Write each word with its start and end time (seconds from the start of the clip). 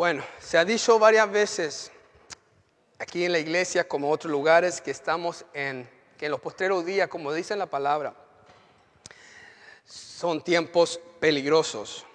Bueno, 0.00 0.24
se 0.40 0.56
ha 0.56 0.64
dicho 0.64 0.98
varias 0.98 1.30
veces 1.30 1.92
aquí 2.98 3.26
en 3.26 3.32
la 3.32 3.38
iglesia 3.38 3.86
como 3.86 4.06
en 4.06 4.14
otros 4.14 4.32
lugares 4.32 4.80
que 4.80 4.90
estamos 4.90 5.44
en, 5.52 5.86
que 6.16 6.24
en 6.24 6.30
los 6.30 6.40
postreros 6.40 6.86
días, 6.86 7.06
como 7.08 7.30
dice 7.34 7.54
la 7.54 7.66
palabra, 7.66 8.14
son 9.84 10.42
tiempos 10.42 10.98
peligrosos. 11.20 12.06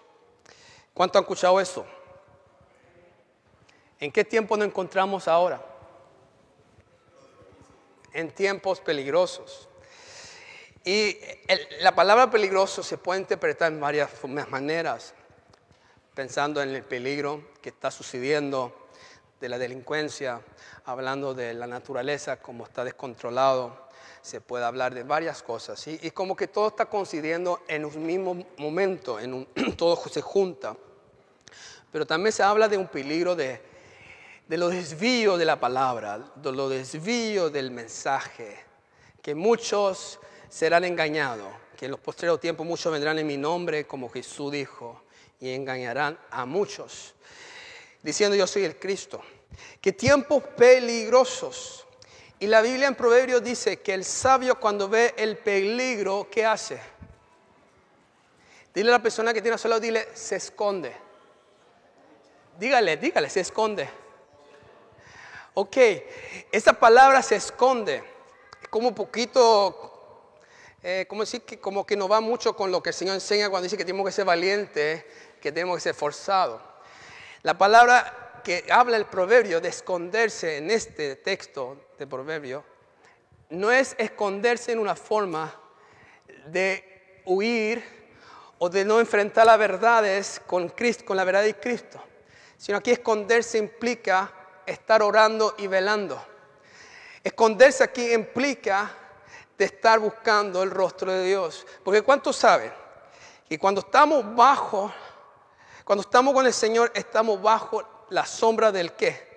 ¿Cuánto 0.95 1.19
han 1.19 1.25
escuchado 1.25 1.59
eso? 1.59 1.85
¿En 3.99 4.11
qué 4.11 4.25
tiempo 4.25 4.57
nos 4.57 4.65
encontramos 4.65 5.27
ahora? 5.27 5.63
En 8.13 8.31
tiempos 8.31 8.81
peligrosos. 8.81 9.69
Y 10.83 11.19
la 11.81 11.93
palabra 11.93 12.31
peligroso 12.31 12.81
se 12.81 12.97
puede 12.97 13.19
interpretar 13.19 13.71
en 13.71 13.79
varias 13.79 14.09
maneras, 14.49 15.13
pensando 16.15 16.61
en 16.61 16.69
el 16.69 16.83
peligro 16.83 17.43
que 17.61 17.69
está 17.69 17.91
sucediendo 17.91 18.87
de 19.41 19.49
la 19.49 19.57
delincuencia, 19.57 20.41
hablando 20.85 21.33
de 21.33 21.53
la 21.53 21.67
naturaleza, 21.67 22.37
como 22.37 22.63
está 22.63 22.85
descontrolado, 22.85 23.85
se 24.21 24.39
puede 24.39 24.63
hablar 24.63 24.95
de 24.95 25.03
varias 25.03 25.43
cosas. 25.43 25.85
Y 25.87 26.09
como 26.11 26.35
que 26.35 26.47
todo 26.47 26.69
está 26.69 26.85
coincidiendo 26.85 27.61
en 27.67 27.83
un 27.83 28.05
mismo 28.05 28.45
momento, 28.57 29.19
en 29.19 29.33
un, 29.33 29.47
todo 29.77 29.97
se 29.97 30.21
junta. 30.21 30.75
Pero 31.91 32.07
también 32.07 32.31
se 32.31 32.43
habla 32.43 32.69
de 32.69 32.77
un 32.77 32.87
peligro 32.87 33.35
de, 33.35 33.61
de 34.47 34.57
los 34.57 34.71
desvíos 34.71 35.37
de 35.37 35.45
la 35.45 35.59
palabra, 35.59 36.19
de 36.35 36.51
los 36.51 36.69
desvíos 36.69 37.51
del 37.51 37.71
mensaje, 37.71 38.57
que 39.21 39.35
muchos 39.35 40.19
serán 40.47 40.85
engañados, 40.85 41.53
que 41.77 41.85
en 41.85 41.91
los 41.91 41.99
postreros 41.99 42.39
tiempos 42.39 42.65
muchos 42.65 42.91
vendrán 42.91 43.19
en 43.19 43.27
mi 43.27 43.37
nombre, 43.37 43.85
como 43.85 44.09
Jesús 44.09 44.51
dijo, 44.51 45.04
y 45.39 45.53
engañarán 45.53 46.17
a 46.31 46.45
muchos, 46.45 47.13
diciendo 48.01 48.35
yo 48.35 48.47
soy 48.47 48.63
el 48.63 48.77
Cristo. 48.77 49.21
Que 49.81 49.93
tiempos 49.93 50.43
peligrosos. 50.57 51.85
Y 52.39 52.47
la 52.47 52.61
Biblia 52.61 52.87
en 52.87 52.95
Proverbios 52.95 53.43
dice 53.43 53.81
que 53.81 53.93
el 53.93 54.03
sabio 54.03 54.59
cuando 54.59 54.89
ve 54.89 55.13
el 55.17 55.37
peligro, 55.37 56.27
¿qué 56.29 56.45
hace? 56.45 56.79
Dile 58.73 58.89
a 58.89 58.93
la 58.93 59.01
persona 59.01 59.33
que 59.33 59.41
tiene 59.41 59.55
a 59.55 59.57
su 59.57 59.69
lado, 59.69 59.79
dile, 59.79 60.09
se 60.13 60.35
esconde. 60.35 60.93
Dígale, 62.59 62.97
dígale, 62.97 63.29
se 63.29 63.39
esconde. 63.39 63.89
Ok, 65.53 65.77
esa 66.51 66.73
palabra 66.73 67.21
se 67.21 67.37
esconde. 67.37 68.03
Es 68.61 68.67
como 68.67 68.89
un 68.89 68.95
poquito 68.95 69.95
eh, 70.87 71.07
como 71.07 71.23
decir 71.23 71.41
que 71.41 71.59
como 71.59 71.83
que 71.83 71.95
no 71.95 72.07
va 72.07 72.21
mucho 72.21 72.55
con 72.55 72.71
lo 72.71 72.83
que 72.83 72.89
el 72.91 72.93
Señor 72.93 73.15
enseña 73.15 73.49
cuando 73.49 73.63
dice 73.63 73.75
que 73.75 73.83
tenemos 73.83 74.05
que 74.05 74.11
ser 74.11 74.23
valientes, 74.23 75.03
que 75.45 75.51
tenemos 75.51 75.77
que 75.77 75.81
ser 75.81 75.93
forzados. 75.93 76.59
La 77.43 77.55
palabra 77.55 78.41
que 78.43 78.65
habla 78.67 78.97
el 78.97 79.05
proverbio 79.05 79.61
de 79.61 79.69
esconderse 79.69 80.57
en 80.57 80.71
este 80.71 81.17
texto 81.17 81.91
de 81.99 82.07
proverbio 82.07 82.63
no 83.51 83.69
es 83.69 83.93
esconderse 83.99 84.71
en 84.71 84.79
una 84.79 84.95
forma 84.95 85.53
de 86.47 87.21
huir 87.25 87.83
o 88.57 88.69
de 88.69 88.85
no 88.85 88.99
enfrentar 88.99 89.45
las 89.45 89.59
verdades 89.59 90.41
con 90.47 90.69
Cristo, 90.69 91.05
con 91.05 91.15
la 91.15 91.23
verdad 91.23 91.43
de 91.43 91.53
Cristo, 91.53 92.01
sino 92.57 92.79
aquí 92.79 92.89
esconderse 92.89 93.59
implica 93.59 94.33
estar 94.65 95.03
orando 95.03 95.53
y 95.59 95.67
velando. 95.67 96.19
Esconderse 97.23 97.83
aquí 97.83 98.11
implica 98.13 98.91
de 99.55 99.65
estar 99.65 99.99
buscando 99.99 100.63
el 100.63 100.71
rostro 100.71 101.11
de 101.11 101.23
Dios. 101.23 101.67
Porque 101.83 102.01
¿cuántos 102.01 102.35
saben? 102.35 102.73
Que 103.47 103.59
cuando 103.59 103.81
estamos 103.81 104.35
bajo, 104.35 104.91
cuando 105.85 106.01
estamos 106.01 106.33
con 106.33 106.47
el 106.47 106.53
Señor, 106.53 106.91
estamos 106.95 107.39
bajo 107.39 108.05
la 108.09 108.25
sombra 108.25 108.71
del 108.71 108.93
qué? 108.93 109.35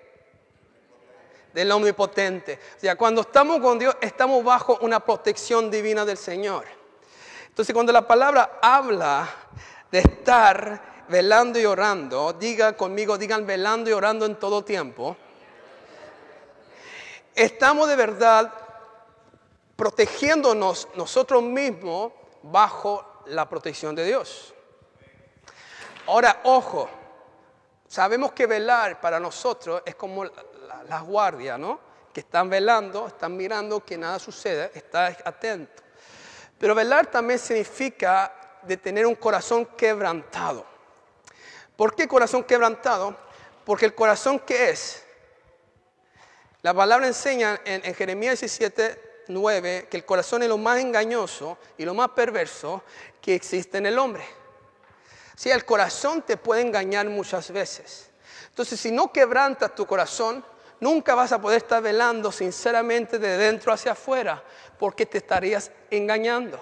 Del 1.53 1.71
omnipotente. 1.71 2.59
O 2.75 2.79
sea, 2.79 2.95
cuando 2.95 3.21
estamos 3.21 3.59
con 3.59 3.77
Dios, 3.77 3.95
estamos 4.01 4.43
bajo 4.43 4.79
una 4.81 4.99
protección 4.99 5.69
divina 5.69 6.03
del 6.05 6.17
Señor. 6.17 6.65
Entonces, 7.47 7.71
cuando 7.71 7.93
la 7.93 8.07
palabra 8.07 8.57
habla 8.63 9.29
de 9.91 9.99
estar 9.99 11.05
velando 11.07 11.59
y 11.59 11.65
orando, 11.65 12.33
diga 12.33 12.75
conmigo, 12.75 13.15
digan 13.19 13.45
velando 13.45 13.91
y 13.91 13.93
orando 13.93 14.25
en 14.25 14.35
todo 14.35 14.63
tiempo. 14.63 15.15
Estamos 17.35 17.87
de 17.87 17.95
verdad 17.95 18.51
protegiéndonos 19.75 20.87
nosotros 20.95 21.43
mismos 21.43 22.11
bajo 22.41 23.05
la 23.27 23.47
protección 23.47 23.93
de 23.93 24.05
Dios. 24.05 24.55
Ahora, 26.07 26.41
ojo, 26.43 26.89
sabemos 27.87 28.31
que 28.31 28.45
velar 28.47 28.99
para 28.99 29.19
nosotros 29.19 29.81
es 29.85 29.95
como 29.95 30.25
las 30.25 31.03
guardias, 31.03 31.59
¿no? 31.59 31.79
Que 32.13 32.21
están 32.21 32.49
velando, 32.49 33.07
están 33.07 33.35
mirando 33.35 33.83
que 33.83 33.97
nada 33.97 34.19
suceda, 34.19 34.69
está 34.73 35.07
atento. 35.25 35.83
Pero 36.57 36.75
velar 36.75 37.07
también 37.07 37.39
significa 37.39 38.33
de 38.63 38.77
tener 38.77 39.05
un 39.05 39.15
corazón 39.15 39.65
quebrantado. 39.77 40.65
¿Por 41.75 41.95
qué 41.95 42.07
corazón 42.07 42.43
quebrantado? 42.43 43.15
Porque 43.65 43.85
el 43.85 43.95
corazón 43.95 44.39
que 44.39 44.71
es, 44.71 45.05
la 46.61 46.73
palabra 46.73 47.07
enseña 47.07 47.61
en, 47.63 47.85
en 47.85 47.93
Jeremías 47.93 48.39
17, 48.41 49.09
9 49.29 49.87
que 49.89 49.97
el 49.97 50.05
corazón 50.05 50.43
es 50.43 50.49
lo 50.49 50.57
más 50.57 50.79
engañoso 50.79 51.57
y 51.77 51.85
lo 51.85 51.93
más 51.93 52.09
perverso 52.09 52.83
que 53.21 53.35
existe 53.35 53.77
en 53.77 53.85
el 53.85 53.97
hombre. 53.97 54.38
Si 55.39 55.49
el 55.49 55.63
corazón 55.63 56.21
te 56.23 56.35
puede 56.35 56.63
engañar 56.63 57.07
muchas 57.07 57.49
veces. 57.51 58.09
Entonces, 58.49 58.77
si 58.77 58.91
no 58.91 59.13
quebrantas 59.13 59.73
tu 59.73 59.85
corazón, 59.85 60.43
nunca 60.81 61.15
vas 61.15 61.31
a 61.31 61.39
poder 61.39 61.59
estar 61.59 61.81
velando 61.81 62.29
sinceramente 62.29 63.19
de 63.19 63.37
dentro 63.37 63.71
hacia 63.71 63.93
afuera, 63.93 64.43
porque 64.77 65.05
te 65.05 65.19
estarías 65.19 65.71
engañando, 65.91 66.59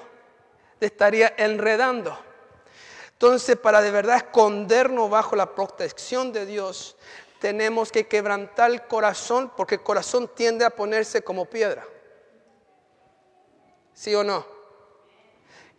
te 0.78 0.86
estaría 0.86 1.34
enredando. 1.38 2.20
Entonces, 3.14 3.58
para 3.58 3.82
de 3.82 3.90
verdad 3.90 4.18
escondernos 4.18 5.10
bajo 5.10 5.36
la 5.36 5.56
protección 5.56 6.32
de 6.32 6.46
Dios, 6.46 6.98
tenemos 7.40 7.92
que 7.92 8.08
quebrantar 8.08 8.70
el 8.70 8.84
corazón, 8.84 9.52
porque 9.58 9.74
el 9.74 9.82
corazón 9.82 10.30
tiende 10.36 10.66
a 10.66 10.70
ponerse 10.70 11.24
como 11.24 11.46
piedra. 11.46 11.84
¿Sí 13.96 14.14
o 14.14 14.24
no? 14.24 14.46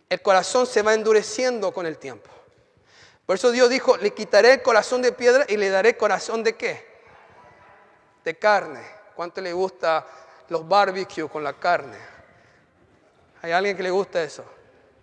El 0.09 0.21
corazón 0.21 0.67
se 0.67 0.81
va 0.81 0.93
endureciendo 0.93 1.73
con 1.73 1.85
el 1.85 1.97
tiempo. 1.97 2.29
Por 3.29 3.35
eso 3.35 3.51
Dios 3.51 3.69
dijo, 3.69 3.95
le 3.97 4.11
quitaré 4.11 4.53
el 4.53 4.63
corazón 4.63 5.03
de 5.03 5.11
piedra 5.11 5.45
y 5.47 5.55
le 5.55 5.69
daré 5.69 5.95
corazón 5.95 6.43
de 6.43 6.55
qué? 6.55 6.83
De 8.23 8.39
carne. 8.39 8.81
¿Cuánto 9.13 9.39
le 9.39 9.53
gusta 9.53 10.03
los 10.47 10.67
barbecues 10.67 11.29
con 11.29 11.43
la 11.43 11.53
carne? 11.53 11.95
¿Hay 13.43 13.51
alguien 13.51 13.77
que 13.77 13.83
le 13.83 13.91
gusta 13.91 14.23
eso? 14.23 14.43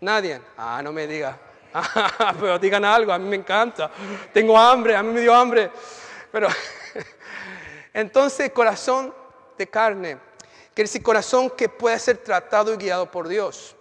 Nadie. 0.01 0.41
Ah, 0.57 0.81
no 0.83 0.93
me 0.93 1.07
diga. 1.07 1.39
pero 2.41 2.59
digan 2.59 2.85
algo, 2.85 3.13
a 3.13 3.19
mí 3.21 3.29
me 3.29 3.37
encanta. 3.37 3.93
Tengo 4.33 4.59
hambre, 4.59 4.97
a 4.97 5.05
mí 5.05 5.13
me 5.13 5.21
dio 5.21 5.33
hambre. 5.33 5.71
Pero 6.33 6.49
entonces 7.95 8.51
corazón 8.51 9.15
de 9.57 9.69
carne 9.69 10.19
Quiere 10.75 10.89
decir 10.89 11.05
corazón 11.05 11.51
que 11.51 11.69
puede 11.69 11.97
ser 12.01 12.19
tratado 12.19 12.75
y 12.75 12.77
guiado 12.77 13.09
por 13.09 13.29
Dios. 13.29 13.77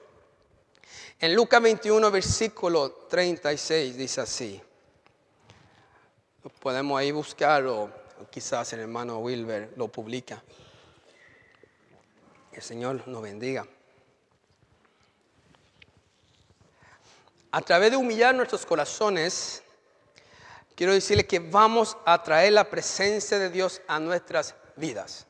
En 1.19 1.33
Lucas 1.33 1.61
21, 1.61 2.11
versículo 2.11 2.91
36 3.09 3.95
dice 3.95 4.21
así. 4.21 4.61
Podemos 6.59 6.99
ahí 6.99 7.11
buscarlo, 7.11 7.89
quizás 8.29 8.73
el 8.73 8.81
hermano 8.81 9.19
Wilber 9.19 9.71
lo 9.77 9.87
publica. 9.87 10.43
El 12.51 12.61
Señor 12.61 13.07
nos 13.07 13.21
bendiga. 13.21 13.65
A 17.51 17.61
través 17.61 17.91
de 17.91 17.97
humillar 17.97 18.35
nuestros 18.35 18.65
corazones, 18.65 19.63
quiero 20.75 20.93
decirle 20.93 21.25
que 21.25 21.39
vamos 21.39 21.97
a 22.05 22.21
traer 22.21 22.51
la 22.51 22.69
presencia 22.69 23.39
de 23.39 23.49
Dios 23.49 23.81
a 23.87 23.99
nuestras 23.99 24.53
vidas. 24.75 25.25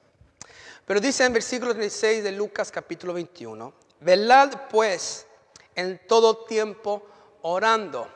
Pero 0.88 1.00
dice 1.00 1.26
en 1.26 1.34
versículo 1.34 1.74
36 1.74 2.24
de 2.24 2.32
Lucas 2.32 2.72
capítulo 2.72 3.14
21, 3.14 3.72
velad 4.00 4.68
pues 4.70 5.28
en 5.76 6.00
todo 6.08 6.46
tiempo 6.46 7.06
orando. 7.42 8.08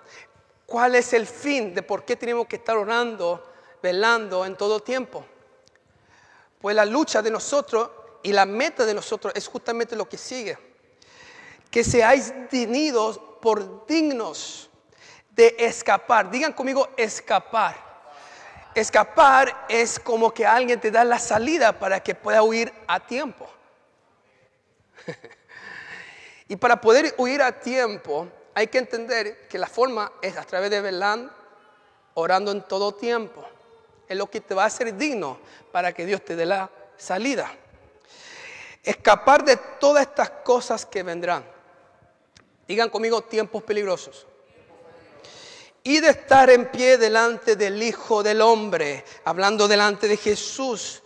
¿Cuál 0.65 0.95
es 0.95 1.13
el 1.13 1.25
fin 1.25 1.73
de 1.73 1.83
por 1.83 2.06
qué 2.06 2.15
tenemos 2.15 2.47
que 2.47 2.57
estar 2.57 2.77
orando, 2.77 3.51
velando 3.81 4.45
en 4.45 4.56
todo 4.56 4.79
tiempo? 4.79 5.25
Pues 6.59 6.75
la 6.75 6.85
lucha 6.85 7.21
de 7.21 7.31
nosotros 7.31 7.89
y 8.23 8.33
la 8.33 8.45
meta 8.45 8.85
de 8.85 8.94
nosotros 8.94 9.33
es 9.35 9.47
justamente 9.47 9.95
lo 9.95 10.07
que 10.07 10.17
sigue. 10.17 10.57
Que 11.71 11.83
seáis 11.83 12.33
dignos 12.51 13.19
por 13.41 13.85
dignos 13.85 14.69
de 15.31 15.56
escapar. 15.59 16.29
Digan 16.29 16.53
conmigo 16.53 16.89
escapar 16.97 17.89
Escapar 18.75 19.65
es 19.67 20.00
como 20.00 20.31
que 20.33 20.45
alguien 20.45 20.79
te 20.79 20.91
da 20.91 21.03
la 21.03 21.17
salida 21.17 21.77
para 21.77 22.01
que 22.01 22.13
pueda 22.13 22.44
huir 22.44 22.71
a 22.88 23.00
tiempo. 23.00 23.50
y 26.49 26.55
para 26.55 26.81
poder 26.81 27.13
huir 27.17 27.43
a 27.43 27.59
tiempo 27.59 28.27
hay 28.55 28.67
que 28.67 28.79
entender 28.79 29.47
que 29.47 29.59
la 29.59 29.67
forma 29.67 30.11
es 30.19 30.35
a 30.35 30.43
través 30.43 30.71
de 30.71 30.81
velando, 30.81 31.31
orando 32.15 32.51
en 32.51 32.63
todo 32.63 32.93
tiempo. 32.93 33.45
es 34.07 34.17
lo 34.17 34.29
que 34.29 34.41
te 34.41 34.55
va 34.55 34.63
a 34.63 34.65
hacer 34.65 34.97
digno 34.97 35.39
para 35.71 35.93
que 35.93 36.07
Dios 36.07 36.25
te 36.25 36.35
dé 36.35 36.47
la 36.47 36.67
salida. 36.97 37.53
Escapar 38.81 39.45
de 39.45 39.57
todas 39.79 40.07
estas 40.07 40.31
cosas 40.43 40.83
que 40.87 41.03
vendrán. 41.03 41.45
Digan 42.67 42.89
conmigo 42.89 43.21
tiempos 43.21 43.61
peligrosos. 43.61 44.25
Y 45.83 45.99
de 45.99 46.09
estar 46.09 46.49
en 46.49 46.71
pie 46.71 46.97
delante 46.97 47.55
del 47.55 47.81
Hijo 47.83 48.23
del 48.23 48.41
Hombre, 48.41 49.05
hablando 49.23 49.67
delante 49.67 50.07
de 50.07 50.17
Jesús, 50.17 51.03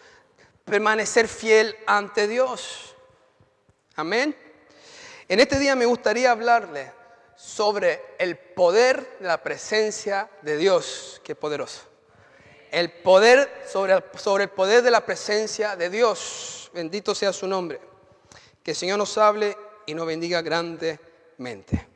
permanecer 0.63 1.27
fiel 1.27 1.75
ante 1.85 2.29
Dios. 2.29 2.95
Amén. 3.95 4.42
En 5.33 5.39
este 5.39 5.57
día 5.57 5.75
me 5.75 5.87
gustaría 5.87 6.29
hablarle 6.29 6.91
sobre 7.35 7.99
el 8.19 8.37
poder 8.37 9.17
de 9.19 9.25
la 9.25 9.41
presencia 9.41 10.29
de 10.43 10.57
Dios. 10.57 11.21
Qué 11.23 11.33
poderoso. 11.33 11.81
El 12.69 12.91
poder 12.91 13.49
sobre, 13.65 13.93
el 14.43 14.49
poder 14.51 14.83
de 14.83 14.91
la 14.91 15.03
presencia 15.03 15.75
de 15.75 15.89
Dios. 15.89 16.69
Bendito 16.71 17.15
sea 17.15 17.33
su 17.33 17.47
nombre. 17.47 17.81
Que 18.61 18.69
el 18.69 18.77
Señor 18.77 18.99
nos 18.99 19.17
hable 19.17 19.57
y 19.87 19.95
nos 19.95 20.05
bendiga 20.05 20.43
grandemente. 20.43 21.87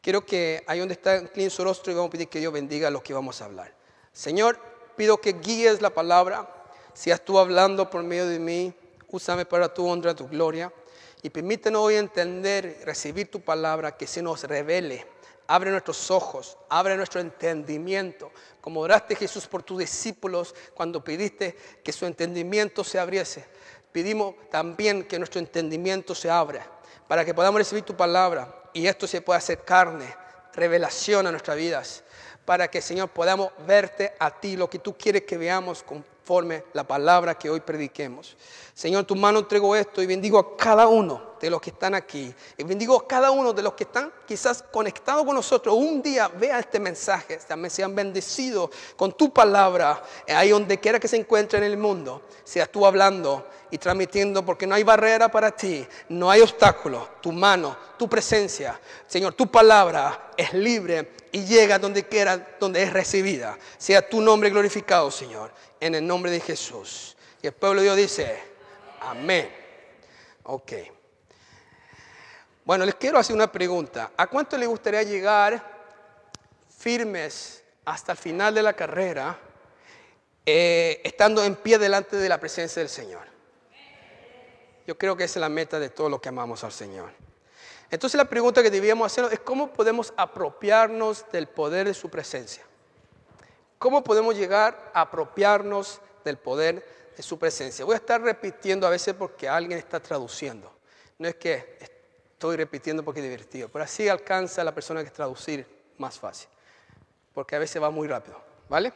Quiero 0.00 0.24
que 0.24 0.64
ahí 0.66 0.78
donde 0.78 0.94
está 0.94 1.18
incline 1.18 1.50
su 1.50 1.62
rostro 1.62 1.92
y 1.92 1.94
vamos 1.94 2.08
a 2.08 2.12
pedir 2.12 2.28
que 2.28 2.38
Dios 2.38 2.54
bendiga 2.54 2.88
lo 2.88 3.02
que 3.02 3.12
vamos 3.12 3.42
a 3.42 3.44
hablar. 3.44 3.74
Señor, 4.14 4.58
pido 4.96 5.20
que 5.20 5.34
guíes 5.34 5.82
la 5.82 5.90
palabra. 5.90 6.48
Seas 6.94 7.22
tú 7.22 7.38
hablando 7.38 7.90
por 7.90 8.02
medio 8.02 8.26
de 8.26 8.38
mí. 8.38 8.72
Úsame 9.08 9.44
para 9.44 9.74
tu 9.74 9.86
honra, 9.86 10.14
tu 10.14 10.26
gloria. 10.26 10.72
Y 11.22 11.30
permítenos 11.30 11.82
hoy 11.82 11.94
entender, 11.94 12.82
recibir 12.84 13.30
tu 13.30 13.40
palabra, 13.40 13.96
que 13.96 14.08
se 14.08 14.20
nos 14.22 14.42
revele. 14.42 15.06
Abre 15.46 15.70
nuestros 15.70 16.10
ojos, 16.10 16.58
abre 16.68 16.96
nuestro 16.96 17.20
entendimiento. 17.20 18.32
Como 18.60 18.80
oraste 18.80 19.14
Jesús 19.14 19.46
por 19.46 19.62
tus 19.62 19.78
discípulos 19.78 20.54
cuando 20.74 21.04
pediste 21.04 21.56
que 21.84 21.92
su 21.92 22.06
entendimiento 22.06 22.82
se 22.82 22.98
abriese. 22.98 23.44
Pedimos 23.92 24.34
también 24.50 25.04
que 25.04 25.18
nuestro 25.18 25.38
entendimiento 25.38 26.14
se 26.14 26.28
abra 26.30 26.68
para 27.06 27.24
que 27.24 27.34
podamos 27.34 27.60
recibir 27.60 27.84
tu 27.84 27.94
palabra 27.94 28.62
y 28.72 28.86
esto 28.86 29.06
se 29.06 29.20
pueda 29.20 29.38
hacer 29.38 29.64
carne, 29.64 30.12
revelación 30.54 31.26
a 31.26 31.30
nuestras 31.30 31.56
vidas, 31.56 32.04
para 32.44 32.68
que 32.68 32.80
Señor 32.80 33.10
podamos 33.10 33.52
verte 33.66 34.14
a 34.18 34.30
ti, 34.40 34.56
lo 34.56 34.68
que 34.70 34.78
tú 34.78 34.96
quieres 34.96 35.22
que 35.22 35.36
veamos 35.36 35.84
la 36.40 36.84
palabra 36.84 37.34
que 37.34 37.50
hoy 37.50 37.60
prediquemos. 37.60 38.36
Señor, 38.74 39.04
tu 39.04 39.14
mano 39.14 39.40
entrego 39.40 39.76
esto 39.76 40.00
y 40.00 40.06
bendigo 40.06 40.38
a 40.38 40.56
cada 40.56 40.86
uno 40.86 41.32
de 41.40 41.50
los 41.50 41.60
que 41.60 41.70
están 41.70 41.94
aquí. 41.94 42.34
Y 42.56 42.64
bendigo 42.64 42.96
a 42.96 43.06
cada 43.06 43.30
uno 43.30 43.52
de 43.52 43.62
los 43.62 43.74
que 43.74 43.84
están 43.84 44.10
quizás 44.26 44.62
conectados 44.62 45.26
con 45.26 45.34
nosotros. 45.34 45.74
Un 45.74 46.00
día 46.00 46.28
vea 46.28 46.58
este 46.58 46.80
mensaje, 46.80 47.36
también 47.46 47.70
sean 47.70 47.94
bendecidos 47.94 48.70
con 48.96 49.12
tu 49.12 49.32
palabra, 49.32 50.02
ahí 50.28 50.50
donde 50.50 50.80
quiera 50.80 50.98
que 50.98 51.08
se 51.08 51.16
encuentre 51.16 51.58
en 51.58 51.64
el 51.64 51.76
mundo. 51.76 52.22
Seas 52.44 52.70
tú 52.70 52.86
hablando 52.86 53.46
y 53.70 53.76
transmitiendo, 53.78 54.44
porque 54.44 54.66
no 54.66 54.74
hay 54.74 54.84
barrera 54.84 55.30
para 55.30 55.50
ti, 55.50 55.86
no 56.08 56.30
hay 56.30 56.40
obstáculo. 56.40 57.08
Tu 57.20 57.30
mano, 57.30 57.76
tu 57.98 58.08
presencia, 58.08 58.80
Señor, 59.06 59.34
tu 59.34 59.50
palabra 59.50 60.30
es 60.36 60.54
libre 60.54 61.12
y 61.32 61.44
llega 61.44 61.78
donde 61.78 62.06
quiera, 62.06 62.56
donde 62.60 62.82
es 62.82 62.92
recibida. 62.92 63.58
Sea 63.78 64.08
tu 64.08 64.20
nombre 64.20 64.50
glorificado, 64.50 65.10
Señor, 65.10 65.50
en 65.82 65.96
el 65.96 66.06
nombre 66.06 66.30
de 66.30 66.38
Jesús. 66.38 67.16
Y 67.42 67.48
el 67.48 67.52
pueblo 67.52 67.80
de 67.80 67.86
Dios 67.86 67.96
dice, 67.96 68.40
Amén. 69.00 69.52
Ok. 70.44 70.72
Bueno, 72.64 72.86
les 72.86 72.94
quiero 72.94 73.18
hacer 73.18 73.34
una 73.34 73.50
pregunta. 73.50 74.12
¿A 74.16 74.28
cuánto 74.28 74.56
les 74.56 74.68
gustaría 74.68 75.02
llegar 75.02 75.60
firmes 76.78 77.64
hasta 77.84 78.12
el 78.12 78.18
final 78.18 78.54
de 78.54 78.62
la 78.62 78.74
carrera, 78.74 79.36
eh, 80.46 81.00
estando 81.02 81.44
en 81.44 81.56
pie 81.56 81.78
delante 81.78 82.16
de 82.16 82.28
la 82.28 82.38
presencia 82.38 82.80
del 82.80 82.88
Señor? 82.88 83.26
Yo 84.86 84.96
creo 84.96 85.16
que 85.16 85.24
esa 85.24 85.40
es 85.40 85.40
la 85.40 85.48
meta 85.48 85.80
de 85.80 85.90
todo 85.90 86.08
lo 86.08 86.20
que 86.20 86.28
amamos 86.28 86.62
al 86.62 86.72
Señor. 86.72 87.10
Entonces 87.90 88.16
la 88.16 88.24
pregunta 88.24 88.62
que 88.62 88.70
debíamos 88.70 89.06
hacer 89.06 89.32
es 89.32 89.40
cómo 89.40 89.72
podemos 89.72 90.14
apropiarnos 90.16 91.26
del 91.32 91.48
poder 91.48 91.88
de 91.88 91.94
su 91.94 92.08
presencia. 92.08 92.62
¿Cómo 93.82 94.04
podemos 94.04 94.36
llegar 94.36 94.92
a 94.94 95.00
apropiarnos 95.00 96.00
del 96.24 96.38
poder 96.38 96.86
de 97.16 97.22
su 97.24 97.36
presencia. 97.36 97.84
Voy 97.84 97.94
a 97.94 97.96
estar 97.96 98.22
repitiendo 98.22 98.86
a 98.86 98.90
veces 98.90 99.12
porque 99.12 99.48
alguien 99.48 99.76
está 99.76 99.98
traduciendo. 99.98 100.72
No 101.18 101.26
es 101.26 101.34
que 101.34 101.78
estoy 101.80 102.56
repitiendo 102.56 103.02
porque 103.02 103.18
es 103.18 103.24
divertido, 103.24 103.68
pero 103.68 103.84
así 103.84 104.08
alcanza 104.08 104.62
la 104.62 104.72
persona 104.72 105.00
que 105.00 105.08
es 105.08 105.12
traducir 105.12 105.66
más 105.98 106.16
fácil. 106.16 106.48
Porque 107.34 107.56
a 107.56 107.58
veces 107.58 107.82
va 107.82 107.90
muy 107.90 108.06
rápido, 108.06 108.40
¿vale? 108.68 108.92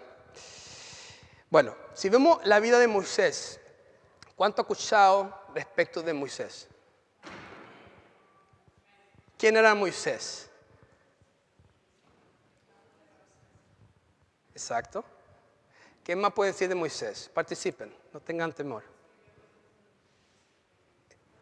Bueno, 1.50 1.74
si 1.92 2.08
vemos 2.08 2.38
la 2.46 2.60
vida 2.60 2.78
de 2.78 2.86
Moisés, 2.86 3.58
¿cuánto 4.36 4.62
ha 4.62 4.64
escuchado 4.64 5.36
respecto 5.52 6.00
de 6.00 6.14
Moisés? 6.14 6.68
¿Quién 9.36 9.56
era 9.56 9.74
Moisés? 9.74 10.48
Exacto. 14.56 15.05
¿Qué 16.03 16.17
más 16.17 16.32
puede 16.32 16.53
decir 16.53 16.67
de 16.67 16.75
Moisés? 16.75 17.31
Participen, 17.35 17.94
no 18.11 18.20
tengan 18.20 18.55
temor. 18.55 18.82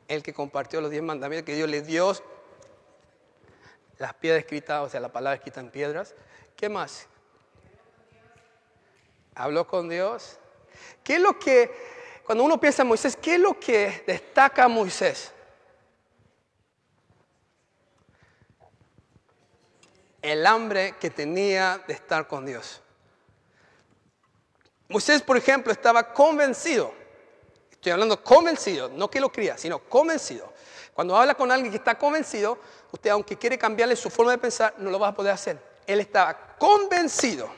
El 0.09 0.21
que 0.21 0.35
compartió 0.35 0.81
los 0.81 0.91
diez 0.91 1.01
mandamientos 1.01 1.47
que 1.47 1.55
Dios 1.55 1.69
le 1.69 1.81
dio, 1.83 2.13
las 3.99 4.15
piedras 4.15 4.41
escritas, 4.41 4.85
o 4.85 4.89
sea, 4.89 4.99
la 4.99 5.13
palabra 5.13 5.37
escrita 5.37 5.61
en 5.61 5.71
piedras. 5.71 6.13
¿Qué 6.57 6.69
más? 6.69 7.07
Habló 9.37 9.65
con 9.65 9.89
Dios. 9.89 10.41
¿Qué 11.05 11.15
es 11.15 11.21
lo 11.21 11.39
que, 11.39 11.71
cuando 12.25 12.43
uno 12.43 12.59
piensa 12.59 12.83
en 12.83 12.89
Moisés, 12.89 13.17
qué 13.17 13.35
es 13.37 13.41
lo 13.41 13.61
que 13.61 14.03
destaca 14.09 14.65
a 14.65 14.69
Moisés? 14.69 15.31
El 20.21 20.45
hambre 20.45 20.97
que 20.99 21.11
tenía 21.11 21.81
de 21.87 21.95
estar 21.95 22.27
con 22.27 22.45
Dios. 22.45 22.81
Moisés, 24.89 25.23
por 25.23 25.37
ejemplo, 25.37 25.73
estaba 25.73 26.13
convencido. 26.13 26.93
Estoy 27.71 27.93
hablando 27.93 28.23
convencido, 28.23 28.89
no 28.89 29.11
que 29.11 29.21
lo 29.21 29.31
cría, 29.31 29.59
sino 29.59 29.79
convencido. 29.79 30.53
Cuando 30.95 31.17
habla 31.17 31.35
con 31.35 31.51
alguien 31.51 31.71
que 31.71 31.79
está 31.79 31.99
convencido, 31.99 32.59
usted 32.93 33.11
aunque 33.11 33.37
quiere 33.37 33.59
cambiarle 33.59 33.97
su 33.97 34.09
forma 34.11 34.33
de 34.33 34.39
pensar, 34.39 34.75
no 34.79 34.91
lo 34.91 34.99
va 34.99 35.09
a 35.09 35.15
poder 35.15 35.33
hacer. 35.33 35.59
Él 35.87 36.01
estaba 36.01 36.57
convencido 36.59 37.49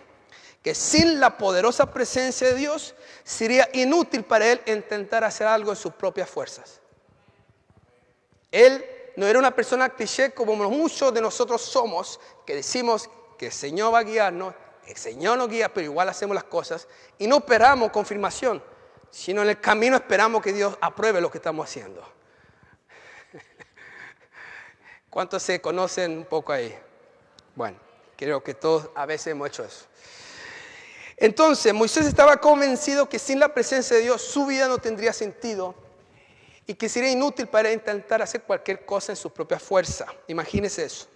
que 0.62 0.74
sin 0.74 1.20
la 1.20 1.38
poderosa 1.38 1.92
presencia 1.92 2.48
de 2.48 2.54
Dios 2.54 2.94
sería 3.22 3.68
inútil 3.72 4.24
para 4.24 4.50
él 4.50 4.60
intentar 4.66 5.22
hacer 5.22 5.46
algo 5.46 5.70
en 5.70 5.76
sus 5.76 5.92
propias 5.92 6.28
fuerzas. 6.28 6.80
Él 8.50 8.84
no 9.16 9.26
era 9.26 9.38
una 9.38 9.54
persona 9.54 9.90
cliché 9.90 10.32
como 10.32 10.56
muchos 10.56 11.14
de 11.14 11.20
nosotros 11.20 11.62
somos, 11.62 12.18
que 12.44 12.56
decimos 12.56 13.08
que 13.38 13.46
el 13.46 13.52
Señor 13.52 13.94
va 13.94 14.00
a 14.00 14.02
guiarnos 14.02 14.54
el 14.86 14.96
Señor 14.96 15.36
nos 15.36 15.48
guía, 15.48 15.72
pero 15.72 15.84
igual 15.84 16.08
hacemos 16.08 16.34
las 16.34 16.44
cosas 16.44 16.86
y 17.18 17.26
no 17.26 17.38
esperamos 17.38 17.90
confirmación, 17.90 18.62
sino 19.10 19.42
en 19.42 19.48
el 19.48 19.60
camino 19.60 19.96
esperamos 19.96 20.42
que 20.42 20.52
Dios 20.52 20.76
apruebe 20.80 21.20
lo 21.20 21.30
que 21.30 21.38
estamos 21.38 21.68
haciendo. 21.68 22.02
¿Cuántos 25.10 25.42
se 25.42 25.60
conocen 25.60 26.18
un 26.18 26.24
poco 26.24 26.52
ahí? 26.52 26.76
Bueno, 27.54 27.78
creo 28.16 28.42
que 28.42 28.54
todos 28.54 28.90
a 28.94 29.06
veces 29.06 29.28
hemos 29.28 29.48
hecho 29.48 29.64
eso. 29.64 29.86
Entonces, 31.16 31.72
Moisés 31.72 32.06
estaba 32.06 32.36
convencido 32.36 33.08
que 33.08 33.18
sin 33.18 33.40
la 33.40 33.52
presencia 33.52 33.96
de 33.96 34.02
Dios 34.02 34.22
su 34.22 34.46
vida 34.46 34.68
no 34.68 34.78
tendría 34.78 35.12
sentido 35.12 35.74
y 36.66 36.74
que 36.74 36.88
sería 36.88 37.10
inútil 37.10 37.46
para 37.46 37.72
intentar 37.72 38.20
hacer 38.20 38.42
cualquier 38.42 38.84
cosa 38.84 39.12
en 39.12 39.16
su 39.16 39.30
propia 39.30 39.58
fuerza. 39.58 40.06
Imagínese 40.26 40.84
eso. 40.84 41.08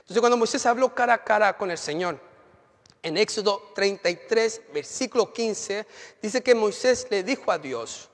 Entonces, 0.00 0.20
cuando 0.20 0.36
Moisés 0.36 0.64
habló 0.66 0.94
cara 0.94 1.14
a 1.14 1.24
cara 1.24 1.56
con 1.56 1.70
el 1.70 1.78
Señor, 1.78 2.27
en 3.02 3.16
Éxodo 3.16 3.72
33, 3.74 4.62
versículo 4.72 5.32
15, 5.32 5.86
dice 6.20 6.42
que 6.42 6.54
Moisés 6.54 7.06
le 7.10 7.22
dijo 7.22 7.50
a 7.50 7.58
Dios 7.58 8.08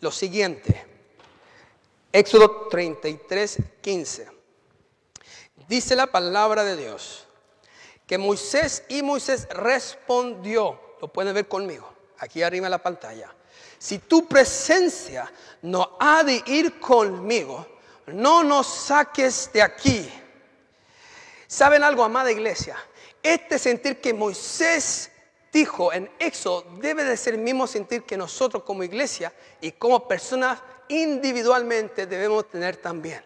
lo 0.00 0.10
siguiente. 0.10 0.84
Éxodo 2.12 2.68
33, 2.68 3.58
15. 3.80 4.28
Dice 5.68 5.96
la 5.96 6.06
palabra 6.06 6.64
de 6.64 6.76
Dios 6.76 7.26
que 8.06 8.18
Moisés 8.18 8.84
y 8.88 9.02
Moisés 9.02 9.48
respondió, 9.50 10.78
lo 11.00 11.08
pueden 11.08 11.34
ver 11.34 11.48
conmigo, 11.48 11.88
aquí 12.18 12.42
arriba 12.42 12.66
en 12.66 12.72
la 12.72 12.82
pantalla. 12.82 13.34
Si 13.78 13.98
tu 13.98 14.26
presencia 14.26 15.30
no 15.62 15.96
ha 15.98 16.22
de 16.22 16.42
ir 16.46 16.78
conmigo, 16.78 17.66
no 18.06 18.44
nos 18.44 18.66
saques 18.66 19.50
de 19.52 19.62
aquí. 19.62 20.10
¿Saben 21.46 21.82
algo, 21.82 22.04
amada 22.04 22.30
iglesia? 22.30 22.76
Este 23.22 23.58
sentir 23.58 24.00
que 24.00 24.14
Moisés 24.14 25.10
dijo 25.52 25.92
en 25.92 26.10
Éxodo 26.18 26.66
debe 26.78 27.04
de 27.04 27.16
ser 27.16 27.34
el 27.34 27.40
mismo 27.40 27.66
sentir 27.66 28.02
que 28.02 28.16
nosotros 28.16 28.64
como 28.64 28.82
iglesia 28.82 29.32
y 29.60 29.72
como 29.72 30.08
personas 30.08 30.60
individualmente 30.88 32.06
debemos 32.06 32.48
tener 32.48 32.76
también. 32.76 33.24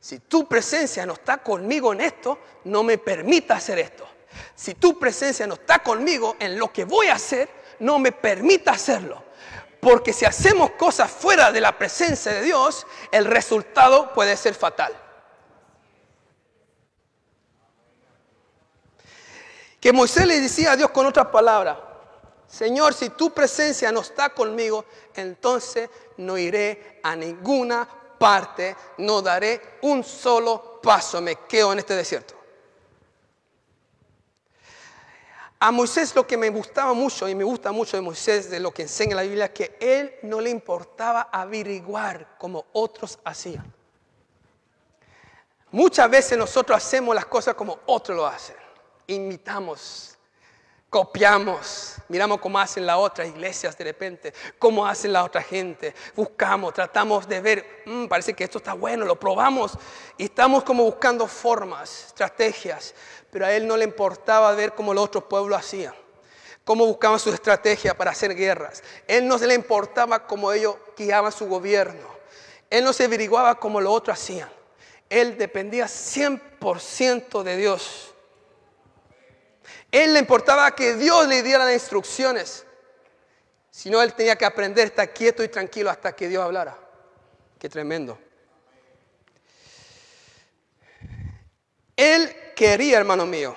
Si 0.00 0.20
tu 0.20 0.46
presencia 0.46 1.06
no 1.06 1.14
está 1.14 1.38
conmigo 1.38 1.92
en 1.92 2.00
esto, 2.00 2.38
no 2.64 2.82
me 2.82 2.98
permita 2.98 3.54
hacer 3.54 3.78
esto. 3.78 4.06
Si 4.54 4.74
tu 4.74 4.98
presencia 4.98 5.46
no 5.46 5.54
está 5.54 5.80
conmigo 5.80 6.36
en 6.38 6.58
lo 6.58 6.72
que 6.72 6.84
voy 6.84 7.08
a 7.08 7.14
hacer, 7.14 7.48
no 7.80 7.98
me 7.98 8.12
permita 8.12 8.72
hacerlo. 8.72 9.22
Porque 9.80 10.12
si 10.12 10.24
hacemos 10.24 10.72
cosas 10.72 11.10
fuera 11.10 11.52
de 11.52 11.60
la 11.60 11.78
presencia 11.78 12.32
de 12.32 12.42
Dios, 12.42 12.86
el 13.12 13.24
resultado 13.24 14.12
puede 14.12 14.36
ser 14.36 14.54
fatal. 14.54 15.07
Que 19.80 19.92
Moisés 19.92 20.26
le 20.26 20.40
decía 20.40 20.72
a 20.72 20.76
Dios 20.76 20.90
con 20.90 21.06
otras 21.06 21.26
palabras, 21.26 21.78
Señor, 22.48 22.94
si 22.94 23.10
tu 23.10 23.30
presencia 23.30 23.92
no 23.92 24.00
está 24.00 24.30
conmigo, 24.30 24.84
entonces 25.14 25.90
no 26.16 26.38
iré 26.38 27.00
a 27.02 27.14
ninguna 27.14 27.86
parte, 28.18 28.74
no 28.98 29.20
daré 29.22 29.78
un 29.82 30.02
solo 30.02 30.80
paso, 30.82 31.20
me 31.20 31.36
quedo 31.46 31.72
en 31.72 31.80
este 31.80 31.94
desierto. 31.94 32.34
A 35.60 35.70
Moisés 35.72 36.14
lo 36.14 36.26
que 36.26 36.36
me 36.36 36.50
gustaba 36.50 36.92
mucho 36.94 37.28
y 37.28 37.34
me 37.34 37.44
gusta 37.44 37.72
mucho 37.72 37.96
de 37.96 38.00
Moisés, 38.00 38.48
de 38.48 38.60
lo 38.60 38.72
que 38.72 38.82
enseña 38.82 39.16
la 39.16 39.22
Biblia, 39.22 39.52
que 39.52 39.76
él 39.80 40.14
no 40.22 40.40
le 40.40 40.50
importaba 40.50 41.28
averiguar 41.32 42.36
como 42.38 42.66
otros 42.72 43.18
hacían. 43.24 43.72
Muchas 45.70 46.08
veces 46.08 46.38
nosotros 46.38 46.76
hacemos 46.76 47.14
las 47.14 47.26
cosas 47.26 47.54
como 47.54 47.80
otros 47.86 48.16
lo 48.16 48.26
hacen. 48.26 48.56
Imitamos, 49.08 50.16
copiamos, 50.88 51.96
miramos 52.08 52.40
cómo 52.40 52.60
hacen 52.60 52.86
las 52.86 52.96
otras 52.98 53.26
iglesias 53.26 53.76
de 53.76 53.84
repente, 53.84 54.32
cómo 54.58 54.86
hacen 54.86 55.12
la 55.12 55.24
otra 55.24 55.42
gente, 55.42 55.94
buscamos, 56.14 56.72
tratamos 56.72 57.26
de 57.26 57.40
ver, 57.40 57.82
mm, 57.86 58.06
parece 58.06 58.34
que 58.34 58.44
esto 58.44 58.58
está 58.58 58.74
bueno, 58.74 59.04
lo 59.04 59.18
probamos 59.18 59.72
y 60.16 60.24
estamos 60.24 60.62
como 60.62 60.84
buscando 60.84 61.26
formas, 61.26 62.06
estrategias 62.06 62.94
pero 63.30 63.46
a 63.46 63.52
él 63.52 63.66
no 63.66 63.76
le 63.76 63.84
importaba 63.84 64.52
ver 64.52 64.74
cómo 64.74 64.94
los 64.94 65.04
otros 65.04 65.24
pueblos 65.24 65.58
hacían, 65.58 65.94
cómo 66.64 66.86
buscaban 66.86 67.18
su 67.18 67.32
estrategia 67.32 67.96
para 67.96 68.12
hacer 68.12 68.34
guerras. 68.34 68.82
Él 69.06 69.26
no 69.26 69.38
se 69.38 69.46
le 69.46 69.54
importaba 69.54 70.26
cómo 70.26 70.52
ellos 70.52 70.76
guiaban 70.96 71.32
su 71.32 71.46
gobierno. 71.46 72.18
Él 72.70 72.84
no 72.84 72.92
se 72.92 73.04
averiguaba 73.04 73.58
como 73.58 73.80
los 73.80 73.92
otros 73.92 74.18
hacían. 74.18 74.50
Él 75.08 75.38
dependía 75.38 75.86
100% 75.86 77.42
de 77.42 77.56
Dios. 77.56 78.14
Él 79.90 80.12
le 80.12 80.18
importaba 80.18 80.70
que 80.74 80.94
Dios 80.94 81.26
le 81.26 81.42
diera 81.42 81.64
las 81.64 81.74
instrucciones. 81.74 82.64
Si 83.70 83.90
no, 83.90 84.02
él 84.02 84.12
tenía 84.14 84.36
que 84.36 84.44
aprender 84.44 84.84
a 84.84 84.88
estar 84.88 85.12
quieto 85.12 85.42
y 85.42 85.48
tranquilo 85.48 85.90
hasta 85.90 86.14
que 86.14 86.28
Dios 86.28 86.42
hablara. 86.42 86.76
Qué 87.58 87.68
tremendo. 87.68 88.18
Él 91.96 92.34
quería, 92.54 92.98
hermano 92.98 93.26
mío, 93.26 93.56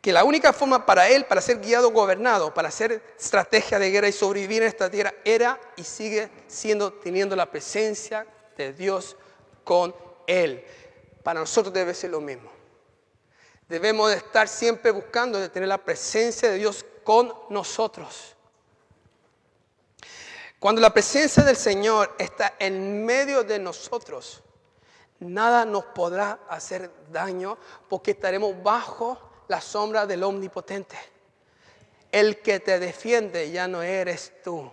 que 0.00 0.12
la 0.12 0.24
única 0.24 0.52
forma 0.52 0.86
para 0.86 1.08
él, 1.08 1.24
para 1.24 1.40
ser 1.40 1.60
guiado, 1.60 1.90
gobernado, 1.90 2.52
para 2.54 2.68
hacer 2.68 3.02
estrategia 3.18 3.78
de 3.78 3.90
guerra 3.90 4.08
y 4.08 4.12
sobrevivir 4.12 4.62
en 4.62 4.68
esta 4.68 4.90
tierra, 4.90 5.14
era 5.24 5.58
y 5.76 5.84
sigue 5.84 6.30
siendo 6.46 6.92
teniendo 6.92 7.34
la 7.34 7.50
presencia 7.50 8.26
de 8.56 8.72
Dios 8.72 9.16
con 9.64 9.94
él. 10.26 10.64
Para 11.22 11.40
nosotros 11.40 11.72
debe 11.72 11.94
ser 11.94 12.10
lo 12.10 12.20
mismo. 12.20 12.50
Debemos 13.68 14.10
de 14.10 14.16
estar 14.16 14.46
siempre 14.46 14.90
buscando 14.90 15.38
de 15.38 15.48
tener 15.48 15.68
la 15.68 15.78
presencia 15.78 16.50
de 16.50 16.58
Dios 16.58 16.84
con 17.02 17.32
nosotros. 17.50 18.34
Cuando 20.58 20.80
la 20.80 20.90
presencia 20.90 21.42
del 21.42 21.56
Señor 21.56 22.14
está 22.18 22.54
en 22.58 23.04
medio 23.04 23.42
de 23.44 23.58
nosotros, 23.58 24.42
nada 25.20 25.64
nos 25.64 25.84
podrá 25.84 26.40
hacer 26.48 26.90
daño 27.10 27.58
porque 27.88 28.12
estaremos 28.12 28.62
bajo 28.62 29.18
la 29.48 29.60
sombra 29.60 30.06
del 30.06 30.22
omnipotente. 30.22 30.96
El 32.10 32.40
que 32.40 32.60
te 32.60 32.78
defiende 32.78 33.50
ya 33.50 33.68
no 33.68 33.82
eres 33.82 34.32
tú. 34.42 34.70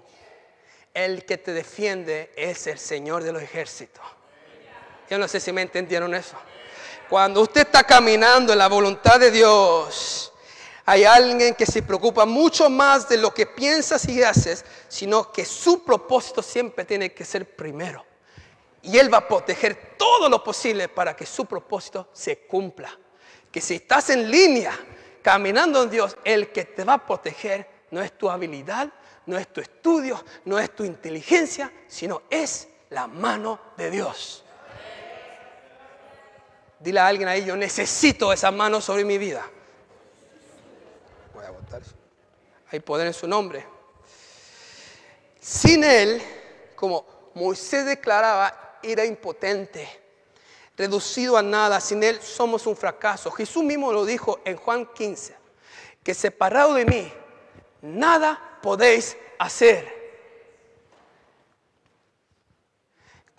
El 0.94 1.26
que 1.26 1.38
te 1.38 1.54
defiende 1.54 2.32
es 2.36 2.68
el 2.68 2.78
Señor 2.78 3.24
de 3.24 3.32
los 3.32 3.42
ejércitos. 3.42 4.04
Yo 5.10 5.18
no 5.18 5.28
sé 5.28 5.40
si 5.40 5.52
me 5.52 5.62
entendieron 5.62 6.14
eso. 6.14 6.38
Cuando 7.12 7.42
usted 7.42 7.64
está 7.64 7.84
caminando 7.84 8.54
en 8.54 8.58
la 8.58 8.70
voluntad 8.70 9.20
de 9.20 9.32
Dios, 9.32 10.32
hay 10.86 11.04
alguien 11.04 11.56
que 11.56 11.66
se 11.66 11.84
preocupa 11.84 12.26
mucho 12.26 12.70
más 12.70 13.10
de 13.10 13.18
lo 13.18 13.34
que 13.34 13.46
piensas 13.46 14.08
y 14.08 14.24
haces, 14.24 14.64
sino 14.88 15.30
que 15.30 15.44
su 15.44 15.84
propósito 15.84 16.42
siempre 16.42 16.86
tiene 16.86 17.12
que 17.12 17.26
ser 17.26 17.54
primero. 17.54 18.06
Y 18.82 18.98
Él 18.98 19.14
va 19.14 19.18
a 19.18 19.28
proteger 19.28 19.98
todo 19.98 20.30
lo 20.30 20.42
posible 20.42 20.88
para 20.88 21.14
que 21.14 21.26
su 21.26 21.44
propósito 21.44 22.08
se 22.14 22.48
cumpla. 22.48 22.98
Que 23.52 23.60
si 23.60 23.76
estás 23.76 24.10
en 24.12 24.32
línea, 24.32 24.72
caminando 25.22 25.84
en 25.84 25.90
Dios, 25.90 26.16
el 26.24 26.54
que 26.54 26.64
te 26.64 26.86
va 26.86 26.94
a 26.94 27.06
proteger 27.06 27.68
no 27.92 28.02
es 28.02 28.18
tu 28.18 28.30
habilidad, 28.30 28.90
no 29.26 29.38
es 29.38 29.52
tu 29.52 29.60
estudio, 29.60 30.24
no 30.46 30.58
es 30.58 30.74
tu 30.74 30.86
inteligencia, 30.86 31.74
sino 31.90 32.22
es 32.30 32.70
la 32.90 33.08
mano 33.08 33.60
de 33.76 33.92
Dios. 33.92 34.46
Dile 36.82 37.00
a 37.00 37.08
alguien 37.08 37.28
ahí, 37.28 37.46
yo 37.46 37.56
necesito 37.56 38.34
esa 38.34 38.50
mano 38.50 38.82
sobre 38.82 39.06
mi 39.06 39.20
vida. 39.20 39.48
Voy 41.34 41.46
a 41.46 41.52
votar. 41.52 41.82
Hay 42.72 42.80
poder 42.80 43.08
en 43.08 43.14
su 43.14 43.28
nombre. 43.28 43.66
Sin 45.40 45.84
Él, 45.84 46.22
como 46.76 47.06
Moisés 47.36 47.86
declaraba, 47.86 48.80
era 48.82 49.06
impotente, 49.06 49.88
reducido 50.76 51.38
a 51.38 51.44
nada. 51.44 51.80
Sin 51.80 52.04
Él 52.04 52.20
somos 52.20 52.66
un 52.66 52.76
fracaso. 52.76 53.30
Jesús 53.30 53.64
mismo 53.64 53.94
lo 53.94 54.04
dijo 54.04 54.40
en 54.44 54.58
Juan 54.58 54.88
15, 54.88 55.36
que 56.02 56.16
separado 56.16 56.74
de 56.74 56.86
mí, 56.86 57.14
nada 57.84 58.60
podéis 58.64 59.16
hacer. 59.38 60.01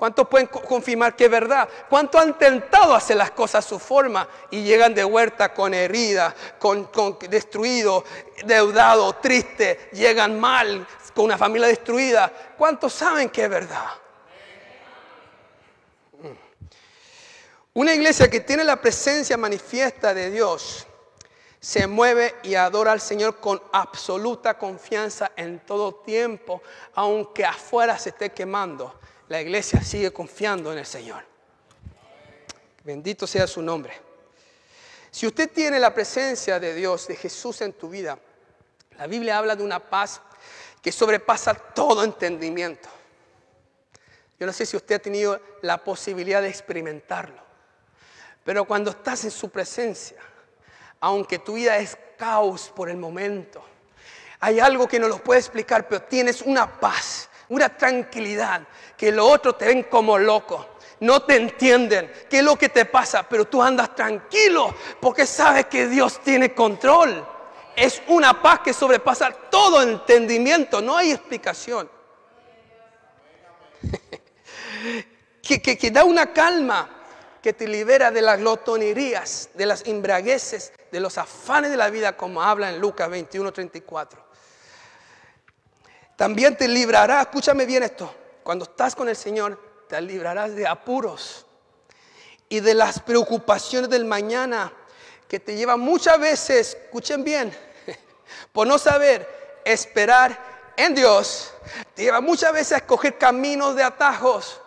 ¿Cuántos 0.02 0.26
pueden 0.26 0.48
confirmar 0.48 1.14
que 1.14 1.26
es 1.26 1.30
verdad? 1.30 1.68
¿Cuántos 1.88 2.20
han 2.20 2.36
tentado 2.36 2.92
hacer 2.92 3.16
las 3.16 3.30
cosas 3.30 3.64
a 3.64 3.68
su 3.68 3.78
forma 3.78 4.26
y 4.50 4.64
llegan 4.64 4.92
de 4.96 5.04
vuelta 5.04 5.54
con 5.54 5.72
herida, 5.72 6.34
con, 6.58 6.86
con 6.86 7.16
destruido, 7.30 8.04
deudado, 8.44 9.12
triste, 9.12 9.90
llegan 9.92 10.40
mal, 10.40 10.84
con 11.14 11.26
una 11.26 11.38
familia 11.38 11.68
destruida? 11.68 12.32
¿Cuántos 12.58 12.92
saben 12.92 13.30
que 13.30 13.44
es 13.44 13.48
verdad? 13.48 13.86
Una 17.72 17.94
iglesia 17.94 18.28
que 18.28 18.40
tiene 18.40 18.64
la 18.64 18.80
presencia 18.80 19.36
manifiesta 19.36 20.12
de 20.12 20.32
Dios 20.32 20.84
se 21.60 21.86
mueve 21.86 22.34
y 22.42 22.56
adora 22.56 22.90
al 22.90 23.00
Señor 23.00 23.36
con 23.36 23.62
absoluta 23.70 24.58
confianza 24.58 25.30
en 25.36 25.60
todo 25.60 25.94
tiempo, 25.94 26.60
aunque 26.92 27.44
afuera 27.44 27.96
se 28.00 28.08
esté 28.08 28.32
quemando. 28.32 28.98
La 29.28 29.40
iglesia 29.40 29.82
sigue 29.82 30.12
confiando 30.12 30.72
en 30.72 30.78
el 30.78 30.86
Señor. 30.86 31.24
Bendito 32.84 33.26
sea 33.26 33.46
su 33.46 33.62
nombre. 33.62 33.92
Si 35.10 35.26
usted 35.26 35.50
tiene 35.50 35.78
la 35.78 35.94
presencia 35.94 36.58
de 36.58 36.74
Dios, 36.74 37.06
de 37.06 37.16
Jesús 37.16 37.60
en 37.60 37.72
tu 37.74 37.88
vida, 37.88 38.18
la 38.98 39.06
Biblia 39.06 39.38
habla 39.38 39.56
de 39.56 39.62
una 39.62 39.78
paz 39.78 40.20
que 40.80 40.90
sobrepasa 40.90 41.54
todo 41.54 42.02
entendimiento. 42.02 42.88
Yo 44.38 44.46
no 44.46 44.52
sé 44.52 44.66
si 44.66 44.76
usted 44.76 44.96
ha 44.96 44.98
tenido 44.98 45.40
la 45.62 45.78
posibilidad 45.84 46.42
de 46.42 46.48
experimentarlo. 46.48 47.40
Pero 48.44 48.64
cuando 48.64 48.90
estás 48.90 49.22
en 49.24 49.30
su 49.30 49.50
presencia, 49.50 50.20
aunque 50.98 51.38
tu 51.38 51.54
vida 51.54 51.78
es 51.78 51.96
caos 52.18 52.72
por 52.74 52.90
el 52.90 52.96
momento, 52.96 53.62
hay 54.40 54.58
algo 54.58 54.88
que 54.88 54.98
no 54.98 55.06
lo 55.06 55.22
puede 55.22 55.38
explicar, 55.38 55.86
pero 55.86 56.02
tienes 56.02 56.42
una 56.42 56.80
paz, 56.80 57.28
una 57.52 57.68
tranquilidad, 57.68 58.62
que 58.96 59.12
los 59.12 59.30
otros 59.30 59.58
te 59.58 59.66
ven 59.66 59.82
como 59.84 60.16
loco. 60.16 60.70
No 61.00 61.22
te 61.22 61.36
entienden 61.36 62.10
qué 62.30 62.38
es 62.38 62.44
lo 62.44 62.56
que 62.56 62.70
te 62.70 62.86
pasa, 62.86 63.28
pero 63.28 63.44
tú 63.44 63.62
andas 63.62 63.94
tranquilo 63.94 64.74
porque 65.00 65.26
sabes 65.26 65.66
que 65.66 65.86
Dios 65.86 66.20
tiene 66.20 66.54
control. 66.54 67.26
Es 67.76 68.00
una 68.08 68.40
paz 68.40 68.60
que 68.60 68.72
sobrepasa 68.72 69.30
todo 69.50 69.82
entendimiento, 69.82 70.80
no 70.80 70.96
hay 70.96 71.10
explicación. 71.10 71.90
que, 75.42 75.60
que 75.60 75.90
da 75.90 76.04
una 76.04 76.32
calma 76.32 76.88
que 77.42 77.52
te 77.52 77.68
libera 77.68 78.10
de 78.10 78.22
las 78.22 78.38
glotonerías, 78.38 79.50
de 79.52 79.66
las 79.66 79.86
embragueces, 79.86 80.72
de 80.90 81.00
los 81.00 81.18
afanes 81.18 81.70
de 81.70 81.76
la 81.76 81.90
vida, 81.90 82.16
como 82.16 82.42
habla 82.42 82.70
en 82.70 82.80
Lucas 82.80 83.10
21, 83.10 83.52
34. 83.52 84.31
También 86.16 86.56
te 86.56 86.68
librará, 86.68 87.22
escúchame 87.22 87.66
bien 87.66 87.82
esto, 87.82 88.14
cuando 88.42 88.64
estás 88.64 88.94
con 88.94 89.08
el 89.08 89.16
Señor, 89.16 89.58
te 89.88 90.00
librarás 90.00 90.54
de 90.54 90.66
apuros 90.66 91.46
y 92.48 92.60
de 92.60 92.74
las 92.74 93.00
preocupaciones 93.00 93.88
del 93.90 94.04
mañana, 94.04 94.72
que 95.28 95.40
te 95.40 95.56
lleva 95.56 95.76
muchas 95.76 96.18
veces, 96.18 96.76
escuchen 96.84 97.24
bien, 97.24 97.52
por 98.52 98.66
no 98.66 98.78
saber 98.78 99.60
esperar 99.64 100.72
en 100.76 100.94
Dios, 100.94 101.54
te 101.94 102.02
lleva 102.02 102.20
muchas 102.20 102.52
veces 102.52 102.72
a 102.72 102.76
escoger 102.78 103.18
caminos 103.18 103.74
de 103.74 103.82
atajos 103.82 104.62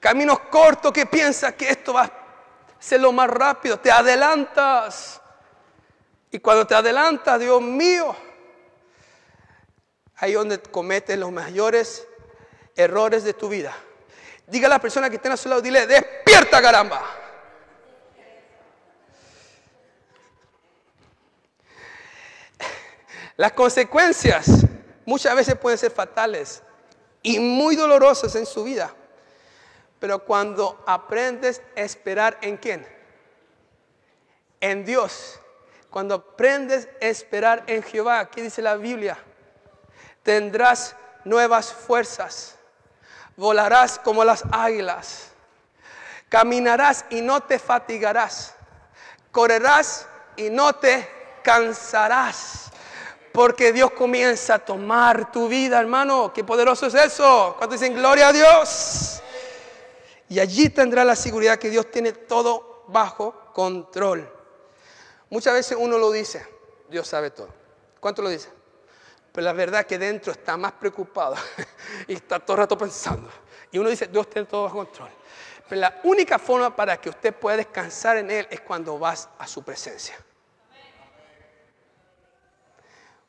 Caminos 0.00 0.38
cortos 0.50 0.92
que 0.92 1.06
piensas 1.06 1.54
que 1.54 1.70
esto 1.70 1.92
va 1.92 2.04
a 2.04 2.12
ser 2.78 3.00
lo 3.00 3.12
más 3.12 3.28
rápido. 3.28 3.78
Te 3.78 3.90
adelantas. 3.90 5.20
Y 6.30 6.38
cuando 6.38 6.66
te 6.66 6.74
adelantas, 6.74 7.40
Dios 7.40 7.60
mío, 7.60 8.14
ahí 10.18 10.32
donde 10.32 10.60
cometes 10.60 11.18
los 11.18 11.32
mayores 11.32 12.06
errores 12.76 13.24
de 13.24 13.34
tu 13.34 13.48
vida. 13.48 13.74
Diga 14.46 14.66
a 14.66 14.70
la 14.70 14.80
persona 14.80 15.08
que 15.10 15.16
está 15.16 15.32
a 15.32 15.36
su 15.36 15.48
lado, 15.48 15.60
dile, 15.60 15.86
despierta 15.86 16.60
caramba. 16.60 17.02
Las 23.36 23.52
consecuencias 23.52 24.48
muchas 25.04 25.36
veces 25.36 25.54
pueden 25.54 25.78
ser 25.78 25.92
fatales 25.92 26.62
y 27.22 27.38
muy 27.38 27.76
dolorosas 27.76 28.34
en 28.34 28.46
su 28.46 28.64
vida. 28.64 28.92
Pero 30.00 30.24
cuando 30.24 30.82
aprendes 30.86 31.62
a 31.76 31.80
esperar 31.82 32.38
en 32.40 32.56
quién? 32.56 32.86
En 34.60 34.84
Dios. 34.84 35.40
Cuando 35.90 36.16
aprendes 36.16 36.88
a 37.00 37.06
esperar 37.06 37.64
en 37.66 37.82
Jehová, 37.82 38.20
aquí 38.20 38.40
dice 38.40 38.60
la 38.60 38.76
Biblia, 38.76 39.18
tendrás 40.28 40.94
nuevas 41.24 41.72
fuerzas, 41.72 42.56
volarás 43.34 43.98
como 43.98 44.22
las 44.26 44.44
águilas, 44.52 45.28
caminarás 46.28 47.06
y 47.08 47.22
no 47.22 47.40
te 47.40 47.58
fatigarás, 47.58 48.54
correrás 49.32 50.06
y 50.36 50.50
no 50.50 50.74
te 50.74 51.08
cansarás. 51.42 52.70
Porque 53.32 53.72
Dios 53.72 53.92
comienza 53.92 54.56
a 54.56 54.58
tomar 54.58 55.32
tu 55.32 55.48
vida, 55.48 55.80
hermano. 55.80 56.30
Qué 56.34 56.44
poderoso 56.44 56.88
es 56.88 56.94
eso. 56.94 57.54
Cuando 57.56 57.72
dicen 57.72 57.94
gloria 57.94 58.28
a 58.28 58.32
Dios. 58.34 59.22
Y 60.28 60.40
allí 60.40 60.68
tendrá 60.68 61.06
la 61.06 61.16
seguridad 61.16 61.58
que 61.58 61.70
Dios 61.70 61.90
tiene 61.90 62.12
todo 62.12 62.84
bajo 62.88 63.50
control. 63.54 64.30
Muchas 65.30 65.54
veces 65.54 65.78
uno 65.80 65.96
lo 65.96 66.12
dice, 66.12 66.46
Dios 66.90 67.08
sabe 67.08 67.30
todo. 67.30 67.48
¿Cuánto 67.98 68.20
lo 68.20 68.28
dice? 68.28 68.57
Pero 69.32 69.44
la 69.44 69.52
verdad 69.52 69.80
es 69.80 69.86
que 69.86 69.98
dentro 69.98 70.32
está 70.32 70.56
más 70.56 70.72
preocupado 70.72 71.36
y 72.08 72.14
está 72.14 72.40
todo 72.40 72.56
el 72.56 72.58
rato 72.62 72.78
pensando. 72.78 73.28
Y 73.70 73.78
uno 73.78 73.90
dice, 73.90 74.06
Dios 74.06 74.28
tiene 74.28 74.46
todo 74.46 74.64
bajo 74.64 74.76
control. 74.76 75.10
Pero 75.68 75.80
la 75.80 76.00
única 76.04 76.38
forma 76.38 76.74
para 76.74 76.96
que 76.98 77.10
usted 77.10 77.34
pueda 77.34 77.58
descansar 77.58 78.16
en 78.16 78.30
Él 78.30 78.46
es 78.50 78.60
cuando 78.60 78.98
vas 78.98 79.28
a 79.38 79.46
su 79.46 79.62
presencia. 79.62 80.16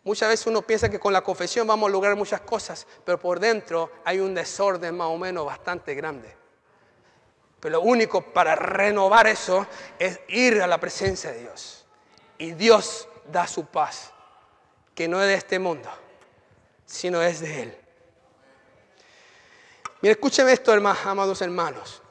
Muchas 0.04 0.30
veces 0.30 0.48
uno 0.48 0.62
piensa 0.62 0.90
que 0.90 1.00
con 1.00 1.12
la 1.12 1.22
confesión 1.22 1.68
vamos 1.68 1.90
a 1.90 1.92
lograr 1.92 2.16
muchas 2.16 2.42
cosas, 2.42 2.88
pero 3.04 3.20
por 3.20 3.40
dentro 3.40 3.92
hay 4.06 4.20
un 4.20 4.34
desorden 4.34 4.96
más 4.96 5.08
o 5.08 5.18
menos 5.18 5.46
bastante 5.46 5.94
grande. 5.94 6.36
Pero 7.60 7.74
lo 7.74 7.82
único 7.82 8.22
para 8.22 8.56
renovar 8.56 9.28
eso 9.28 9.68
es 9.98 10.22
ir 10.30 10.62
a 10.62 10.68
la 10.68 10.80
presencia 10.80 11.32
de 11.32 11.42
Dios. 11.42 11.86
Y 12.38 12.52
Dios 12.54 13.10
da 13.30 13.46
su 13.46 13.66
paz, 13.66 14.14
que 15.00 15.08
no 15.08 15.22
es 15.22 15.30
de 15.30 15.36
este 15.36 15.60
mundo, 15.60 15.90
sino 16.86 17.22
es 17.22 17.40
de 17.40 17.62
Él. 17.62 17.78
Mira, 20.02 20.12
escúcheme 20.12 20.52
esto, 20.52 20.74
hermanos, 20.74 21.06
amados 21.06 21.42
hermanos. 21.42 22.02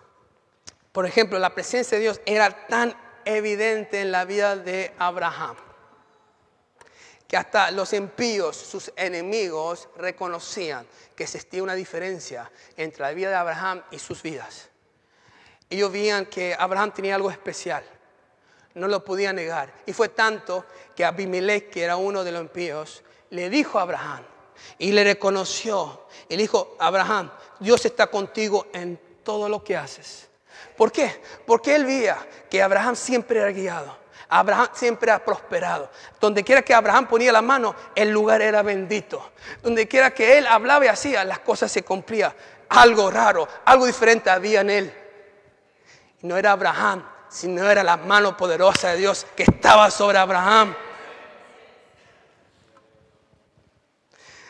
Por 0.90 1.04
ejemplo, 1.04 1.38
la 1.38 1.54
presencia 1.54 1.98
de 1.98 2.04
Dios 2.04 2.18
era 2.24 2.66
tan 2.66 2.96
evidente 3.26 4.00
en 4.00 4.10
la 4.10 4.24
vida 4.24 4.56
de 4.56 4.94
Abraham 4.98 5.54
que 7.26 7.36
hasta 7.36 7.70
los 7.72 7.92
impíos, 7.92 8.56
sus 8.56 8.90
enemigos, 8.96 9.90
reconocían 9.96 10.86
que 11.14 11.24
existía 11.24 11.62
una 11.62 11.74
diferencia 11.74 12.50
entre 12.74 13.02
la 13.02 13.10
vida 13.10 13.28
de 13.28 13.34
Abraham 13.34 13.82
y 13.90 13.98
sus 13.98 14.22
vidas. 14.22 14.70
Ellos 15.68 15.92
veían 15.92 16.24
que 16.24 16.56
Abraham 16.58 16.94
tenía 16.94 17.16
algo 17.16 17.30
especial, 17.30 17.84
no 18.78 18.88
lo 18.88 19.04
podía 19.04 19.32
negar. 19.32 19.72
Y 19.86 19.92
fue 19.92 20.08
tanto 20.08 20.64
que 20.94 21.04
Abimelech, 21.04 21.70
que 21.70 21.82
era 21.82 21.96
uno 21.96 22.24
de 22.24 22.32
los 22.32 22.40
impíos, 22.40 23.02
le 23.30 23.50
dijo 23.50 23.78
a 23.78 23.82
Abraham 23.82 24.22
y 24.78 24.92
le 24.92 25.04
reconoció. 25.04 26.06
Y 26.28 26.36
le 26.36 26.42
dijo, 26.42 26.76
Abraham, 26.78 27.30
Dios 27.60 27.84
está 27.84 28.06
contigo 28.06 28.68
en 28.72 28.98
todo 29.22 29.48
lo 29.48 29.62
que 29.62 29.76
haces. 29.76 30.28
¿Por 30.76 30.92
qué? 30.92 31.20
Porque 31.46 31.74
él 31.74 31.84
veía 31.84 32.16
que 32.48 32.62
Abraham 32.62 32.96
siempre 32.96 33.40
era 33.40 33.50
guiado. 33.50 33.96
Abraham 34.28 34.68
siempre 34.72 35.10
ha 35.10 35.24
prosperado. 35.24 35.90
Donde 36.20 36.44
quiera 36.44 36.62
que 36.62 36.74
Abraham 36.74 37.08
ponía 37.08 37.32
la 37.32 37.42
mano, 37.42 37.74
el 37.94 38.10
lugar 38.10 38.42
era 38.42 38.62
bendito. 38.62 39.32
Donde 39.62 39.88
quiera 39.88 40.12
que 40.12 40.38
él 40.38 40.46
hablaba 40.46 40.84
y 40.84 40.88
hacía, 40.88 41.24
las 41.24 41.40
cosas 41.40 41.72
se 41.72 41.82
cumplían. 41.82 42.32
Algo 42.68 43.10
raro, 43.10 43.48
algo 43.64 43.86
diferente 43.86 44.28
había 44.28 44.60
en 44.60 44.70
él. 44.70 44.94
No 46.20 46.36
era 46.36 46.52
Abraham, 46.52 47.04
sino 47.28 47.70
era 47.70 47.82
la 47.82 47.96
mano 47.96 48.36
poderosa 48.36 48.90
de 48.90 48.98
Dios 48.98 49.26
que 49.36 49.44
estaba 49.44 49.90
sobre 49.90 50.18
Abraham. 50.18 50.74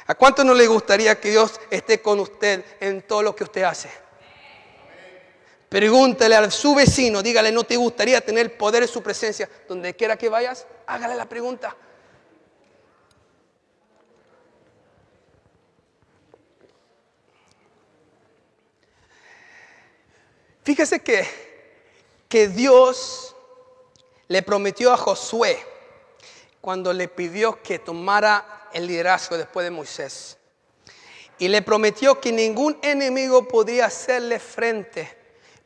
¿A 0.07 0.15
cuánto 0.15 0.43
no 0.43 0.55
le 0.55 0.67
gustaría 0.67 1.21
que 1.21 1.31
Dios 1.31 1.61
esté 1.71 2.01
con 2.01 2.19
usted 2.21 2.65
en 2.81 3.03
todo 3.03 3.23
lo 3.23 3.37
que 3.37 3.45
usted 3.45 3.63
hace? 3.63 3.91
Pregúntale 5.69 6.35
a 6.35 6.51
su 6.51 6.75
vecino, 6.75 7.23
dígale, 7.23 7.53
¿no 7.53 7.65
te 7.65 7.77
gustaría 7.77 8.23
tener 8.23 8.57
poder 8.57 8.85
en 8.85 8.89
su 8.89 9.03
presencia? 9.03 9.49
Donde 9.69 9.95
quiera 9.95 10.17
que 10.17 10.31
vayas, 10.31 10.67
hágale 10.87 11.15
la 11.15 11.29
pregunta. 11.29 11.77
Fíjese 20.63 21.01
que, 21.01 21.48
que 22.29 22.49
Dios 22.49 23.35
le 24.29 24.43
prometió 24.43 24.93
a 24.93 24.97
Josué 24.97 25.59
cuando 26.61 26.93
le 26.93 27.09
pidió 27.09 27.63
que 27.63 27.79
tomara 27.79 28.69
el 28.73 28.87
liderazgo 28.87 29.39
después 29.39 29.65
de 29.65 29.71
Moisés. 29.71 30.37
Y 31.39 31.49
le 31.49 31.63
prometió 31.63 32.21
que 32.21 32.33
ningún 32.33 32.79
enemigo 32.83 33.49
podría 33.49 33.87
hacerle 33.87 34.39
frente 34.39 35.17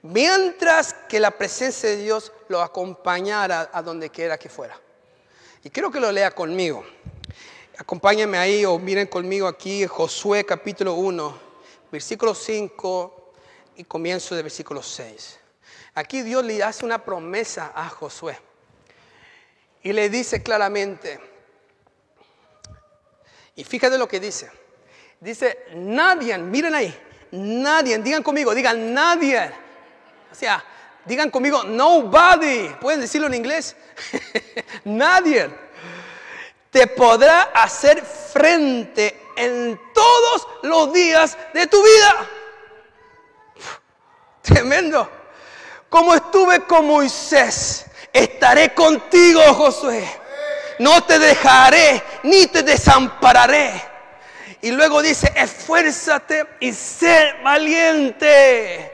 mientras 0.02 0.94
que 1.08 1.18
la 1.18 1.30
presencia 1.30 1.88
de 1.88 1.96
Dios 1.96 2.32
lo 2.48 2.60
acompañara 2.60 3.70
a 3.72 3.82
donde 3.82 4.10
quiera 4.10 4.38
que 4.38 4.48
fuera. 4.48 4.78
Y 5.64 5.70
quiero 5.70 5.90
que 5.90 6.00
lo 6.00 6.12
lea 6.12 6.30
conmigo. 6.32 6.84
Acompáñenme 7.78 8.38
ahí 8.38 8.64
o 8.64 8.78
miren 8.78 9.06
conmigo 9.06 9.46
aquí 9.46 9.86
Josué 9.86 10.44
capítulo 10.44 10.94
1, 10.94 11.38
versículo 11.90 12.34
5 12.34 13.32
y 13.76 13.84
comienzo 13.84 14.34
de 14.34 14.42
versículo 14.42 14.82
6. 14.82 15.41
Aquí 15.94 16.22
Dios 16.22 16.44
le 16.44 16.62
hace 16.62 16.84
una 16.84 17.04
promesa 17.04 17.72
a 17.74 17.88
Josué 17.88 18.38
y 19.82 19.92
le 19.92 20.08
dice 20.08 20.42
claramente, 20.42 21.20
y 23.54 23.64
fíjate 23.64 23.98
lo 23.98 24.08
que 24.08 24.20
dice, 24.20 24.50
dice, 25.20 25.66
nadie, 25.74 26.38
miren 26.38 26.74
ahí, 26.74 26.98
nadie, 27.32 27.98
digan 27.98 28.22
conmigo, 28.22 28.54
digan 28.54 28.94
nadie 28.94 29.52
o 30.32 30.34
sea, 30.34 30.64
digan 31.04 31.30
conmigo, 31.30 31.62
nobody. 31.62 32.70
¿Pueden 32.80 33.02
decirlo 33.02 33.26
en 33.26 33.34
inglés? 33.34 33.76
Nadie 34.84 35.50
te 36.70 36.86
podrá 36.86 37.42
hacer 37.54 38.02
frente 38.02 39.28
en 39.36 39.78
todos 39.92 40.48
los 40.62 40.92
días 40.92 41.36
de 41.52 41.66
tu 41.66 41.76
vida. 41.82 42.28
Tremendo. 44.40 45.21
Como 45.92 46.14
estuve 46.14 46.60
con 46.60 46.86
Moisés, 46.86 47.84
estaré 48.14 48.72
contigo, 48.72 49.42
Josué. 49.52 50.08
No 50.78 51.04
te 51.04 51.18
dejaré 51.18 52.02
ni 52.22 52.46
te 52.46 52.62
desampararé. 52.62 53.74
Y 54.62 54.70
luego 54.70 55.02
dice, 55.02 55.30
esfuérzate 55.36 56.46
y 56.60 56.72
sé 56.72 57.34
valiente. 57.44 58.90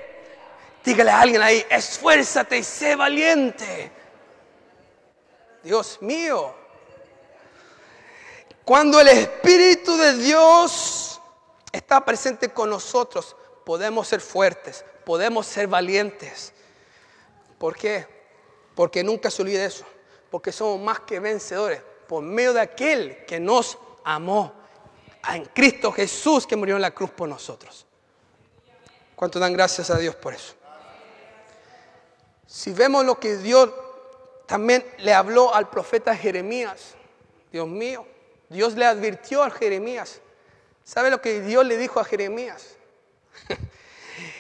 Dígale 0.84 1.12
a 1.12 1.20
alguien 1.20 1.40
ahí, 1.40 1.64
esfuérzate 1.70 2.58
y 2.58 2.64
sé 2.64 2.96
valiente. 2.96 3.92
Dios 5.62 5.98
mío. 6.00 6.52
Cuando 8.64 9.00
el 9.00 9.06
Espíritu 9.06 9.96
de 9.96 10.14
Dios 10.14 11.20
está 11.70 12.04
presente 12.04 12.48
con 12.48 12.68
nosotros, 12.68 13.36
podemos 13.64 14.08
ser 14.08 14.20
fuertes, 14.20 14.84
podemos 15.04 15.46
ser 15.46 15.68
valientes. 15.68 16.54
¿Por 17.58 17.76
qué? 17.76 18.06
Porque 18.74 19.02
nunca 19.02 19.30
se 19.30 19.42
olvide 19.42 19.64
eso. 19.64 19.84
Porque 20.30 20.52
somos 20.52 20.80
más 20.80 21.00
que 21.00 21.20
vencedores 21.20 21.82
por 22.06 22.22
medio 22.22 22.52
de 22.52 22.60
aquel 22.60 23.24
que 23.26 23.38
nos 23.38 23.78
amó. 24.04 24.54
En 25.30 25.44
Cristo 25.46 25.92
Jesús 25.92 26.46
que 26.46 26.56
murió 26.56 26.76
en 26.76 26.82
la 26.82 26.92
cruz 26.92 27.10
por 27.10 27.28
nosotros. 27.28 27.86
¿Cuánto 29.14 29.38
dan 29.38 29.52
gracias 29.52 29.90
a 29.90 29.98
Dios 29.98 30.14
por 30.14 30.32
eso? 30.32 30.54
Si 32.46 32.72
vemos 32.72 33.04
lo 33.04 33.18
que 33.18 33.36
Dios 33.36 33.70
también 34.46 34.86
le 34.98 35.12
habló 35.12 35.54
al 35.54 35.68
profeta 35.68 36.16
Jeremías, 36.16 36.94
Dios 37.52 37.68
mío, 37.68 38.06
Dios 38.48 38.74
le 38.74 38.86
advirtió 38.86 39.42
a 39.42 39.50
Jeremías. 39.50 40.20
¿Sabe 40.84 41.10
lo 41.10 41.20
que 41.20 41.42
Dios 41.42 41.66
le 41.66 41.76
dijo 41.76 42.00
a 42.00 42.04
Jeremías? 42.04 42.76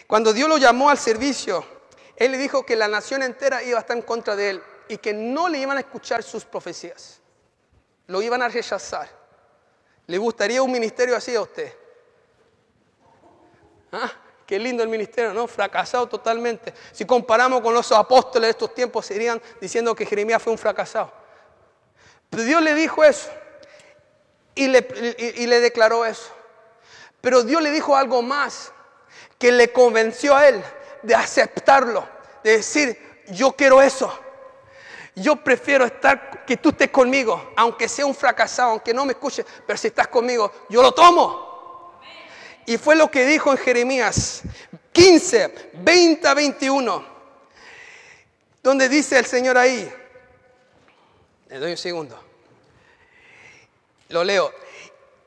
Cuando 0.06 0.32
Dios 0.32 0.48
lo 0.48 0.56
llamó 0.56 0.88
al 0.88 0.96
servicio, 0.96 1.62
Él 2.18 2.32
le 2.32 2.38
dijo 2.38 2.66
que 2.66 2.74
la 2.74 2.88
nación 2.88 3.22
entera 3.22 3.62
iba 3.62 3.78
a 3.78 3.80
estar 3.80 3.96
en 3.96 4.02
contra 4.02 4.34
de 4.34 4.50
Él 4.50 4.62
y 4.88 4.98
que 4.98 5.12
no 5.14 5.48
le 5.48 5.58
iban 5.58 5.76
a 5.76 5.80
escuchar 5.80 6.24
sus 6.24 6.44
profecías. 6.44 7.20
Lo 8.08 8.20
iban 8.20 8.42
a 8.42 8.48
rechazar. 8.48 9.08
¿Le 10.08 10.18
gustaría 10.18 10.60
un 10.60 10.72
ministerio 10.72 11.14
así 11.14 11.36
a 11.36 11.42
usted? 11.42 11.72
¿Ah? 13.92 14.10
Qué 14.44 14.58
lindo 14.58 14.82
el 14.82 14.88
ministerio, 14.88 15.32
¿no? 15.32 15.46
Fracasado 15.46 16.08
totalmente. 16.08 16.74
Si 16.90 17.04
comparamos 17.04 17.60
con 17.60 17.72
los 17.72 17.92
apóstoles 17.92 18.48
de 18.48 18.50
estos 18.50 18.74
tiempos, 18.74 19.06
serían 19.06 19.40
diciendo 19.60 19.94
que 19.94 20.04
Jeremías 20.04 20.42
fue 20.42 20.52
un 20.52 20.58
fracasado. 20.58 21.12
Pero 22.30 22.42
Dios 22.42 22.62
le 22.62 22.74
dijo 22.74 23.04
eso 23.04 23.30
y 24.56 24.66
le, 24.66 24.88
y 25.36 25.46
le 25.46 25.60
declaró 25.60 26.04
eso. 26.04 26.32
Pero 27.20 27.44
Dios 27.44 27.62
le 27.62 27.70
dijo 27.70 27.94
algo 27.94 28.22
más 28.22 28.72
que 29.38 29.52
le 29.52 29.72
convenció 29.72 30.34
a 30.34 30.48
él 30.48 30.64
de 31.02 31.14
aceptarlo, 31.14 32.08
de 32.42 32.58
decir, 32.58 33.24
yo 33.28 33.52
quiero 33.52 33.80
eso. 33.82 34.12
Yo 35.14 35.36
prefiero 35.36 35.84
estar, 35.84 36.44
que 36.46 36.56
tú 36.56 36.68
estés 36.68 36.90
conmigo, 36.90 37.52
aunque 37.56 37.88
sea 37.88 38.06
un 38.06 38.14
fracasado, 38.14 38.70
aunque 38.70 38.94
no 38.94 39.04
me 39.04 39.12
escuche, 39.12 39.44
pero 39.66 39.76
si 39.76 39.88
estás 39.88 40.08
conmigo, 40.08 40.52
yo 40.68 40.80
lo 40.80 40.92
tomo. 40.92 41.98
Y 42.66 42.76
fue 42.76 42.94
lo 42.94 43.10
que 43.10 43.26
dijo 43.26 43.50
en 43.50 43.58
Jeremías 43.58 44.42
15, 44.92 45.70
20 45.74 46.28
a 46.28 46.34
21, 46.34 47.04
donde 48.62 48.88
dice 48.88 49.18
el 49.18 49.26
Señor 49.26 49.58
ahí, 49.58 49.92
le 51.48 51.58
doy 51.58 51.72
un 51.72 51.76
segundo, 51.76 52.22
lo 54.10 54.22
leo, 54.22 54.52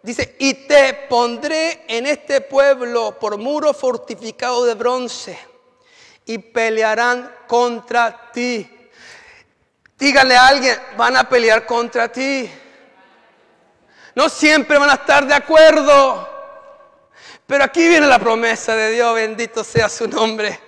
dice, 0.02 0.36
y 0.40 0.54
te 0.54 0.94
pondré 1.10 1.84
en 1.88 2.06
este 2.06 2.40
pueblo 2.42 3.18
por 3.20 3.38
muro 3.38 3.74
fortificado 3.74 4.64
de 4.66 4.76
bronce 4.76 5.51
y 6.32 6.38
pelearán 6.38 7.32
contra 7.48 8.32
ti 8.32 8.82
Dígale 10.02 10.36
a 10.36 10.48
alguien, 10.48 10.82
van 10.98 11.16
a 11.16 11.30
pelear 11.30 11.64
contra 11.64 12.12
ti. 12.12 12.50
No 14.16 14.30
siempre 14.30 14.80
van 14.80 14.90
a 14.90 14.96
estar 14.96 15.28
de 15.28 15.36
acuerdo. 15.36 16.28
Pero 17.46 17.64
aquí 17.64 17.88
viene 17.88 18.08
la 18.08 18.18
promesa 18.18 18.76
de 18.76 18.94
Dios, 18.94 19.14
bendito 19.14 19.64
sea 19.64 19.90
su 19.90 20.08
nombre. 20.08 20.60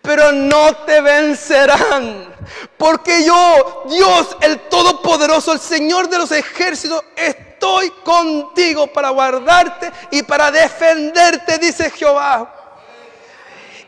Pero 0.00 0.30
no 0.30 0.76
te 0.86 1.00
vencerán. 1.00 2.32
Porque 2.78 3.24
yo, 3.24 3.82
Dios, 3.88 4.36
el 4.42 4.60
Todopoderoso, 4.68 5.54
el 5.54 5.58
Señor 5.58 6.08
de 6.08 6.18
los 6.18 6.30
ejércitos, 6.30 7.02
estoy 7.16 7.90
contigo 8.04 8.86
para 8.86 9.10
guardarte 9.10 9.90
y 10.12 10.22
para 10.22 10.52
defenderte, 10.52 11.58
dice 11.58 11.90
Jehová. 11.90 12.61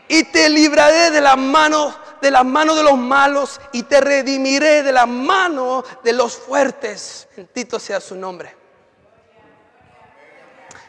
Y 0.07 0.23
te 0.25 0.49
libraré 0.49 1.11
de 1.11 1.21
las 1.21 1.37
manos 1.37 1.95
de 2.25 2.31
la 2.31 2.43
mano 2.43 2.75
de 2.75 2.81
los 2.81 2.97
malos 2.97 3.61
y 3.71 3.83
te 3.83 4.01
redimiré 4.01 4.81
de 4.81 4.91
la 4.91 5.05
mano 5.05 5.83
de 6.03 6.11
los 6.11 6.35
fuertes. 6.35 7.27
Bendito 7.35 7.79
sea 7.79 7.99
su 7.99 8.15
nombre. 8.15 8.55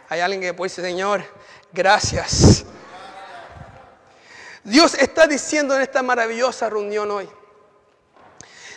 Hay 0.09 0.21
alguien 0.21 0.41
que 0.41 0.55
puede 0.55 0.71
decir, 0.71 0.85
Señor, 0.85 1.25
gracias. 1.73 2.65
Dios 4.65 4.95
está 4.95 5.27
diciendo 5.27 5.77
en 5.77 5.83
esta 5.83 6.03
maravillosa 6.03 6.71
reunión 6.71 7.11
hoy, 7.11 7.29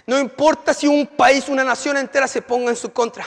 no 0.06 0.19
importa 0.19 0.73
si 0.73 0.86
un 0.86 1.08
país, 1.08 1.47
una 1.49 1.63
nación 1.63 1.95
entera 1.97 2.28
se 2.28 2.41
ponga 2.41 2.71
en 2.71 2.75
su 2.75 2.91
contra. 2.91 3.25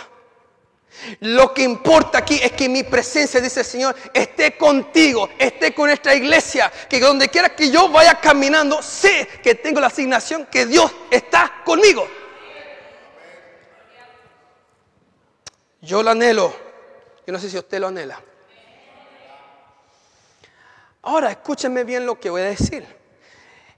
Lo 1.21 1.53
que 1.53 1.63
importa 1.63 2.19
aquí 2.19 2.39
es 2.43 2.53
que 2.53 2.69
mi 2.69 2.85
presencia, 2.85 3.41
dice 3.41 3.61
el 3.61 3.67
Señor, 3.67 3.97
esté 4.13 4.57
contigo, 4.57 5.29
esté 5.39 5.75
con 5.75 5.87
nuestra 5.87 6.15
iglesia, 6.15 6.71
que 6.89 7.01
donde 7.01 7.29
quiera 7.29 7.55
que 7.55 7.71
yo 7.71 7.89
vaya 7.89 8.21
caminando, 8.21 8.83
sé 8.83 9.29
que 9.43 9.55
tengo 9.55 9.81
la 9.81 9.89
asignación, 9.89 10.47
que 10.47 10.67
Dios 10.67 10.93
está 11.11 11.63
conmigo. 11.65 12.07
Yo 15.81 16.03
lo 16.03 16.11
anhelo, 16.11 16.55
yo 17.27 17.33
no 17.33 17.39
sé 17.39 17.51
si 17.51 17.59
usted 17.59 17.81
lo 17.81 17.89
anhela. 17.89 18.21
Ahora, 21.03 21.33
escúchenme 21.33 21.83
bien 21.83 22.07
lo 22.07 22.21
que 22.21 22.31
voy 22.31 22.43
a 22.43 22.45
decir. 22.45 22.87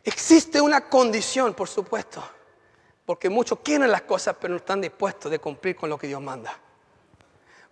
Existe 0.04 0.60
una 0.60 0.90
condición, 0.90 1.54
por 1.54 1.68
supuesto, 1.68 2.22
porque 3.06 3.30
muchos 3.30 3.60
quieren 3.60 3.90
las 3.90 4.02
cosas, 4.02 4.36
pero 4.38 4.52
no 4.52 4.58
están 4.58 4.82
dispuestos 4.82 5.30
de 5.30 5.38
cumplir 5.38 5.74
con 5.74 5.88
lo 5.88 5.96
que 5.96 6.06
Dios 6.06 6.20
manda. 6.20 6.60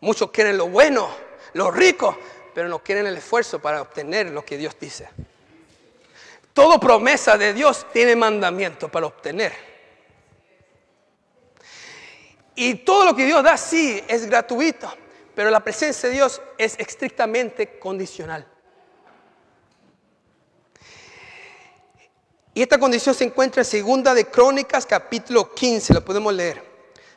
Muchos 0.02 0.32
quieren 0.32 0.58
lo 0.58 0.68
bueno, 0.68 1.08
lo 1.52 1.70
rico, 1.70 2.18
pero 2.52 2.68
no 2.68 2.82
quieren 2.82 3.06
el 3.06 3.16
esfuerzo 3.16 3.60
para 3.60 3.80
obtener 3.80 4.30
lo 4.30 4.44
que 4.44 4.58
Dios 4.58 4.76
dice. 4.80 5.08
Toda 6.52 6.80
promesa 6.80 7.38
de 7.38 7.54
Dios 7.54 7.86
tiene 7.92 8.16
mandamiento 8.16 8.88
para 8.88 9.06
obtener. 9.06 9.52
Y 12.56 12.74
todo 12.74 13.06
lo 13.06 13.14
que 13.14 13.24
Dios 13.24 13.44
da 13.44 13.56
sí 13.56 14.02
es 14.08 14.26
gratuito, 14.26 14.92
pero 15.36 15.50
la 15.50 15.60
presencia 15.60 16.08
de 16.08 16.16
Dios 16.16 16.42
es 16.58 16.74
estrictamente 16.80 17.78
condicional. 17.78 18.44
Y 22.54 22.60
esta 22.60 22.76
condición 22.76 23.14
se 23.14 23.22
encuentra 23.22 23.60
en 23.60 23.66
segunda 23.66 24.14
de 24.14 24.26
Crónicas 24.26 24.84
capítulo 24.84 25.54
15, 25.54 25.94
lo 25.94 26.04
podemos 26.04 26.34
leer 26.34 26.71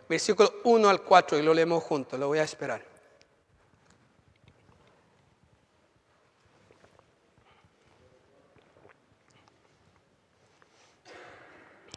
versículo 0.07 0.53
1 0.63 0.89
al 0.89 1.01
4, 1.03 1.37
y 1.39 1.41
lo 1.41 1.53
leemos 1.53 1.83
juntos, 1.83 2.19
lo 2.19 2.27
voy 2.27 2.39
a 2.39 2.43
esperar. 2.43 2.83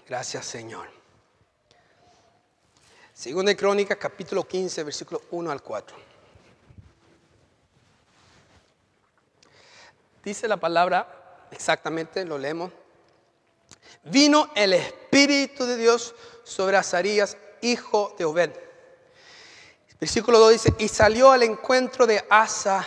Gracias, 0.08 0.46
Señor. 0.46 0.88
Segunda 3.12 3.54
Crónica, 3.54 3.96
capítulo 3.96 4.46
15, 4.46 4.84
versículo 4.84 5.22
1 5.32 5.50
al 5.50 5.62
4. 5.62 5.96
Dice 10.24 10.48
la 10.48 10.56
palabra, 10.56 11.46
exactamente, 11.50 12.24
lo 12.24 12.38
leemos. 12.38 12.72
Vino 14.04 14.50
el 14.54 14.72
Espíritu 14.72 15.66
de 15.66 15.76
Dios 15.76 16.14
sobre 16.44 16.76
Azarías, 16.76 17.36
hijo 17.62 18.14
de 18.18 18.24
Obed. 18.24 18.50
Versículo 20.00 20.38
2 20.38 20.52
dice, 20.52 20.74
y 20.78 20.88
salió 20.88 21.32
al 21.32 21.42
encuentro 21.42 22.06
de 22.06 22.24
Asa, 22.30 22.86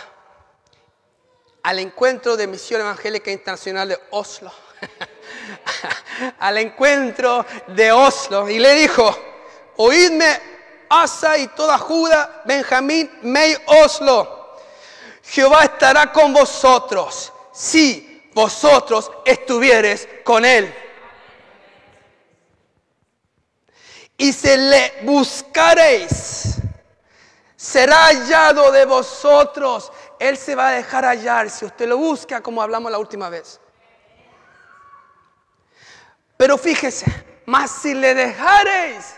al 1.62 1.78
encuentro 1.78 2.36
de 2.36 2.46
Misión 2.46 2.80
Evangélica 2.80 3.30
Internacional 3.30 3.88
de 3.88 4.00
Oslo, 4.10 4.50
al 6.38 6.58
encuentro 6.58 7.44
de 7.68 7.92
Oslo, 7.92 8.48
y 8.48 8.58
le 8.58 8.74
dijo, 8.74 9.14
oídme 9.76 10.40
Asa 10.88 11.36
y 11.36 11.48
toda 11.48 11.78
Judá, 11.78 12.42
Benjamín, 12.46 13.10
Mey, 13.22 13.56
Oslo, 13.66 14.56
Jehová 15.22 15.64
estará 15.64 16.12
con 16.12 16.32
vosotros, 16.32 17.32
si 17.52 18.30
vosotros 18.34 19.10
estuvieres 19.24 20.08
con 20.24 20.44
él. 20.44 20.74
Y 24.22 24.32
se 24.32 24.56
le 24.56 25.00
buscaréis, 25.02 26.58
será 27.56 28.04
hallado 28.04 28.70
de 28.70 28.84
vosotros. 28.84 29.90
Él 30.16 30.36
se 30.36 30.54
va 30.54 30.68
a 30.68 30.70
dejar 30.70 31.04
hallar 31.04 31.50
si 31.50 31.64
usted 31.64 31.88
lo 31.88 31.96
busca 31.98 32.40
como 32.40 32.62
hablamos 32.62 32.92
la 32.92 33.00
última 33.00 33.28
vez. 33.28 33.58
Pero 36.36 36.56
fíjese, 36.56 37.04
más 37.46 37.72
si 37.82 37.94
le 37.94 38.14
dejaréis, 38.14 39.16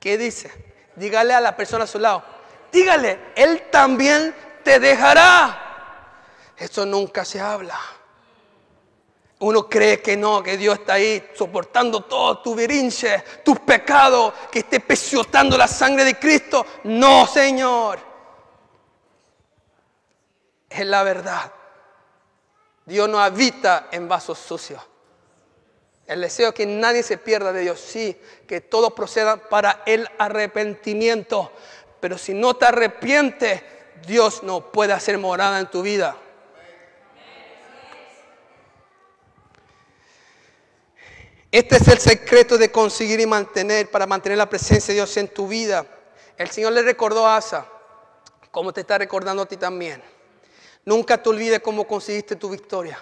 ¿qué 0.00 0.18
dice? 0.18 0.50
Dígale 0.96 1.32
a 1.32 1.40
la 1.40 1.54
persona 1.54 1.84
a 1.84 1.86
su 1.86 2.00
lado, 2.00 2.24
dígale, 2.72 3.32
Él 3.36 3.68
también 3.70 4.34
te 4.64 4.80
dejará. 4.80 6.50
Eso 6.56 6.84
nunca 6.84 7.24
se 7.24 7.40
habla. 7.40 7.78
Uno 9.40 9.68
cree 9.68 10.02
que 10.02 10.16
no, 10.16 10.42
que 10.42 10.56
Dios 10.58 10.78
está 10.78 10.94
ahí 10.94 11.30
soportando 11.34 12.02
todo 12.02 12.38
tu 12.40 12.54
virinche, 12.54 13.24
tus 13.42 13.58
pecados, 13.60 14.34
que 14.50 14.60
esté 14.60 14.80
peciotando 14.80 15.56
la 15.56 15.66
sangre 15.66 16.04
de 16.04 16.18
Cristo. 16.18 16.64
No, 16.84 17.26
Señor. 17.26 17.98
Es 20.68 20.86
la 20.86 21.02
verdad. 21.02 21.52
Dios 22.84 23.08
no 23.08 23.18
habita 23.18 23.88
en 23.90 24.08
vasos 24.08 24.38
sucios. 24.38 24.82
El 26.06 26.20
deseo 26.20 26.48
es 26.48 26.54
que 26.54 26.66
nadie 26.66 27.02
se 27.02 27.18
pierda 27.18 27.52
de 27.52 27.62
Dios, 27.62 27.80
sí, 27.80 28.20
que 28.46 28.60
todo 28.60 28.94
proceda 28.94 29.36
para 29.36 29.82
el 29.86 30.08
arrepentimiento. 30.18 31.52
Pero 32.00 32.18
si 32.18 32.34
no 32.34 32.54
te 32.54 32.66
arrepientes, 32.66 33.62
Dios 34.06 34.42
no 34.42 34.72
puede 34.72 34.92
hacer 34.92 35.16
morada 35.18 35.60
en 35.60 35.70
tu 35.70 35.82
vida. 35.82 36.16
Este 41.52 41.76
es 41.76 41.88
el 41.88 41.98
secreto 41.98 42.58
de 42.58 42.70
conseguir 42.70 43.18
y 43.18 43.26
mantener, 43.26 43.90
para 43.90 44.06
mantener 44.06 44.38
la 44.38 44.48
presencia 44.48 44.92
de 44.92 45.00
Dios 45.00 45.16
en 45.16 45.28
tu 45.28 45.48
vida. 45.48 45.84
El 46.36 46.48
Señor 46.48 46.72
le 46.72 46.82
recordó 46.82 47.26
a 47.26 47.36
Asa, 47.36 47.66
como 48.52 48.72
te 48.72 48.82
está 48.82 48.98
recordando 48.98 49.42
a 49.42 49.46
ti 49.46 49.56
también. 49.56 50.00
Nunca 50.84 51.20
te 51.20 51.28
olvides 51.28 51.60
cómo 51.60 51.86
conseguiste 51.88 52.36
tu 52.36 52.50
victoria. 52.50 52.98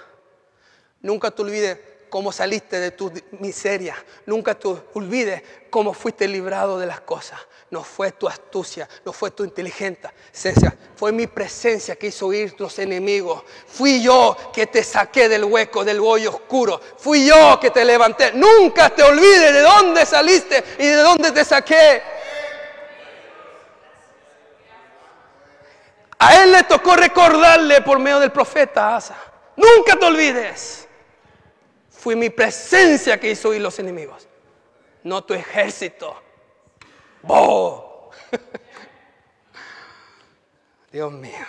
Nunca 1.02 1.30
te 1.30 1.42
olvides 1.42 1.78
cómo 2.08 2.32
saliste 2.32 2.80
de 2.80 2.90
tu 2.90 3.12
miseria. 3.40 3.96
Nunca 4.26 4.54
te 4.54 4.68
olvides 4.94 5.42
cómo 5.70 5.92
fuiste 5.92 6.26
librado 6.26 6.78
de 6.78 6.86
las 6.86 7.00
cosas. 7.00 7.38
No 7.70 7.84
fue 7.84 8.12
tu 8.12 8.26
astucia, 8.26 8.88
no 9.04 9.12
fue 9.12 9.30
tu 9.30 9.44
inteligencia. 9.44 10.12
Fue 10.96 11.12
mi 11.12 11.26
presencia 11.26 11.96
que 11.96 12.08
hizo 12.08 12.32
ir 12.32 12.54
los 12.58 12.78
enemigos. 12.78 13.42
Fui 13.66 14.02
yo 14.02 14.36
que 14.52 14.66
te 14.66 14.82
saqué 14.82 15.28
del 15.28 15.44
hueco, 15.44 15.84
del 15.84 16.00
hoyo 16.00 16.30
oscuro. 16.30 16.80
Fui 16.96 17.26
yo 17.26 17.60
que 17.60 17.70
te 17.70 17.84
levanté. 17.84 18.32
Nunca 18.32 18.88
te 18.90 19.02
olvides 19.02 19.52
de 19.52 19.60
dónde 19.60 20.06
saliste 20.06 20.64
y 20.78 20.86
de 20.86 20.96
dónde 20.96 21.30
te 21.30 21.44
saqué. 21.44 22.02
A 26.18 26.42
él 26.42 26.52
le 26.52 26.64
tocó 26.64 26.96
recordarle 26.96 27.82
por 27.82 27.98
medio 27.98 28.18
del 28.18 28.32
profeta 28.32 28.96
Asa. 28.96 29.16
Nunca 29.56 29.96
te 29.96 30.06
olvides. 30.06 30.87
Fue 31.98 32.14
mi 32.14 32.30
presencia 32.30 33.18
que 33.18 33.32
hizo 33.32 33.52
ir 33.52 33.60
los 33.60 33.76
enemigos, 33.80 34.28
no 35.02 35.24
tu 35.24 35.34
ejército. 35.34 36.16
¡Bo! 37.22 38.12
Dios 40.92 41.10
mío. 41.10 41.44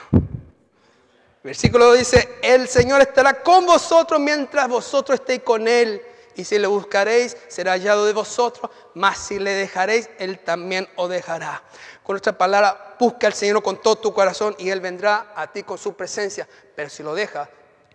Versículo 1.44 1.94
dice, 1.94 2.40
el 2.42 2.68
Señor 2.68 3.00
estará 3.02 3.44
con 3.44 3.68
vosotros 3.68 4.20
mientras 4.20 4.68
vosotros 4.68 5.20
estéis 5.20 5.44
con 5.44 5.68
Él. 5.68 6.02
Y 6.36 6.44
si 6.44 6.58
le 6.58 6.66
buscaréis, 6.66 7.38
será 7.48 7.74
hallado 7.74 8.06
de 8.06 8.14
vosotros. 8.14 8.72
Mas 8.96 9.20
si 9.20 9.38
le 9.38 9.52
dejaréis, 9.52 10.10
Él 10.18 10.40
también 10.40 10.90
os 10.96 11.12
dejará. 11.12 11.62
Con 12.02 12.16
nuestra 12.16 12.36
palabra, 12.36 12.96
busca 13.00 13.28
al 13.28 13.36
Señor 13.36 13.62
con 13.62 13.80
todo 13.80 13.98
tu 13.98 14.16
corazón 14.16 14.56
y 14.58 14.72
Él 14.72 14.82
vendrá 14.82 15.32
a 15.36 15.52
ti 15.52 15.62
con 15.62 15.78
su 15.78 15.94
presencia. 15.94 16.50
Pero 16.76 16.90
si 16.90 17.04
lo 17.04 17.14
dejas, 17.14 17.50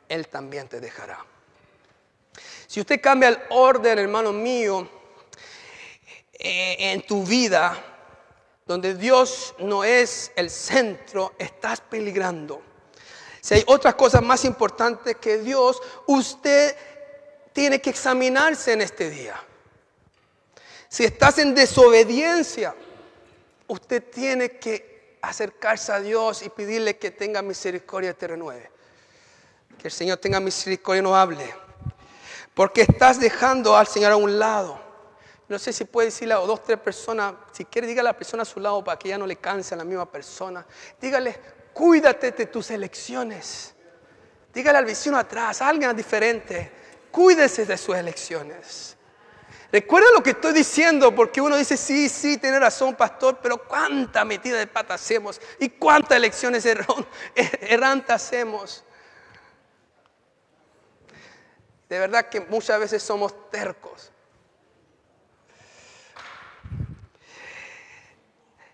Él 0.09 0.29
también 0.29 0.69
te 0.69 0.79
dejará. 0.79 1.34
Si 2.75 2.81
usted 2.81 3.01
cambia 3.01 3.29
el 3.29 3.39
orden, 3.51 4.01
hermano 4.01 4.33
mío, 4.33 4.89
eh, 6.33 6.77
en 6.77 7.07
tu 7.07 7.25
vida, 7.25 7.81
donde 8.67 8.97
Dios 8.97 9.55
no 9.61 9.85
es 9.85 10.33
el 10.35 10.51
centro, 10.51 11.35
estás 11.39 11.81
peligrando. 11.81 12.61
Si 13.41 13.55
hay 13.55 13.65
otras 13.69 13.95
cosas 13.95 14.23
más 14.23 14.45
importantes 14.45 15.19
que 15.19 15.39
Dios, 15.39 15.81
usted 16.09 16.75
tiene 17.53 17.81
que 17.81 17.91
examinarse 17.91 18.73
en 18.73 18.81
este 18.81 19.09
día. 19.09 19.41
Si 20.89 21.05
estás 21.05 21.39
en 21.39 21.55
desobediencia, 21.55 22.75
usted 23.69 24.03
tiene 24.03 24.59
que 24.59 25.19
acercarse 25.23 25.93
a 25.93 26.01
Dios 26.01 26.43
y 26.43 26.49
pedirle 26.49 26.97
que 26.97 27.13
tenga 27.13 27.41
misericordia 27.41 28.11
y 28.11 28.15
te 28.15 28.27
renueve. 28.27 28.69
Que 29.81 29.87
el 29.87 29.93
Señor 29.93 30.19
tenga 30.19 30.41
misericordia 30.41 30.99
y 30.99 31.05
no 31.05 31.15
hable. 31.15 31.64
Porque 32.55 32.83
estás 32.83 33.19
dejando 33.19 33.77
al 33.77 33.87
Señor 33.87 34.13
a 34.13 34.17
un 34.17 34.39
lado. 34.39 34.81
No 35.49 35.59
sé 35.59 35.73
si 35.73 35.85
puede 35.85 36.07
decirle 36.07 36.35
a 36.35 36.39
dos, 36.39 36.63
tres 36.63 36.79
personas, 36.79 37.35
si 37.53 37.65
quiere, 37.65 37.87
dígale 37.87 38.09
a 38.09 38.13
la 38.13 38.17
persona 38.19 38.43
a 38.43 38.47
su 38.47 38.61
lado 38.61 38.83
para 38.83 38.99
que 38.99 39.11
ya 39.11 39.19
no 39.19 39.27
le 39.27 39.37
canse 39.37 39.75
a 39.75 39.77
la 39.77 39.85
misma 39.85 40.11
persona. 40.11 40.65
Dígale, 41.01 41.39
cuídate 41.73 42.31
de 42.31 42.47
tus 42.47 42.71
elecciones. 42.71 43.75
Dígale 44.55 44.79
al 44.79 44.85
vecino 44.85 45.19
atrás, 45.19 45.61
a 45.61 45.69
alguien 45.69 45.95
diferente, 45.97 46.71
cuídese 47.11 47.67
de 47.67 47.77
sus 47.77 47.97
elecciones. 47.97 48.97
Recuerda 49.73 50.07
lo 50.15 50.23
que 50.23 50.31
estoy 50.31 50.53
diciendo, 50.53 51.13
porque 51.13 51.41
uno 51.41 51.57
dice, 51.57 51.77
sí, 51.77 52.09
sí, 52.09 52.39
tiene 52.39 52.61
razón, 52.61 52.95
pastor, 52.95 53.41
pero 53.43 53.59
cuánta 53.65 54.25
metida 54.25 54.57
de 54.57 54.69
pata 54.69 54.95
hacemos 54.95 55.41
y 55.59 55.71
cuántas 55.71 56.17
elecciones 56.17 56.65
errantes 57.35 58.15
hacemos. 58.15 58.85
De 61.95 62.01
verdad 62.01 62.29
que 62.29 62.41
muchas 62.41 62.81
veces 62.81 63.05
somos 63.05 63.49
tercos. 63.53 64.11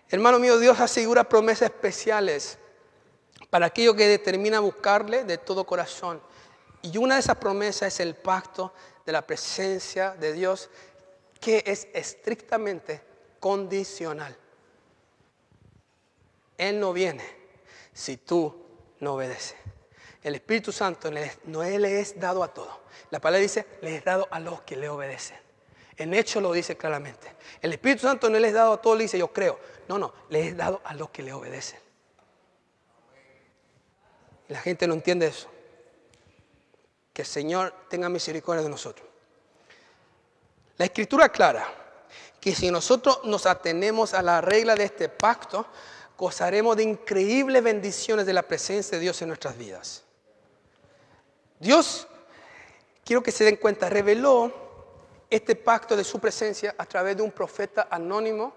Hermano 0.09 0.39
mío, 0.39 0.57
Dios 0.57 0.79
asegura 0.79 1.29
promesas 1.29 1.69
especiales 1.69 2.57
para 3.51 3.67
aquellos 3.67 3.95
que 3.95 4.07
determina 4.07 4.59
buscarle 4.59 5.23
de 5.23 5.37
todo 5.37 5.67
corazón. 5.67 6.19
Y 6.81 6.97
una 6.97 7.13
de 7.13 7.19
esas 7.19 7.35
promesas 7.37 7.93
es 7.93 7.99
el 7.99 8.15
pacto 8.15 8.73
de 9.05 9.11
la 9.11 9.21
presencia 9.21 10.15
de 10.15 10.33
Dios, 10.33 10.71
que 11.39 11.63
es 11.67 11.89
estrictamente 11.93 13.03
condicional. 13.39 14.35
Él 16.57 16.79
no 16.79 16.91
viene 16.91 17.23
si 17.93 18.17
tú 18.17 18.65
no 18.99 19.13
obedeces. 19.13 19.57
El 20.23 20.35
Espíritu 20.35 20.71
Santo 20.71 21.09
no 21.45 21.63
le 21.63 21.99
es 21.99 22.19
dado 22.19 22.43
a 22.43 22.53
todo. 22.53 22.81
La 23.09 23.19
palabra 23.19 23.41
dice, 23.41 23.65
le 23.81 23.95
es 23.95 24.03
dado 24.03 24.27
a 24.31 24.39
los 24.39 24.61
que 24.61 24.75
le 24.75 24.87
obedecen. 24.87 25.37
En 25.97 26.13
hecho 26.13 26.41
lo 26.41 26.51
dice 26.51 26.77
claramente. 26.77 27.35
El 27.61 27.73
Espíritu 27.73 28.01
Santo 28.03 28.29
no 28.29 28.39
le 28.39 28.47
es 28.47 28.53
dado 28.53 28.73
a 28.73 28.81
todos, 28.81 28.97
le 28.97 29.03
dice 29.03 29.17
yo 29.17 29.31
creo. 29.31 29.59
No, 29.87 29.97
no, 29.97 30.13
le 30.29 30.47
es 30.47 30.57
dado 30.57 30.81
a 30.83 30.93
los 30.93 31.09
que 31.09 31.23
le 31.23 31.33
obedecen. 31.33 31.79
la 34.47 34.59
gente 34.59 34.87
no 34.87 34.93
entiende 34.93 35.27
eso. 35.27 35.49
Que 37.13 37.23
el 37.23 37.27
Señor 37.27 37.73
tenga 37.89 38.09
misericordia 38.09 38.63
de 38.63 38.69
nosotros. 38.69 39.07
La 40.77 40.85
escritura 40.85 41.29
clara 41.29 41.67
que 42.39 42.55
si 42.55 42.71
nosotros 42.71 43.21
nos 43.23 43.45
atenemos 43.45 44.15
a 44.15 44.21
la 44.23 44.41
regla 44.41 44.75
de 44.75 44.85
este 44.85 45.07
pacto, 45.07 45.67
gozaremos 46.17 46.75
de 46.75 46.83
increíbles 46.83 47.63
bendiciones 47.63 48.25
de 48.25 48.33
la 48.33 48.41
presencia 48.41 48.97
de 48.97 49.03
Dios 49.03 49.21
en 49.21 49.27
nuestras 49.27 49.57
vidas. 49.57 50.03
Dios, 51.61 52.07
quiero 53.05 53.21
que 53.21 53.31
se 53.31 53.43
den 53.43 53.57
cuenta, 53.57 53.87
reveló 53.87 54.51
este 55.29 55.55
pacto 55.55 55.95
de 55.95 56.03
su 56.03 56.19
presencia 56.19 56.73
a 56.75 56.87
través 56.87 57.15
de 57.15 57.21
un 57.21 57.31
profeta 57.31 57.87
anónimo, 57.91 58.51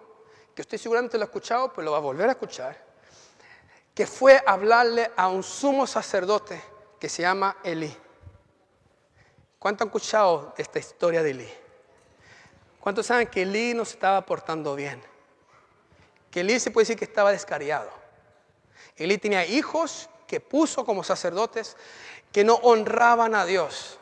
que 0.54 0.62
usted 0.62 0.78
seguramente 0.78 1.18
lo 1.18 1.24
ha 1.24 1.26
escuchado, 1.26 1.70
pero 1.70 1.84
lo 1.84 1.92
va 1.92 1.98
a 1.98 2.00
volver 2.00 2.30
a 2.30 2.32
escuchar, 2.32 2.82
que 3.94 4.06
fue 4.06 4.42
a 4.46 4.52
hablarle 4.52 5.10
a 5.16 5.28
un 5.28 5.42
sumo 5.42 5.86
sacerdote 5.86 6.62
que 6.98 7.10
se 7.10 7.20
llama 7.20 7.58
Elí. 7.62 7.94
¿Cuánto 9.58 9.84
han 9.84 9.88
escuchado 9.88 10.54
esta 10.56 10.78
historia 10.78 11.22
de 11.22 11.30
Elí? 11.32 11.48
¿Cuántos 12.80 13.04
saben 13.04 13.26
que 13.26 13.42
Elí 13.42 13.74
no 13.74 13.84
se 13.84 13.96
estaba 13.96 14.24
portando 14.24 14.74
bien? 14.74 15.02
Que 16.30 16.40
Elí 16.40 16.58
se 16.58 16.70
puede 16.70 16.84
decir 16.84 16.98
que 16.98 17.04
estaba 17.04 17.32
descariado. 17.32 17.90
Elí 18.96 19.18
tenía 19.18 19.44
hijos 19.44 20.08
que 20.26 20.40
puso 20.40 20.84
como 20.84 21.04
sacerdotes 21.04 21.76
que 22.34 22.42
no 22.42 22.54
honraban 22.56 23.36
a 23.36 23.46
Dios, 23.46 23.96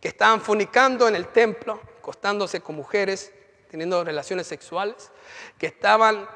que 0.00 0.06
estaban 0.06 0.40
fornicando 0.40 1.08
en 1.08 1.16
el 1.16 1.26
templo, 1.26 1.80
acostándose 1.98 2.60
con 2.60 2.76
mujeres, 2.76 3.32
teniendo 3.68 4.04
relaciones 4.04 4.46
sexuales, 4.46 5.10
que 5.58 5.66
estaban 5.66 6.28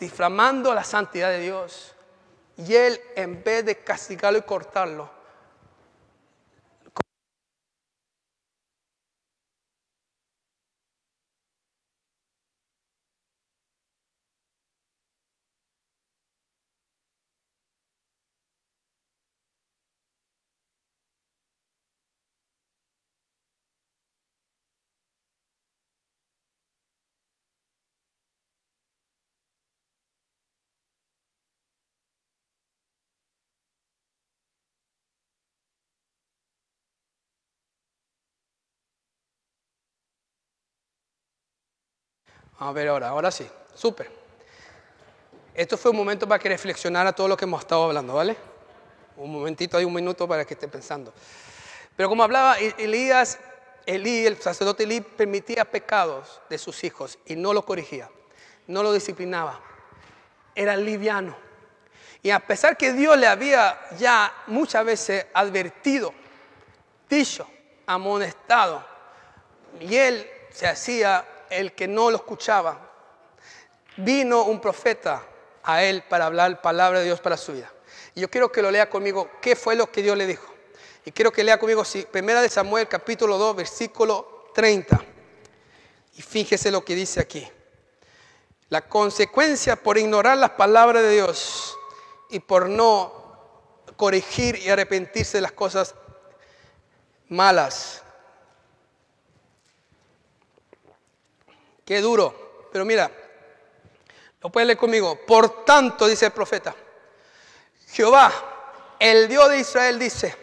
difamando 0.00 0.72
la 0.72 0.84
santidad 0.84 1.28
de 1.28 1.40
Dios. 1.40 1.94
Y 2.56 2.74
él, 2.74 2.98
en 3.14 3.44
vez 3.44 3.66
de 3.66 3.76
castigarlo 3.76 4.38
y 4.38 4.42
cortarlo, 4.42 5.10
A 42.64 42.70
ver 42.70 42.86
ahora, 42.86 43.08
ahora 43.08 43.32
sí, 43.32 43.44
súper. 43.74 44.08
Esto 45.52 45.76
fue 45.76 45.90
un 45.90 45.96
momento 45.96 46.28
para 46.28 46.38
que 46.38 46.48
reflexionara 46.48 47.12
todo 47.12 47.26
lo 47.26 47.36
que 47.36 47.44
hemos 47.44 47.60
estado 47.60 47.86
hablando, 47.86 48.14
¿vale? 48.14 48.36
Un 49.16 49.32
momentito, 49.32 49.76
hay 49.76 49.84
un 49.84 49.92
minuto 49.92 50.28
para 50.28 50.44
que 50.44 50.54
esté 50.54 50.68
pensando. 50.68 51.12
Pero 51.96 52.08
como 52.08 52.22
hablaba 52.22 52.60
e-, 52.60 52.72
Elías, 52.78 53.40
Elí, 53.84 54.24
el 54.26 54.40
sacerdote 54.40 54.84
Elí 54.84 55.00
permitía 55.00 55.64
pecados 55.64 56.40
de 56.48 56.56
sus 56.56 56.84
hijos 56.84 57.18
y 57.26 57.34
no 57.34 57.52
los 57.52 57.64
corrigía, 57.64 58.08
no 58.68 58.84
lo 58.84 58.92
disciplinaba. 58.92 59.60
Era 60.54 60.76
liviano. 60.76 61.36
Y 62.22 62.30
a 62.30 62.38
pesar 62.38 62.76
que 62.76 62.92
Dios 62.92 63.18
le 63.18 63.26
había 63.26 63.76
ya 63.98 64.32
muchas 64.46 64.84
veces 64.84 65.26
advertido, 65.34 66.14
dicho, 67.10 67.44
amonestado, 67.86 68.86
y 69.80 69.96
él 69.96 70.30
se 70.52 70.68
hacía 70.68 71.26
el 71.52 71.72
que 71.74 71.86
no 71.86 72.10
lo 72.10 72.16
escuchaba, 72.16 72.90
vino 73.96 74.44
un 74.44 74.60
profeta 74.60 75.22
a 75.62 75.82
él 75.84 76.02
para 76.08 76.26
hablar 76.26 76.60
palabra 76.60 77.00
de 77.00 77.04
Dios 77.06 77.20
para 77.20 77.36
su 77.36 77.52
vida. 77.52 77.72
Y 78.14 78.20
yo 78.20 78.30
quiero 78.30 78.50
que 78.50 78.62
lo 78.62 78.70
lea 78.70 78.88
conmigo. 78.90 79.30
¿Qué 79.40 79.56
fue 79.56 79.76
lo 79.76 79.90
que 79.90 80.02
Dios 80.02 80.16
le 80.16 80.26
dijo? 80.26 80.52
Y 81.04 81.12
quiero 81.12 81.32
que 81.32 81.44
lea 81.44 81.58
conmigo 81.58 81.82
Primera 82.10 82.40
de 82.40 82.48
Samuel 82.48 82.88
capítulo 82.88 83.38
2 83.38 83.56
versículo 83.56 84.50
30. 84.54 85.00
Y 86.14 86.22
fíjese 86.22 86.70
lo 86.70 86.84
que 86.84 86.94
dice 86.94 87.20
aquí. 87.20 87.48
La 88.68 88.82
consecuencia 88.88 89.76
por 89.76 89.98
ignorar 89.98 90.38
las 90.38 90.50
palabras 90.50 91.02
de 91.02 91.10
Dios 91.10 91.76
y 92.30 92.38
por 92.40 92.68
no 92.68 93.20
corregir 93.96 94.56
y 94.56 94.70
arrepentirse 94.70 95.38
de 95.38 95.42
las 95.42 95.52
cosas 95.52 95.94
malas. 97.28 98.01
Qué 101.92 102.00
duro. 102.00 102.68
Pero 102.72 102.86
mira, 102.86 103.10
lo 104.40 104.48
puedes 104.48 104.66
leer 104.66 104.78
conmigo. 104.78 105.20
Por 105.26 105.62
tanto, 105.62 106.06
dice 106.06 106.24
el 106.24 106.32
profeta, 106.32 106.74
Jehová, 107.88 108.32
el 108.98 109.28
Dios 109.28 109.50
de 109.50 109.58
Israel, 109.58 109.98
dice, 109.98 110.34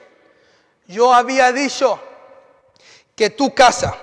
yo 0.86 1.12
había 1.12 1.52
dicho 1.52 2.00
que 3.16 3.32
tu 3.32 3.52
casa 3.56 3.98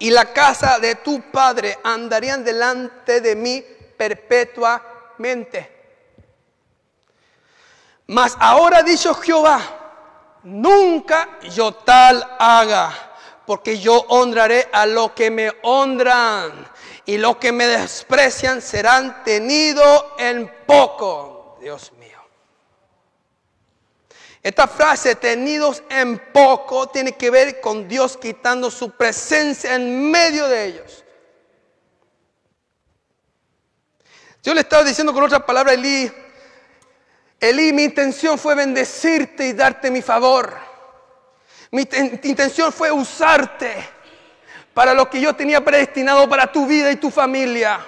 y 0.00 0.10
la 0.10 0.34
casa 0.34 0.78
de 0.78 0.96
tu 0.96 1.30
padre 1.30 1.78
andarían 1.82 2.44
delante 2.44 3.22
de 3.22 3.36
mí 3.36 3.64
perpetuamente. 3.96 5.72
Mas 8.08 8.36
ahora 8.38 8.80
ha 8.80 8.82
dicho 8.82 9.14
Jehová, 9.14 9.62
nunca 10.42 11.38
yo 11.40 11.72
tal 11.72 12.36
haga, 12.38 12.92
porque 13.46 13.78
yo 13.78 13.98
honraré 14.08 14.68
a 14.70 14.84
los 14.84 15.12
que 15.12 15.30
me 15.30 15.50
honran 15.62 16.70
y 17.04 17.18
los 17.18 17.36
que 17.36 17.52
me 17.52 17.66
desprecian 17.66 18.62
serán 18.62 19.24
tenidos 19.24 20.04
en 20.18 20.50
poco. 20.66 21.58
Dios 21.60 21.92
mío. 21.92 22.18
Esta 24.42 24.66
frase, 24.66 25.14
tenidos 25.14 25.82
en 25.88 26.18
poco, 26.32 26.88
tiene 26.88 27.12
que 27.12 27.30
ver 27.30 27.60
con 27.60 27.86
Dios 27.86 28.16
quitando 28.16 28.70
su 28.70 28.90
presencia 28.90 29.74
en 29.74 30.10
medio 30.10 30.48
de 30.48 30.64
ellos. 30.64 31.04
Yo 34.42 34.54
le 34.54 34.62
estaba 34.62 34.82
diciendo 34.82 35.12
con 35.12 35.22
otra 35.22 35.46
palabra 35.46 35.72
Elí, 35.72 36.10
Elí, 37.38 37.72
mi 37.72 37.84
intención 37.84 38.38
fue 38.38 38.54
bendecirte 38.54 39.46
y 39.46 39.52
darte 39.52 39.90
mi 39.90 40.02
favor. 40.02 40.56
Mi 41.70 41.82
intención 42.22 42.72
fue 42.72 42.90
usarte 42.90 44.01
para 44.74 44.94
lo 44.94 45.08
que 45.08 45.20
yo 45.20 45.34
tenía 45.34 45.64
predestinado 45.64 46.28
para 46.28 46.50
tu 46.50 46.66
vida 46.66 46.90
y 46.90 46.96
tu 46.96 47.10
familia. 47.10 47.86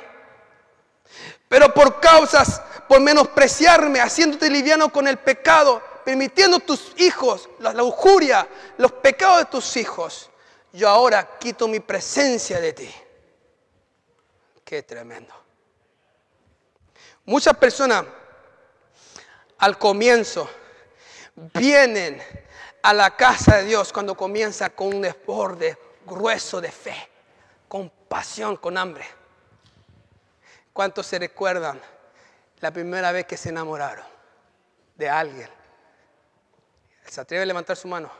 Pero 1.49 1.73
por 1.73 2.01
causas, 2.01 2.61
por 2.88 3.01
menospreciarme, 3.01 4.01
haciéndote 4.01 4.51
liviano 4.51 4.90
con 4.90 5.07
el 5.09 5.18
pecado, 5.18 5.83
permitiendo 6.05 6.61
tus 6.61 6.92
hijos, 6.97 7.49
la 7.61 7.73
lujuria, 7.73 8.47
los 8.77 8.92
pecados 8.92 9.38
de 9.38 9.44
tus 9.47 9.77
hijos, 9.77 10.31
yo 10.73 10.88
ahora 10.88 11.38
quito 11.38 11.68
mi 11.68 11.81
presencia 11.81 12.61
de 12.61 12.73
ti. 12.73 12.94
Qué 14.64 14.83
tremendo. 14.83 15.33
Muchas 17.27 17.57
personas 17.57 18.05
al 19.59 19.79
comienzo 19.79 20.51
vienen 21.37 22.20
a 22.83 22.92
la 22.92 23.16
casa 23.16 23.57
de 23.57 23.64
Dios 23.64 23.92
cuando 23.92 24.14
comienza 24.14 24.70
con 24.70 24.88
un 24.88 25.03
desborde 25.03 25.79
grueso 26.06 26.60
de 26.60 26.70
fe, 26.70 27.08
con 27.68 27.90
pasión, 28.08 28.56
con 28.56 28.76
hambre. 28.76 29.04
¿Cuántos 30.72 31.06
se 31.06 31.18
recuerdan 31.18 31.80
la 32.60 32.70
primera 32.72 33.12
vez 33.12 33.26
que 33.26 33.36
se 33.36 33.50
enamoraron 33.50 34.04
de 34.96 35.08
alguien? 35.08 35.48
Se 37.06 37.20
atreve 37.20 37.42
a 37.42 37.46
levantar 37.46 37.76
su 37.76 37.86
mano 37.86 38.10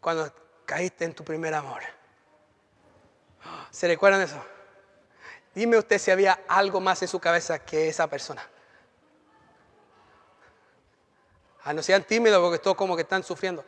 cuando 0.00 0.32
caíste 0.66 1.04
en 1.04 1.14
tu 1.14 1.24
primer 1.24 1.54
amor. 1.54 1.82
¿Se 3.70 3.86
recuerdan 3.88 4.20
eso? 4.22 4.42
Dime 5.54 5.78
usted 5.78 5.98
si 5.98 6.10
había 6.10 6.40
algo 6.48 6.80
más 6.80 7.00
en 7.02 7.08
su 7.08 7.20
cabeza 7.20 7.58
que 7.58 7.88
esa 7.88 8.06
persona. 8.08 8.46
Ah, 11.62 11.72
no 11.72 11.82
sean 11.82 12.04
tímidos 12.04 12.42
porque 12.42 12.58
todos 12.58 12.76
como 12.76 12.94
que 12.94 13.02
están 13.02 13.22
sufriendo. 13.22 13.64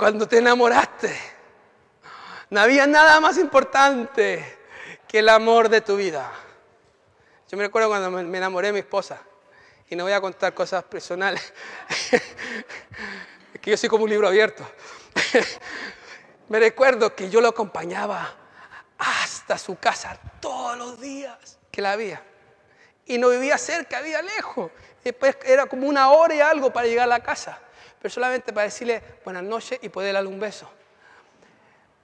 Cuando 0.00 0.26
te 0.26 0.38
enamoraste, 0.38 1.14
no 2.48 2.58
había 2.58 2.86
nada 2.86 3.20
más 3.20 3.36
importante 3.36 4.58
que 5.06 5.18
el 5.18 5.28
amor 5.28 5.68
de 5.68 5.82
tu 5.82 5.94
vida. 5.94 6.32
Yo 7.50 7.58
me 7.58 7.64
recuerdo 7.64 7.90
cuando 7.90 8.10
me 8.10 8.38
enamoré 8.38 8.68
de 8.68 8.72
mi 8.72 8.78
esposa 8.78 9.20
y 9.90 9.96
no 9.96 10.04
voy 10.04 10.14
a 10.14 10.20
contar 10.22 10.54
cosas 10.54 10.84
personales. 10.84 11.52
es 13.52 13.60
que 13.60 13.72
yo 13.72 13.76
soy 13.76 13.90
como 13.90 14.04
un 14.04 14.08
libro 14.08 14.26
abierto. 14.26 14.66
Me 16.48 16.58
recuerdo 16.58 17.14
que 17.14 17.28
yo 17.28 17.42
lo 17.42 17.48
acompañaba 17.48 18.36
hasta 18.96 19.58
su 19.58 19.78
casa 19.78 20.18
todos 20.40 20.78
los 20.78 20.98
días 20.98 21.58
que 21.70 21.82
la 21.82 21.92
había. 21.92 22.22
Y 23.04 23.18
no 23.18 23.28
vivía 23.28 23.58
cerca, 23.58 24.00
vivía 24.00 24.22
lejos. 24.22 24.70
Después 25.04 25.36
era 25.44 25.66
como 25.66 25.86
una 25.86 26.10
hora 26.10 26.34
y 26.34 26.40
algo 26.40 26.72
para 26.72 26.86
llegar 26.86 27.04
a 27.04 27.18
la 27.18 27.20
casa. 27.20 27.60
Pero 28.00 28.12
solamente 28.12 28.52
para 28.52 28.64
decirle 28.64 29.02
buenas 29.24 29.42
noches 29.42 29.78
y 29.82 29.88
poder 29.88 30.14
darle 30.14 30.28
un 30.28 30.40
beso. 30.40 30.70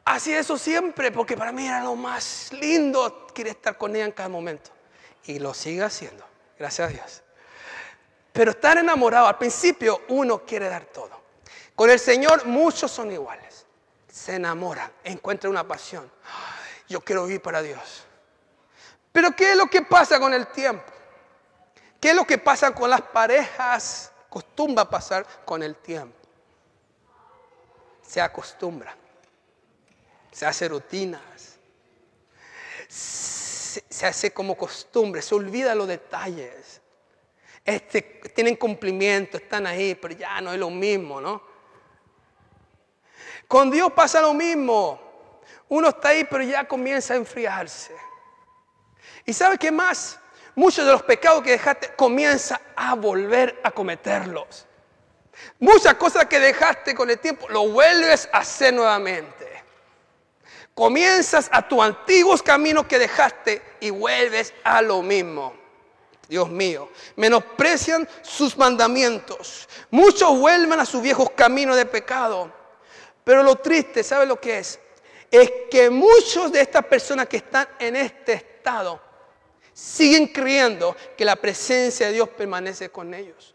Así 0.04 0.32
eso 0.32 0.56
siempre, 0.56 1.10
porque 1.10 1.36
para 1.36 1.50
mí 1.50 1.66
era 1.66 1.82
lo 1.82 1.96
más 1.96 2.52
lindo, 2.52 3.26
querer 3.34 3.56
estar 3.56 3.76
con 3.76 3.96
ella 3.96 4.04
en 4.04 4.12
cada 4.12 4.28
momento. 4.28 4.70
Y 5.24 5.38
lo 5.40 5.52
sigue 5.52 5.82
haciendo, 5.82 6.24
gracias 6.58 6.88
a 6.88 6.92
Dios. 6.92 7.22
Pero 8.32 8.52
estar 8.52 8.78
enamorado, 8.78 9.26
al 9.26 9.38
principio 9.38 10.02
uno 10.08 10.44
quiere 10.44 10.68
dar 10.68 10.84
todo. 10.84 11.10
Con 11.74 11.90
el 11.90 11.98
Señor 11.98 12.46
muchos 12.46 12.90
son 12.90 13.10
iguales. 13.10 13.66
Se 14.08 14.36
enamoran, 14.36 14.90
encuentran 15.02 15.50
una 15.50 15.66
pasión. 15.66 16.10
yo 16.88 17.00
quiero 17.00 17.24
vivir 17.24 17.42
para 17.42 17.60
Dios. 17.62 18.04
Pero 19.10 19.32
¿qué 19.32 19.52
es 19.52 19.56
lo 19.56 19.66
que 19.66 19.82
pasa 19.82 20.20
con 20.20 20.32
el 20.34 20.46
tiempo? 20.48 20.84
¿Qué 22.00 22.10
es 22.10 22.14
lo 22.14 22.26
que 22.26 22.38
pasa 22.38 22.72
con 22.72 22.90
las 22.90 23.00
parejas? 23.00 24.12
Acostumbra 24.26 24.88
pasar 24.88 25.26
con 25.44 25.62
el 25.62 25.76
tiempo. 25.76 26.16
Se 28.02 28.20
acostumbra. 28.20 28.94
Se 30.30 30.46
hace 30.46 30.68
rutinas. 30.68 31.58
Se, 32.88 33.84
se 33.88 34.06
hace 34.06 34.32
como 34.32 34.56
costumbre. 34.56 35.22
Se 35.22 35.34
olvida 35.34 35.74
los 35.74 35.88
detalles 35.88 36.80
este, 37.66 38.00
tienen 38.32 38.54
cumplimiento, 38.54 39.36
están 39.36 39.66
ahí, 39.66 39.96
pero 39.96 40.14
ya 40.14 40.40
no 40.40 40.52
es 40.52 40.58
lo 40.58 40.70
mismo, 40.70 41.20
¿no? 41.20 41.42
Con 43.48 43.72
Dios 43.72 43.92
pasa 43.92 44.20
lo 44.20 44.32
mismo. 44.32 45.00
Uno 45.68 45.88
está 45.88 46.10
ahí, 46.10 46.24
pero 46.30 46.44
ya 46.44 46.66
comienza 46.66 47.14
a 47.14 47.16
enfriarse. 47.16 47.92
¿Y 49.24 49.32
sabe 49.32 49.58
qué 49.58 49.72
más? 49.72 50.16
Muchos 50.56 50.86
de 50.86 50.92
los 50.92 51.02
pecados 51.02 51.42
que 51.42 51.50
dejaste 51.50 51.92
comienza 51.94 52.58
a 52.74 52.94
volver 52.94 53.60
a 53.62 53.70
cometerlos. 53.70 54.64
Muchas 55.58 55.94
cosas 55.94 56.24
que 56.24 56.40
dejaste 56.40 56.94
con 56.94 57.10
el 57.10 57.18
tiempo 57.18 57.46
lo 57.50 57.68
vuelves 57.68 58.26
a 58.32 58.38
hacer 58.38 58.72
nuevamente. 58.72 59.62
Comienzas 60.74 61.50
a 61.52 61.60
tus 61.68 61.82
antiguos 61.82 62.42
caminos 62.42 62.86
que 62.86 62.98
dejaste 62.98 63.60
y 63.80 63.90
vuelves 63.90 64.54
a 64.64 64.80
lo 64.80 65.02
mismo. 65.02 65.54
Dios 66.26 66.48
mío, 66.48 66.88
menosprecian 67.16 68.08
sus 68.22 68.56
mandamientos. 68.56 69.68
Muchos 69.90 70.38
vuelven 70.38 70.80
a 70.80 70.86
sus 70.86 71.02
viejos 71.02 71.30
caminos 71.36 71.76
de 71.76 71.84
pecado. 71.84 72.50
Pero 73.24 73.42
lo 73.42 73.56
triste, 73.56 74.02
¿sabe 74.02 74.24
lo 74.24 74.40
que 74.40 74.60
es? 74.60 74.80
Es 75.30 75.52
que 75.70 75.90
muchos 75.90 76.50
de 76.50 76.62
estas 76.62 76.86
personas 76.86 77.26
que 77.26 77.36
están 77.36 77.68
en 77.78 77.96
este 77.96 78.32
estado 78.32 79.05
siguen 79.76 80.28
creyendo 80.28 80.96
que 81.18 81.24
la 81.26 81.36
presencia 81.36 82.06
de 82.06 82.14
Dios 82.14 82.30
permanece 82.30 82.88
con 82.88 83.12
ellos. 83.12 83.54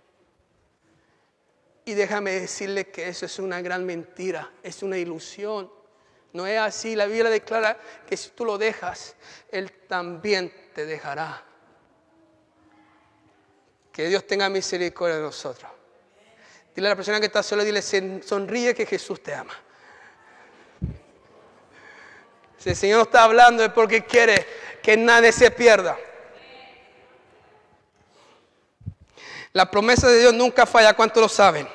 Y 1.84 1.96
déjame 1.96 2.40
decirle 2.42 2.90
que 2.90 3.08
eso 3.08 3.26
es 3.26 3.40
una 3.40 3.60
gran 3.60 3.84
mentira, 3.88 4.52
es 4.62 4.84
una 4.84 5.00
ilusión. 5.00 5.72
No 6.34 6.46
es 6.46 6.60
así, 6.60 6.96
la 6.96 7.08
Biblia 7.08 7.32
declara 7.32 7.76
que 8.06 8.16
si 8.16 8.30
tú 8.30 8.46
lo 8.46 8.60
dejas, 8.60 9.16
Él 9.50 9.72
también 9.88 10.54
te 10.76 10.86
dejará. 10.86 11.44
Que 13.92 14.08
Dios 14.08 14.28
tenga 14.28 14.48
misericordia 14.48 15.16
de 15.16 15.24
nosotros. 15.24 15.72
Dile 16.76 16.86
a 16.86 16.92
la 16.92 16.96
persona 16.96 17.20
que 17.20 17.26
está 17.26 17.42
sola, 17.42 17.64
dile, 17.64 17.82
sonríe 17.82 18.76
que 18.76 18.86
Jesús 18.86 19.24
te 19.24 19.34
ama. 19.34 19.56
Si 22.60 22.70
el 22.70 22.76
Señor 22.76 23.02
está 23.02 23.24
hablando 23.24 23.66
es 23.66 23.72
porque 23.72 24.06
quiere 24.06 24.46
que 24.84 24.96
nadie 24.96 25.32
se 25.32 25.50
pierda. 25.50 25.98
La 29.54 29.70
promesa 29.70 30.08
de 30.08 30.20
Dios 30.20 30.34
nunca 30.34 30.66
falla, 30.66 30.94
¿cuántos 30.94 31.22
lo 31.22 31.30
saben? 31.30 31.68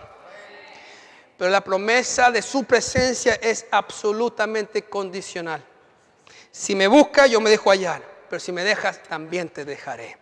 Pero 1.37 1.51
la 1.51 1.61
promesa 1.61 2.31
de 2.31 2.41
su 2.41 2.65
presencia 2.65 3.35
es 3.35 3.67
absolutamente 3.71 4.85
condicional. 4.85 5.63
Si 6.51 6.75
me 6.75 6.89
buscas, 6.89 7.31
yo 7.31 7.41
me 7.41 7.51
dejo 7.51 7.71
hallar, 7.71 8.03
pero 8.31 8.41
si 8.41 8.51
me 8.53 8.65
dejas, 8.65 9.03
también 9.03 9.51
te 9.51 9.67
dejaré. 9.67 10.17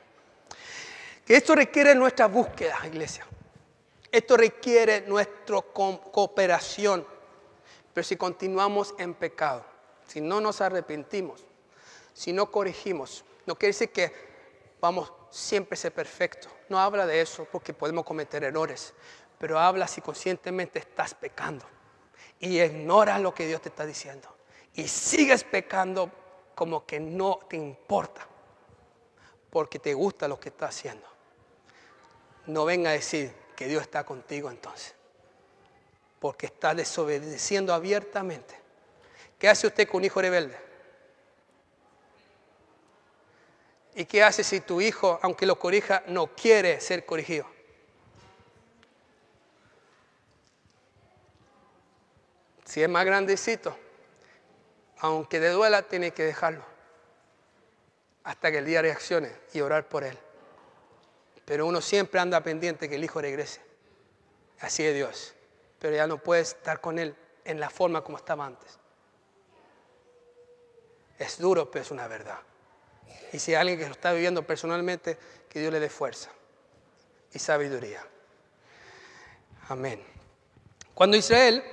Que 1.25 1.37
esto 1.37 1.55
requiere 1.55 1.95
nuestra 1.95 2.27
búsqueda, 2.27 2.79
iglesia. 2.85 3.25
Esto 4.11 4.37
requiere 4.37 5.03
nuestra 5.03 5.63
co- 5.73 6.01
cooperación. 6.13 7.07
Pero 7.93 8.05
si 8.05 8.17
continuamos 8.17 8.95
en 8.99 9.15
pecado, 9.15 9.65
si 10.09 10.21
no 10.21 10.41
nos 10.41 10.61
arrepentimos, 10.61 11.41
si 12.13 12.33
no 12.33 12.51
corregimos, 12.51 13.25
no 13.47 13.55
quiere 13.55 13.73
decir 13.73 13.91
que 13.91 14.13
vamos 14.81 15.13
siempre 15.35 15.77
ser 15.77 15.93
perfectos. 15.93 16.51
No 16.69 16.79
habla 16.79 17.07
de 17.07 17.21
eso 17.21 17.47
porque 17.51 17.75
podemos 17.75 18.05
cometer 18.05 18.45
errores, 18.45 18.95
pero 19.39 19.59
habla 19.59 19.89
si 19.89 20.01
conscientemente 20.01 20.79
estás 20.79 21.13
pecando 21.15 21.67
y 22.39 22.61
ignoras 22.61 23.21
lo 23.21 23.35
que 23.35 23.47
Dios 23.47 23.61
te 23.61 23.69
está 23.69 23.85
diciendo 23.85 24.29
y 24.75 24.87
sigues 24.87 25.43
pecando 25.43 26.11
como 26.55 26.87
que 26.87 27.01
no 27.01 27.41
te 27.49 27.57
importa 27.57 28.27
porque 29.51 29.81
te 29.81 29.93
gusta 29.93 30.29
lo 30.29 30.39
que 30.39 30.51
estás 30.51 30.77
haciendo. 30.77 31.07
No 32.47 32.65
venga 32.65 32.91
a 32.91 32.93
decir 32.93 33.33
que 33.57 33.67
Dios 33.67 33.83
está 33.83 34.05
contigo 34.05 34.51
entonces, 34.51 34.95
porque 36.21 36.47
está 36.47 36.75
desobedeciendo 36.75 37.75
abiertamente. 37.75 38.55
¿Qué 39.39 39.49
hace 39.49 39.67
usted 39.67 39.89
con 39.89 39.99
un 39.99 40.05
hijo 40.05 40.21
rebelde? 40.21 40.64
¿Y 43.95 44.07
qué 44.07 44.23
hace 44.23 44.43
si 44.43 44.61
tu 44.61 44.81
hijo, 44.81 45.19
aunque 45.23 45.47
lo 45.47 45.59
corrija, 45.59 46.03
no 46.09 46.27
quiere 46.35 46.81
ser 46.81 47.07
corregido? 47.07 47.47
Si 52.65 52.83
es 52.83 52.89
más 52.89 53.05
grandecito, 53.05 53.77
aunque 54.99 55.39
le 55.39 55.51
duela, 55.51 55.83
tiene 55.83 56.13
que 56.13 56.25
dejarlo 56.25 56.65
hasta 58.25 58.51
que 58.51 58.59
el 58.59 58.65
día 58.65 58.83
reaccione 58.83 59.31
y 59.53 59.61
orar 59.61 59.89
por 59.89 60.03
él. 60.03 60.19
Pero 61.45 61.67
uno 61.67 61.81
siempre 61.81 62.19
anda 62.19 62.43
pendiente 62.43 62.89
que 62.89 62.97
el 62.97 63.05
hijo 63.05 63.21
regrese. 63.21 63.61
Así 64.61 64.83
es 64.85 64.95
Dios. 64.95 65.35
Pero 65.79 65.95
ya 65.95 66.07
no 66.07 66.19
puede 66.19 66.41
estar 66.41 66.81
con 66.81 66.99
él 66.99 67.15
en 67.45 67.61
la 67.61 67.69
forma 67.69 68.03
como 68.03 68.17
estaba 68.17 68.47
antes. 68.47 68.79
Es 71.19 71.39
duro, 71.39 71.71
pero 71.71 71.83
es 71.83 71.91
una 71.91 72.09
verdad. 72.09 72.39
Y 73.35 73.41
si 73.41 73.51
hay 73.51 73.57
alguien 73.57 73.81
que 73.81 73.87
lo 73.87 73.91
está 73.91 74.13
viviendo 74.13 74.47
personalmente, 74.47 75.19
que 75.49 75.59
Dios 75.59 75.73
le 75.73 75.81
dé 75.81 75.91
fuerza 75.91 76.31
y 77.33 77.41
sabiduría. 77.41 78.01
Amén. 79.69 80.01
Cuando 80.95 81.17
Israel 81.17 81.65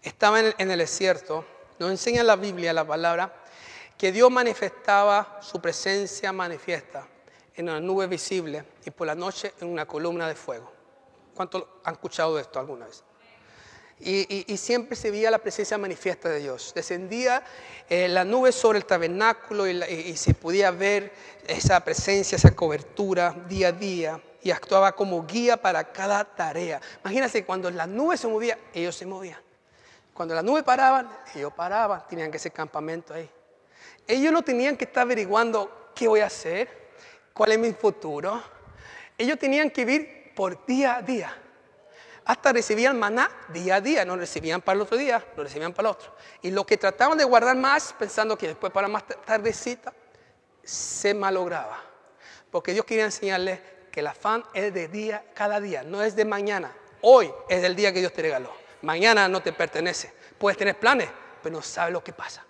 estaba 0.00 0.38
en 0.38 0.70
el 0.70 0.78
desierto, 0.78 1.44
nos 1.80 1.90
enseña 1.90 2.22
la 2.22 2.36
Biblia, 2.36 2.72
la 2.72 2.86
palabra, 2.86 3.34
que 3.98 4.12
Dios 4.12 4.30
manifestaba 4.30 5.40
su 5.42 5.60
presencia 5.60 6.32
manifiesta 6.32 7.08
en 7.56 7.68
una 7.68 7.80
nube 7.80 8.06
visible 8.06 8.64
y 8.84 8.92
por 8.92 9.08
la 9.08 9.16
noche 9.16 9.54
en 9.60 9.66
una 9.66 9.86
columna 9.86 10.28
de 10.28 10.36
fuego. 10.36 10.72
¿Cuántos 11.34 11.64
han 11.82 11.94
escuchado 11.94 12.36
de 12.36 12.42
esto 12.42 12.60
alguna 12.60 12.86
vez? 12.86 13.02
Y, 14.00 14.56
siempre 14.56 14.94
se 14.94 15.10
veía 15.10 15.30
la 15.30 15.38
presencia 15.38 15.76
manifiesta 15.76 16.28
de 16.28 16.40
Dios. 16.40 16.72
Descendía 16.74 17.42
eh, 17.88 18.08
la 18.08 18.24
nube 18.24 18.52
sobre 18.52 18.78
el 18.78 18.84
tabernáculo 18.84 19.66
y, 19.66 20.16
se 20.16 20.34
podía 20.34 20.70
ver 20.70 21.12
esa 21.46 21.82
presencia, 21.84 22.36
esa 22.36 22.54
cobertura 22.54 23.34
día 23.48 23.68
a 23.68 23.72
día 23.72 24.20
y 24.42 24.50
actuaba 24.50 24.94
como 24.94 25.26
guía 25.26 25.56
para 25.56 25.92
cada 25.92 26.24
tarea. 26.24 26.80
Imagínense, 27.04 27.44
cuando 27.44 27.70
la 27.70 27.86
nube 27.86 28.16
se 28.16 28.28
movía, 28.28 28.56
ellos 28.72 28.94
se 28.94 29.04
movían. 29.04 29.40
Cuando 30.14 30.34
la 30.34 30.42
nube 30.42 30.62
paraban, 30.62 31.08
ellos 31.34 31.52
paraban, 31.52 32.04
tenían 32.08 32.30
que 32.30 32.36
hacer 32.36 32.52
campamento 32.52 33.14
ahí. 33.14 33.28
Ellos 34.06 34.32
no 34.32 34.42
tenían 34.42 34.76
que 34.76 34.84
estar 34.84 35.02
averiguando 35.02 35.90
qué 35.94 36.08
voy 36.08 36.20
a 36.20 36.26
hacer, 36.26 36.90
cuál 37.32 37.52
es 37.52 37.58
mi 37.58 37.72
futuro. 37.72 38.42
Ellos 39.16 39.38
tenían 39.38 39.70
que 39.70 39.84
vivir 39.84 40.32
por 40.34 40.64
día 40.66 40.96
a 40.96 41.02
día. 41.02 41.36
Hasta 42.28 42.52
recibían 42.52 42.98
maná 42.98 43.30
día 43.48 43.76
a 43.76 43.80
día, 43.80 44.04
no 44.04 44.14
recibían 44.14 44.60
para 44.60 44.76
el 44.76 44.82
otro 44.82 44.98
día, 44.98 45.24
lo 45.34 45.44
recibían 45.44 45.72
para 45.72 45.88
el 45.88 45.94
otro. 45.94 46.14
Y 46.42 46.50
lo 46.50 46.66
que 46.66 46.76
trataban 46.76 47.16
de 47.16 47.24
guardar 47.24 47.56
más, 47.56 47.94
pensando 47.98 48.36
que 48.36 48.48
después 48.48 48.70
para 48.70 48.86
más 48.86 49.04
tardecita, 49.24 49.94
se 50.62 51.14
malograba. 51.14 51.82
Porque 52.50 52.74
Dios 52.74 52.84
quería 52.84 53.06
enseñarles 53.06 53.60
que 53.90 54.00
el 54.00 54.08
afán 54.08 54.44
es 54.52 54.74
de 54.74 54.88
día, 54.88 55.24
cada 55.32 55.58
día, 55.58 55.82
no 55.82 56.02
es 56.02 56.16
de 56.16 56.26
mañana. 56.26 56.70
Hoy 57.00 57.32
es 57.48 57.64
el 57.64 57.74
día 57.74 57.94
que 57.94 58.00
Dios 58.00 58.12
te 58.12 58.20
regaló. 58.20 58.52
Mañana 58.82 59.26
no 59.26 59.40
te 59.40 59.54
pertenece. 59.54 60.12
Puedes 60.36 60.58
tener 60.58 60.78
planes, 60.78 61.08
pero 61.42 61.56
no 61.56 61.62
sabes 61.62 61.94
lo 61.94 62.04
que 62.04 62.12
pasa. 62.12 62.44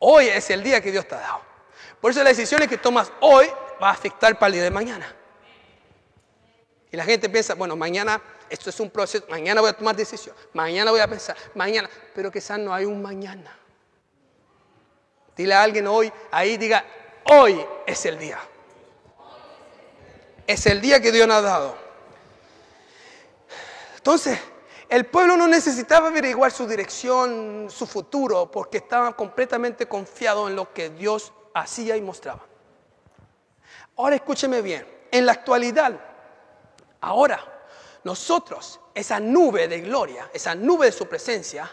Hoy 0.00 0.26
es 0.26 0.50
el 0.50 0.64
día 0.64 0.80
que 0.80 0.90
Dios 0.90 1.06
te 1.06 1.14
ha 1.14 1.20
dado. 1.20 1.42
Por 2.00 2.10
eso 2.10 2.24
las 2.24 2.36
decisiones 2.36 2.68
que 2.68 2.76
tomas 2.76 3.12
hoy 3.20 3.46
va 3.80 3.90
a 3.90 3.92
afectar 3.92 4.36
para 4.36 4.48
el 4.48 4.54
día 4.54 4.64
de 4.64 4.70
mañana. 4.72 5.15
La 6.96 7.04
gente 7.04 7.28
piensa, 7.28 7.54
bueno, 7.54 7.76
mañana 7.76 8.22
esto 8.48 8.70
es 8.70 8.80
un 8.80 8.88
proceso, 8.88 9.26
mañana 9.28 9.60
voy 9.60 9.68
a 9.68 9.74
tomar 9.74 9.94
decisión, 9.94 10.34
mañana 10.54 10.90
voy 10.90 11.00
a 11.00 11.06
pensar, 11.06 11.36
mañana, 11.54 11.90
pero 12.14 12.32
quizás 12.32 12.58
no 12.58 12.72
hay 12.72 12.86
un 12.86 13.02
mañana. 13.02 13.54
Dile 15.36 15.52
a 15.52 15.62
alguien 15.62 15.86
hoy, 15.86 16.10
ahí 16.30 16.56
diga, 16.56 16.82
hoy 17.24 17.62
es 17.86 18.06
el 18.06 18.18
día. 18.18 18.38
Es 20.46 20.64
el 20.64 20.80
día 20.80 20.98
que 20.98 21.12
Dios 21.12 21.28
nos 21.28 21.36
ha 21.36 21.42
dado. 21.42 21.76
Entonces, 23.96 24.38
el 24.88 25.04
pueblo 25.04 25.36
no 25.36 25.46
necesitaba 25.46 26.08
averiguar 26.08 26.50
su 26.50 26.66
dirección, 26.66 27.66
su 27.68 27.86
futuro, 27.86 28.50
porque 28.50 28.78
estaba 28.78 29.14
completamente 29.14 29.86
confiado 29.86 30.48
en 30.48 30.56
lo 30.56 30.72
que 30.72 30.88
Dios 30.88 31.34
hacía 31.52 31.94
y 31.96 32.00
mostraba. 32.00 32.46
Ahora 33.96 34.16
escúcheme 34.16 34.62
bien, 34.62 34.86
en 35.10 35.26
la 35.26 35.32
actualidad, 35.32 36.00
ahora, 37.06 37.40
nosotros, 38.02 38.80
esa 38.94 39.20
nube 39.20 39.68
de 39.68 39.80
gloria, 39.80 40.28
esa 40.32 40.54
nube 40.54 40.86
de 40.86 40.92
su 40.92 41.08
presencia, 41.08 41.70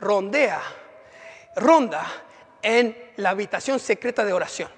rondea, 0.00 0.60
ronda 1.56 2.04
en 2.60 3.12
la 3.16 3.30
habitación 3.30 3.78
secreta 3.78 4.24
de 4.24 4.32
oración, 4.32 4.68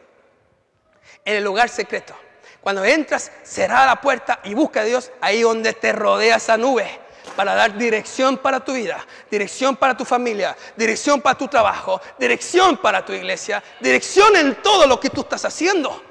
en 1.25 1.37
el 1.37 1.45
lugar 1.45 1.69
secreto. 1.69 2.15
Cuando 2.61 2.85
entras, 2.85 3.33
cerrada 3.43 3.87
la 3.87 4.01
puerta 4.01 4.41
y 4.45 4.53
busca 4.53 4.83
a 4.83 4.85
Dios 4.85 5.11
ahí 5.23 5.41
donde 5.41 5.73
te 5.73 5.93
rodea 5.93 6.37
esa 6.37 6.59
nube 6.59 7.01
para 7.37 7.55
dar 7.55 7.79
dirección 7.79 8.37
para 8.37 8.61
tu 8.61 8.75
vida, 8.75 9.07
dirección 9.31 9.77
para 9.77 9.97
tu 9.97 10.05
familia, 10.05 10.55
dirección 10.77 11.23
para 11.23 11.39
tu 11.39 11.49
trabajo, 11.49 12.01
dirección 12.19 12.77
para 12.77 13.03
tu 13.05 13.15
iglesia, 13.15 13.63
dirección 13.81 14.37
en 14.37 14.63
todo 14.63 14.87
lo 14.87 15.01
que 15.01 15.09
tú 15.09 15.23
estás 15.23 15.47
haciendo. 15.47 16.10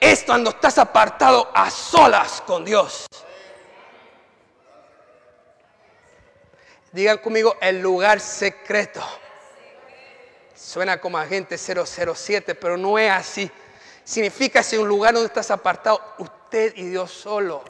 Es 0.00 0.24
cuando 0.24 0.50
estás 0.50 0.78
apartado 0.78 1.50
a 1.54 1.70
solas 1.70 2.42
con 2.42 2.64
Dios. 2.64 3.06
Digan 6.92 7.18
conmigo 7.18 7.56
el 7.60 7.80
lugar 7.80 8.20
secreto. 8.20 9.02
Suena 10.54 10.98
como 10.98 11.18
agente 11.18 11.58
007, 11.58 12.54
pero 12.54 12.76
no 12.76 12.98
es 12.98 13.10
así. 13.10 13.50
Significa 14.02 14.62
ser 14.62 14.80
un 14.80 14.88
lugar 14.88 15.12
donde 15.12 15.26
estás 15.26 15.50
apartado 15.50 16.00
usted 16.18 16.74
y 16.76 16.84
Dios 16.84 17.10
solo. 17.10 17.62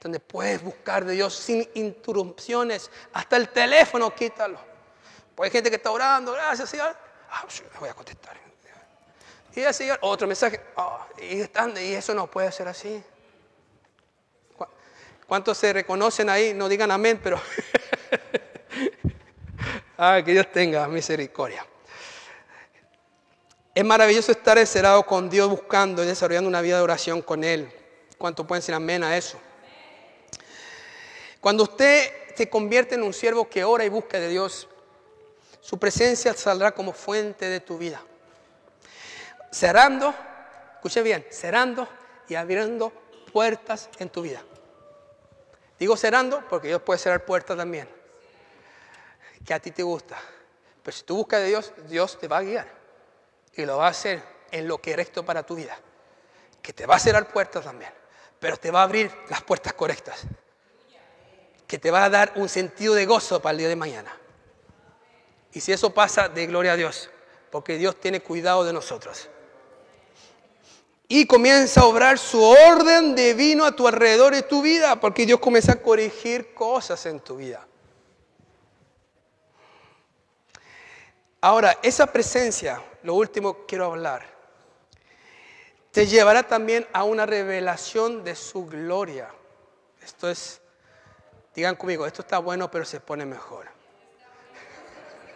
Donde 0.00 0.20
puedes 0.20 0.62
buscar 0.62 1.04
de 1.04 1.14
Dios 1.14 1.34
sin 1.34 1.68
interrupciones. 1.74 2.90
Hasta 3.12 3.36
el 3.36 3.48
teléfono 3.48 4.14
quítalo. 4.14 4.58
Pues 5.34 5.48
hay 5.48 5.52
gente 5.52 5.70
que 5.70 5.76
está 5.76 5.90
orando, 5.90 6.32
gracias 6.32 6.68
Señor. 6.68 6.94
Ah, 7.30 7.46
voy 7.80 7.88
a 7.88 7.94
contestar. 7.94 8.45
Y 9.56 9.72
Señor, 9.72 9.98
otro 10.02 10.26
mensaje. 10.28 10.60
ah, 10.76 11.06
y, 11.18 11.40
están- 11.40 11.74
y 11.78 11.94
eso 11.94 12.12
no 12.14 12.30
puede 12.30 12.52
ser 12.52 12.68
así. 12.68 13.02
¿Cu- 14.56 14.66
¿Cuántos 15.26 15.56
se 15.56 15.72
reconocen 15.72 16.28
ahí? 16.28 16.52
No 16.52 16.68
digan 16.68 16.90
amén, 16.90 17.18
pero... 17.22 17.40
ah, 19.98 20.20
que 20.24 20.32
Dios 20.32 20.52
tenga 20.52 20.86
misericordia. 20.88 21.64
Es 23.74 23.84
maravilloso 23.84 24.32
estar 24.32 24.58
encerrado 24.58 25.04
con 25.04 25.30
Dios 25.30 25.48
buscando 25.48 26.04
y 26.04 26.06
desarrollando 26.06 26.48
una 26.48 26.60
vida 26.60 26.76
de 26.76 26.82
oración 26.82 27.22
con 27.22 27.42
Él. 27.42 27.70
¿Cuántos 28.18 28.46
pueden 28.46 28.60
decir 28.60 28.74
amén 28.74 29.02
a 29.04 29.16
eso? 29.16 29.38
Cuando 31.40 31.62
usted 31.62 32.10
se 32.34 32.48
convierte 32.50 32.94
en 32.94 33.02
un 33.02 33.14
siervo 33.14 33.48
que 33.48 33.64
ora 33.64 33.84
y 33.84 33.88
busca 33.88 34.18
de 34.20 34.28
Dios, 34.28 34.68
su 35.60 35.78
presencia 35.78 36.34
saldrá 36.34 36.72
como 36.72 36.92
fuente 36.92 37.48
de 37.48 37.60
tu 37.60 37.78
vida. 37.78 38.02
Cerrando, 39.56 40.14
escuche 40.74 41.00
bien, 41.00 41.26
cerrando 41.30 41.88
y 42.28 42.34
abriendo 42.34 42.92
puertas 43.32 43.88
en 43.98 44.10
tu 44.10 44.20
vida. 44.20 44.42
Digo 45.78 45.96
cerrando 45.96 46.46
porque 46.46 46.68
Dios 46.68 46.82
puede 46.82 46.98
cerrar 46.98 47.24
puertas 47.24 47.56
también, 47.56 47.88
que 49.46 49.54
a 49.54 49.58
ti 49.58 49.70
te 49.70 49.82
gusta. 49.82 50.18
Pero 50.82 50.94
si 50.94 51.04
tú 51.04 51.16
buscas 51.16 51.40
de 51.40 51.46
Dios, 51.46 51.72
Dios 51.88 52.18
te 52.18 52.28
va 52.28 52.36
a 52.36 52.42
guiar 52.42 52.68
y 53.54 53.64
lo 53.64 53.78
va 53.78 53.86
a 53.86 53.90
hacer 53.92 54.22
en 54.50 54.68
lo 54.68 54.76
que 54.76 54.90
es 54.90 54.96
recto 54.98 55.24
para 55.24 55.42
tu 55.42 55.54
vida. 55.54 55.78
Que 56.60 56.74
te 56.74 56.84
va 56.84 56.96
a 56.96 56.98
cerrar 56.98 57.26
puertas 57.32 57.64
también, 57.64 57.92
pero 58.38 58.58
te 58.58 58.70
va 58.70 58.80
a 58.80 58.82
abrir 58.82 59.10
las 59.30 59.42
puertas 59.42 59.72
correctas. 59.72 60.20
Que 61.66 61.78
te 61.78 61.90
va 61.90 62.04
a 62.04 62.10
dar 62.10 62.34
un 62.36 62.50
sentido 62.50 62.92
de 62.92 63.06
gozo 63.06 63.40
para 63.40 63.52
el 63.52 63.56
día 63.56 63.68
de 63.68 63.76
mañana. 63.76 64.14
Y 65.54 65.62
si 65.62 65.72
eso 65.72 65.94
pasa, 65.94 66.28
de 66.28 66.46
gloria 66.46 66.72
a 66.72 66.76
Dios, 66.76 67.08
porque 67.50 67.78
Dios 67.78 67.98
tiene 67.98 68.20
cuidado 68.20 68.62
de 68.62 68.74
nosotros. 68.74 69.30
Y 71.08 71.26
comienza 71.26 71.82
a 71.82 71.84
obrar 71.86 72.18
su 72.18 72.42
orden 72.42 73.14
divino 73.14 73.64
a 73.64 73.72
tu 73.72 73.86
alrededor 73.86 74.34
de 74.34 74.42
tu 74.42 74.60
vida, 74.60 74.98
porque 74.98 75.24
Dios 75.24 75.38
comienza 75.38 75.72
a 75.72 75.82
corregir 75.82 76.52
cosas 76.52 77.06
en 77.06 77.20
tu 77.20 77.36
vida. 77.36 77.64
Ahora, 81.40 81.78
esa 81.82 82.06
presencia, 82.06 82.82
lo 83.04 83.14
último 83.14 83.66
quiero 83.66 83.84
hablar, 83.84 84.26
te 85.92 86.06
llevará 86.06 86.42
también 86.42 86.86
a 86.92 87.04
una 87.04 87.24
revelación 87.24 88.24
de 88.24 88.34
su 88.34 88.66
gloria. 88.66 89.30
Esto 90.02 90.28
es, 90.28 90.60
digan 91.54 91.76
conmigo, 91.76 92.04
esto 92.04 92.22
está 92.22 92.38
bueno, 92.38 92.68
pero 92.68 92.84
se 92.84 92.98
pone 92.98 93.24
mejor. 93.24 93.66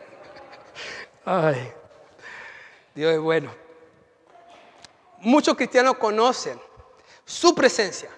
Ay, 1.24 1.72
Dios 2.94 3.14
es 3.14 3.20
bueno. 3.20 3.69
Muchos 5.20 5.54
cristianos 5.54 5.98
conocen 5.98 6.58
su 7.24 7.54
presencia, 7.54 8.08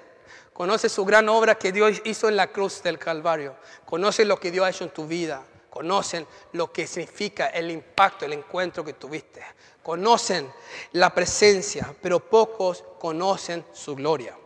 conocen 0.52 0.88
su 0.88 1.04
gran 1.04 1.28
obra 1.28 1.56
que 1.56 1.72
Dios 1.72 2.00
hizo 2.04 2.28
en 2.28 2.36
la 2.36 2.52
cruz 2.52 2.82
del 2.82 2.98
Calvario, 2.98 3.56
conocen 3.84 4.28
lo 4.28 4.38
que 4.38 4.50
Dios 4.50 4.64
ha 4.64 4.70
hecho 4.70 4.84
en 4.84 4.90
tu 4.90 5.06
vida, 5.06 5.42
conocen 5.68 6.26
lo 6.52 6.72
que 6.72 6.86
significa 6.86 7.48
el 7.48 7.70
impacto, 7.70 8.24
el 8.24 8.34
encuentro 8.34 8.84
que 8.84 8.92
tuviste, 8.92 9.42
conocen 9.82 10.52
la 10.92 11.12
presencia, 11.12 11.92
pero 12.00 12.20
pocos 12.20 12.84
conocen 13.00 13.64
su 13.72 13.96
gloria. 13.96 14.36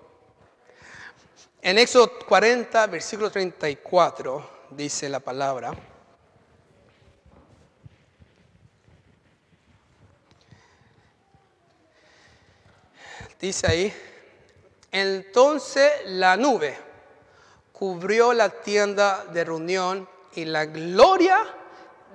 En 1.61 1.79
Éxodo 1.79 2.19
40, 2.27 2.87
versículo 2.87 3.31
34, 3.31 4.69
dice 4.71 5.09
la 5.09 5.21
palabra. 5.21 5.75
Dice 13.41 13.67
ahí, 13.67 13.95
entonces 14.91 15.93
la 16.07 16.37
nube 16.37 16.77
cubrió 17.73 18.33
la 18.33 18.49
tienda 18.49 19.27
de 19.27 19.45
reunión 19.45 20.09
y 20.35 20.47
la 20.47 20.65
gloria 20.65 21.39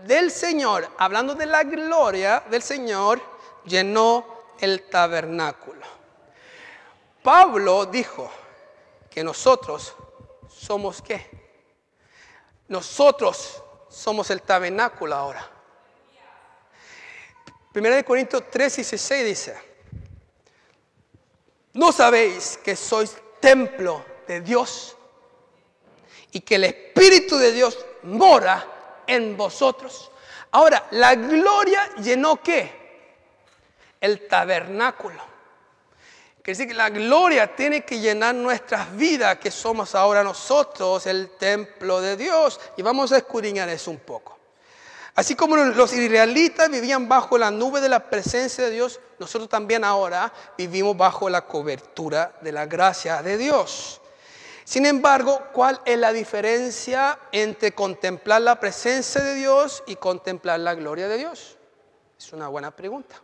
del 0.06 0.32
Señor, 0.32 0.90
hablando 0.98 1.36
de 1.36 1.46
la 1.46 1.64
gloria 1.64 2.44
del 2.50 2.64
Señor, 2.64 3.22
llenó 3.66 4.26
el 4.60 4.90
tabernáculo. 4.90 5.86
Pablo 7.22 7.86
dijo 7.86 8.32
que 9.10 9.24
nosotros 9.24 9.96
somos 10.50 11.04
qué? 11.04 11.30
Nosotros 12.68 13.62
somos 13.90 14.32
el 14.32 14.42
tabernáculo 14.42 15.16
ahora. 15.16 15.48
Primera 17.72 17.96
de 17.96 18.04
Corintios 18.04 18.44
3 18.50 18.74
y 18.74 18.82
16 18.82 19.26
dice, 19.26 19.71
¿No 21.74 21.92
sabéis 21.92 22.60
que 22.64 22.76
sois 22.76 23.16
templo 23.40 24.04
de 24.28 24.42
Dios 24.42 24.96
y 26.32 26.42
que 26.42 26.56
el 26.56 26.66
Espíritu 26.66 27.38
de 27.38 27.52
Dios 27.52 27.78
mora 28.04 29.04
en 29.08 29.38
vosotros? 29.38 30.12
Ahora, 30.52 30.88
la 30.92 31.16
gloria 31.16 31.96
llenó 31.96 32.42
qué? 32.42 32.82
El 34.02 34.28
tabernáculo. 34.28 35.32
Quiere 36.42 36.58
decir 36.58 36.68
que 36.68 36.74
la 36.74 36.90
gloria 36.90 37.56
tiene 37.56 37.86
que 37.86 38.00
llenar 38.00 38.34
nuestras 38.34 38.96
vidas, 38.98 39.38
que 39.38 39.52
somos 39.52 39.94
ahora 39.94 40.24
nosotros 40.24 41.06
el 41.06 41.30
templo 41.38 42.02
de 42.02 42.18
Dios. 42.18 42.60
Y 42.76 42.82
vamos 42.82 43.12
a 43.12 43.18
escudriñar 43.18 43.70
eso 43.70 43.92
un 43.92 44.00
poco. 44.00 44.41
Así 45.14 45.36
como 45.36 45.58
los 45.58 45.94
israelitas 45.94 46.70
vivían 46.70 47.10
bajo 47.10 47.38
la 47.38 47.52
nube 47.52 47.82
de 47.82 47.90
la 47.90 48.10
presencia 48.10 48.64
de 48.66 48.72
Dios, 48.72 49.02
nosotros 49.20 49.50
también 49.50 49.84
ahora 49.84 50.32
vivimos 50.58 50.96
bajo 50.96 51.30
la 51.30 51.46
cobertura 51.46 52.38
de 52.42 52.54
la 52.54 52.66
gracia 52.66 53.22
de 53.22 53.38
Dios. 53.38 54.00
Sin 54.64 54.86
embargo, 54.86 55.48
¿cuál 55.52 55.82
es 55.84 55.98
la 55.98 56.14
diferencia 56.14 57.20
entre 57.34 57.74
contemplar 57.74 58.42
la 58.42 58.58
presencia 58.60 59.22
de 59.22 59.36
Dios 59.36 59.84
y 59.86 59.98
contemplar 59.98 60.62
la 60.62 60.76
gloria 60.76 61.10
de 61.10 61.18
Dios? 61.18 61.58
Es 62.18 62.32
una 62.32 62.48
buena 62.48 62.72
pregunta. 62.72 63.22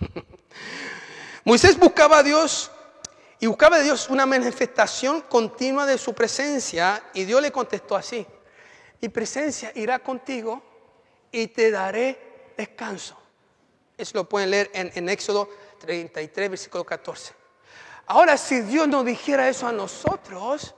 Moisés 1.44 1.78
buscaba 1.78 2.18
a 2.18 2.22
Dios 2.24 2.72
y 3.38 3.46
buscaba 3.46 3.78
de 3.78 3.84
Dios 3.84 4.08
una 4.08 4.26
manifestación 4.26 5.20
continua 5.22 5.86
de 5.86 5.96
su 5.96 6.12
presencia 6.12 7.04
y 7.14 7.22
Dios 7.24 7.40
le 7.40 7.52
contestó 7.52 7.94
así 7.94 8.26
mi 9.02 9.08
presencia 9.08 9.72
irá 9.74 9.98
contigo 9.98 10.62
y 11.32 11.48
te 11.48 11.72
daré 11.72 12.52
descanso. 12.56 13.18
Eso 13.98 14.12
lo 14.18 14.28
pueden 14.28 14.50
leer 14.50 14.70
en, 14.72 15.08
Éxodo 15.08 15.48
33, 15.80 16.50
versículo 16.50 16.84
14. 16.84 17.34
Ahora, 18.06 18.36
si 18.36 18.60
Dios 18.60 18.86
nos 18.86 19.04
dijera 19.04 19.48
eso 19.48 19.66
a 19.66 19.72
nosotros, 19.72 20.72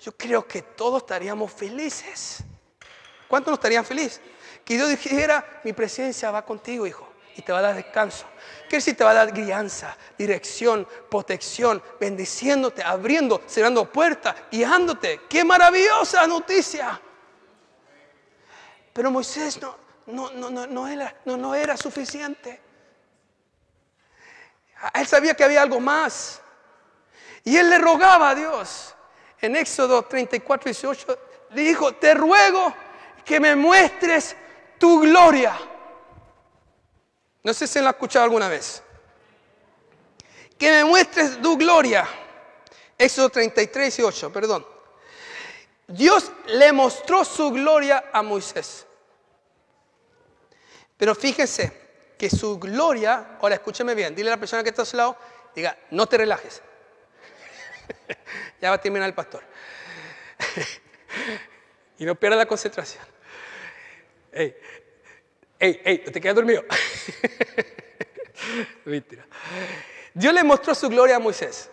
yo 0.00 0.12
creo 0.16 0.46
que 0.46 0.62
todos 0.62 1.02
estaríamos 1.02 1.52
felices. 1.52 2.38
¿Cuántos 3.26 3.50
nos 3.50 3.58
estarían 3.58 3.84
felices? 3.84 4.20
Que 4.64 4.74
Dios 4.74 4.88
dijera, 4.88 5.60
mi 5.64 5.72
presencia 5.72 6.30
va 6.30 6.44
contigo, 6.44 6.86
hijo, 6.86 7.08
y 7.34 7.42
te 7.42 7.52
va 7.52 7.58
a 7.58 7.62
dar 7.62 7.74
descanso. 7.74 8.26
Quiere 8.62 8.76
decir, 8.76 8.96
te 8.96 9.02
va 9.02 9.10
a 9.10 9.14
dar 9.14 9.32
guianza, 9.32 9.96
dirección, 10.16 10.86
protección, 11.10 11.82
bendiciéndote, 11.98 12.84
abriendo, 12.84 13.42
cerrando 13.46 13.90
puertas, 13.90 14.36
guiándote. 14.52 15.22
¡Qué 15.28 15.44
maravillosa 15.44 16.26
noticia! 16.28 17.00
Pero 18.96 19.10
Moisés 19.10 19.60
no, 19.60 19.76
no, 20.06 20.30
no, 20.30 20.66
no, 20.66 20.88
era, 20.88 21.14
no, 21.26 21.36
no 21.36 21.54
era 21.54 21.76
suficiente. 21.76 22.58
Él 24.94 25.06
sabía 25.06 25.34
que 25.34 25.44
había 25.44 25.60
algo 25.60 25.78
más. 25.80 26.40
Y 27.44 27.58
él 27.58 27.68
le 27.68 27.76
rogaba 27.76 28.30
a 28.30 28.34
Dios. 28.34 28.94
En 29.38 29.54
Éxodo 29.54 30.02
34, 30.02 30.70
18, 30.70 31.18
le 31.50 31.60
dijo, 31.60 31.92
te 31.96 32.14
ruego 32.14 32.72
que 33.22 33.38
me 33.38 33.54
muestres 33.54 34.34
tu 34.78 35.00
gloria. 35.02 35.54
No 37.42 37.52
sé 37.52 37.66
si 37.66 37.78
lo 37.80 37.88
ha 37.88 37.90
escuchado 37.90 38.24
alguna 38.24 38.48
vez. 38.48 38.82
Que 40.58 40.70
me 40.70 40.84
muestres 40.86 41.38
tu 41.42 41.58
gloria. 41.58 42.08
Éxodo 42.96 43.28
33, 43.28 43.94
18, 43.94 44.32
perdón. 44.32 44.75
Dios 45.88 46.32
le 46.46 46.72
mostró 46.72 47.24
su 47.24 47.50
gloria 47.50 48.10
a 48.12 48.22
Moisés. 48.22 48.86
Pero 50.96 51.14
fíjense 51.14 51.86
que 52.18 52.30
su 52.30 52.58
gloria, 52.58 53.36
ahora 53.40 53.56
escúcheme 53.56 53.94
bien, 53.94 54.14
dile 54.14 54.30
a 54.30 54.34
la 54.34 54.40
persona 54.40 54.62
que 54.62 54.70
está 54.70 54.82
a 54.82 54.86
su 54.86 54.96
lado, 54.96 55.16
diga, 55.54 55.78
no 55.90 56.06
te 56.06 56.16
relajes. 56.16 56.62
ya 58.60 58.70
va 58.70 58.76
a 58.76 58.80
terminar 58.80 59.08
el 59.08 59.14
pastor. 59.14 59.44
y 61.98 62.04
no 62.04 62.14
pierda 62.14 62.36
la 62.36 62.46
concentración. 62.46 63.04
Ey, 64.32 64.56
ey, 65.58 65.80
ey, 65.84 65.98
¿te 65.98 66.20
quedas 66.20 66.36
dormido? 66.36 66.64
Dios 70.14 70.34
le 70.34 70.44
mostró 70.44 70.74
su 70.74 70.88
gloria 70.88 71.16
a 71.16 71.18
Moisés. 71.18 71.70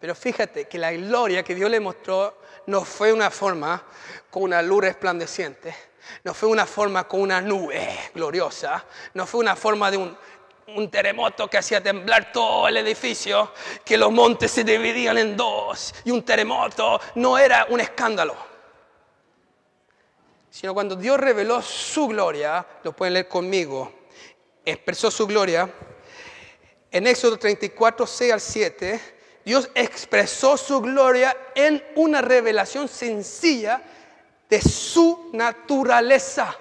Pero 0.00 0.14
fíjate 0.14 0.66
que 0.66 0.78
la 0.78 0.92
gloria 0.92 1.42
que 1.42 1.54
Dios 1.54 1.70
le 1.70 1.80
mostró 1.80 2.38
no 2.68 2.84
fue 2.84 3.12
una 3.12 3.30
forma 3.30 3.82
con 4.30 4.44
una 4.44 4.62
luz 4.62 4.84
resplandeciente 4.84 5.88
no 6.24 6.34
fue 6.34 6.48
una 6.48 6.66
forma 6.66 7.06
con 7.06 7.20
una 7.20 7.40
nube 7.40 8.10
gloriosa, 8.14 8.84
no 9.14 9.26
fue 9.26 9.40
una 9.40 9.56
forma 9.56 9.90
de 9.90 9.96
un, 9.96 10.16
terremoto 10.90 11.48
que 11.48 11.56
hacía 11.56 11.82
temblar 11.82 12.30
todo 12.30 12.68
el 12.68 12.76
edificio, 12.76 13.52
que 13.84 13.96
los 13.96 14.12
montes 14.12 14.50
se 14.50 14.64
dividían 14.64 15.16
en 15.16 15.34
dos 15.34 15.94
y 16.04 16.10
un 16.10 16.22
terremoto 16.22 17.00
no 17.14 17.38
era 17.38 17.66
un 17.70 17.80
escándalo. 17.80 18.36
Sino 20.50 20.74
cuando 20.74 20.94
Dios 20.94 21.18
reveló 21.18 21.62
su 21.62 22.08
gloria, 22.08 22.66
lo 22.82 22.92
pueden 22.92 23.14
leer 23.14 23.28
conmigo, 23.28 23.92
expresó 24.62 25.10
su 25.10 25.26
gloria. 25.26 25.72
En 26.90 27.06
Éxodo 27.06 27.38
34, 27.38 28.06
6 28.06 28.32
al 28.32 28.40
7, 28.40 29.17
Dios 29.48 29.70
expresó 29.74 30.58
su 30.58 30.78
gloria 30.82 31.34
en 31.54 31.82
una 31.94 32.20
revelación 32.20 32.86
sencilla 32.86 33.80
de 34.46 34.60
su 34.60 35.30
naturaleza. 35.32 36.54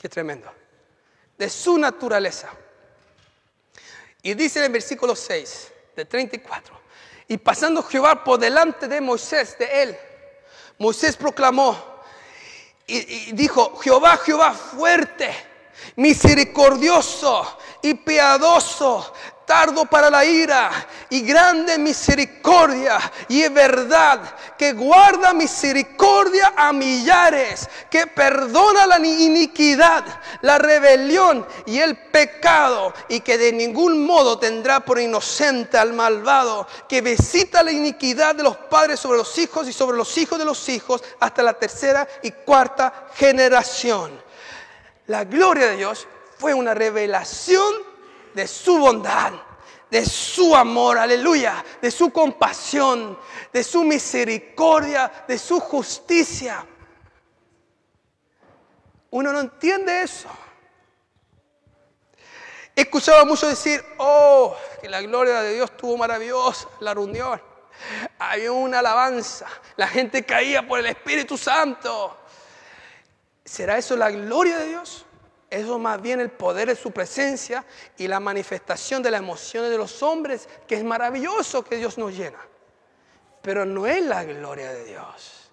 Qué 0.00 0.08
tremendo. 0.08 0.48
De 1.36 1.50
su 1.50 1.76
naturaleza. 1.76 2.50
Y 4.22 4.34
dice 4.34 4.60
en 4.60 4.66
el 4.66 4.70
versículo 4.70 5.16
6 5.16 5.72
de 5.96 6.04
34, 6.04 6.80
y 7.26 7.36
pasando 7.36 7.82
Jehová 7.82 8.22
por 8.22 8.38
delante 8.38 8.86
de 8.86 9.00
Moisés, 9.00 9.58
de 9.58 9.82
él, 9.82 9.98
Moisés 10.78 11.16
proclamó 11.16 11.76
y, 12.86 13.30
y 13.30 13.32
dijo, 13.32 13.76
Jehová, 13.78 14.18
Jehová 14.18 14.52
fuerte, 14.52 15.34
misericordioso 15.96 17.58
y 17.82 17.94
piadoso, 17.94 19.12
tardo 19.50 19.84
para 19.86 20.08
la 20.08 20.24
ira 20.24 20.70
y 21.10 21.22
grande 21.22 21.76
misericordia 21.78 22.98
y 23.28 23.46
verdad 23.48 24.20
que 24.56 24.72
guarda 24.72 25.32
misericordia 25.32 26.54
a 26.56 26.72
millares, 26.72 27.68
que 27.90 28.06
perdona 28.06 28.86
la 28.86 28.98
iniquidad, 28.98 30.04
la 30.42 30.58
rebelión 30.58 31.46
y 31.66 31.78
el 31.78 31.96
pecado 31.96 32.94
y 33.08 33.20
que 33.20 33.36
de 33.38 33.52
ningún 33.52 34.06
modo 34.06 34.38
tendrá 34.38 34.80
por 34.80 35.00
inocente 35.00 35.76
al 35.76 35.92
malvado, 35.92 36.66
que 36.88 37.00
visita 37.00 37.62
la 37.62 37.72
iniquidad 37.72 38.34
de 38.34 38.44
los 38.44 38.56
padres 38.56 39.00
sobre 39.00 39.18
los 39.18 39.36
hijos 39.38 39.68
y 39.68 39.72
sobre 39.72 39.96
los 39.96 40.16
hijos 40.16 40.38
de 40.38 40.44
los 40.44 40.68
hijos 40.68 41.02
hasta 41.18 41.42
la 41.42 41.54
tercera 41.54 42.06
y 42.22 42.30
cuarta 42.30 43.08
generación. 43.14 44.20
La 45.06 45.24
gloria 45.24 45.66
de 45.66 45.76
Dios 45.76 46.06
fue 46.38 46.54
una 46.54 46.72
revelación 46.72 47.74
de 48.34 48.46
su 48.46 48.78
bondad, 48.78 49.32
de 49.90 50.04
su 50.06 50.54
amor, 50.54 50.98
aleluya, 50.98 51.64
de 51.80 51.90
su 51.90 52.10
compasión, 52.10 53.18
de 53.52 53.64
su 53.64 53.82
misericordia, 53.84 55.24
de 55.26 55.38
su 55.38 55.58
justicia. 55.60 56.64
Uno 59.10 59.32
no 59.32 59.40
entiende 59.40 60.02
eso. 60.02 60.28
He 62.76 62.82
escuchado 62.82 63.20
a 63.20 63.24
muchos 63.24 63.50
decir, 63.50 63.84
oh, 63.98 64.56
que 64.80 64.88
la 64.88 65.02
gloria 65.02 65.42
de 65.42 65.54
Dios 65.54 65.70
estuvo 65.70 65.96
maravillosa, 65.96 66.68
la 66.78 66.94
reunión. 66.94 67.42
Había 68.18 68.52
una 68.52 68.78
alabanza, 68.78 69.46
la 69.76 69.88
gente 69.88 70.24
caía 70.24 70.66
por 70.66 70.78
el 70.78 70.86
Espíritu 70.86 71.36
Santo. 71.36 72.16
¿Será 73.44 73.78
eso 73.78 73.96
la 73.96 74.10
gloria 74.10 74.58
de 74.58 74.68
Dios? 74.68 75.04
Eso 75.50 75.80
más 75.80 76.00
bien 76.00 76.20
el 76.20 76.30
poder 76.30 76.68
de 76.68 76.76
su 76.76 76.92
presencia 76.92 77.64
y 77.98 78.06
la 78.06 78.20
manifestación 78.20 79.02
de 79.02 79.10
las 79.10 79.20
emociones 79.20 79.70
de 79.70 79.78
los 79.78 80.00
hombres, 80.00 80.48
que 80.68 80.76
es 80.76 80.84
maravilloso 80.84 81.64
que 81.64 81.76
Dios 81.76 81.98
nos 81.98 82.16
llena. 82.16 82.38
Pero 83.42 83.64
no 83.64 83.84
es 83.84 84.00
la 84.02 84.22
gloria 84.22 84.72
de 84.72 84.84
Dios. 84.84 85.50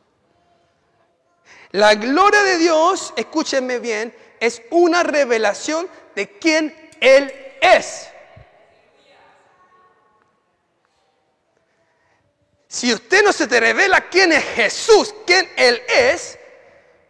La 1.72 1.96
gloria 1.96 2.44
de 2.44 2.58
Dios, 2.58 3.12
escúchenme 3.18 3.80
bien, 3.80 4.16
es 4.40 4.62
una 4.70 5.02
revelación 5.02 5.90
de 6.16 6.38
quién 6.38 6.92
Él 7.02 7.34
es. 7.60 8.08
Si 12.68 12.94
usted 12.94 13.24
no 13.24 13.34
se 13.34 13.48
te 13.48 13.60
revela 13.60 14.10
quién 14.10 14.32
es 14.32 14.44
Jesús, 14.44 15.16
quién 15.26 15.50
Él 15.58 15.82
es, 15.88 16.38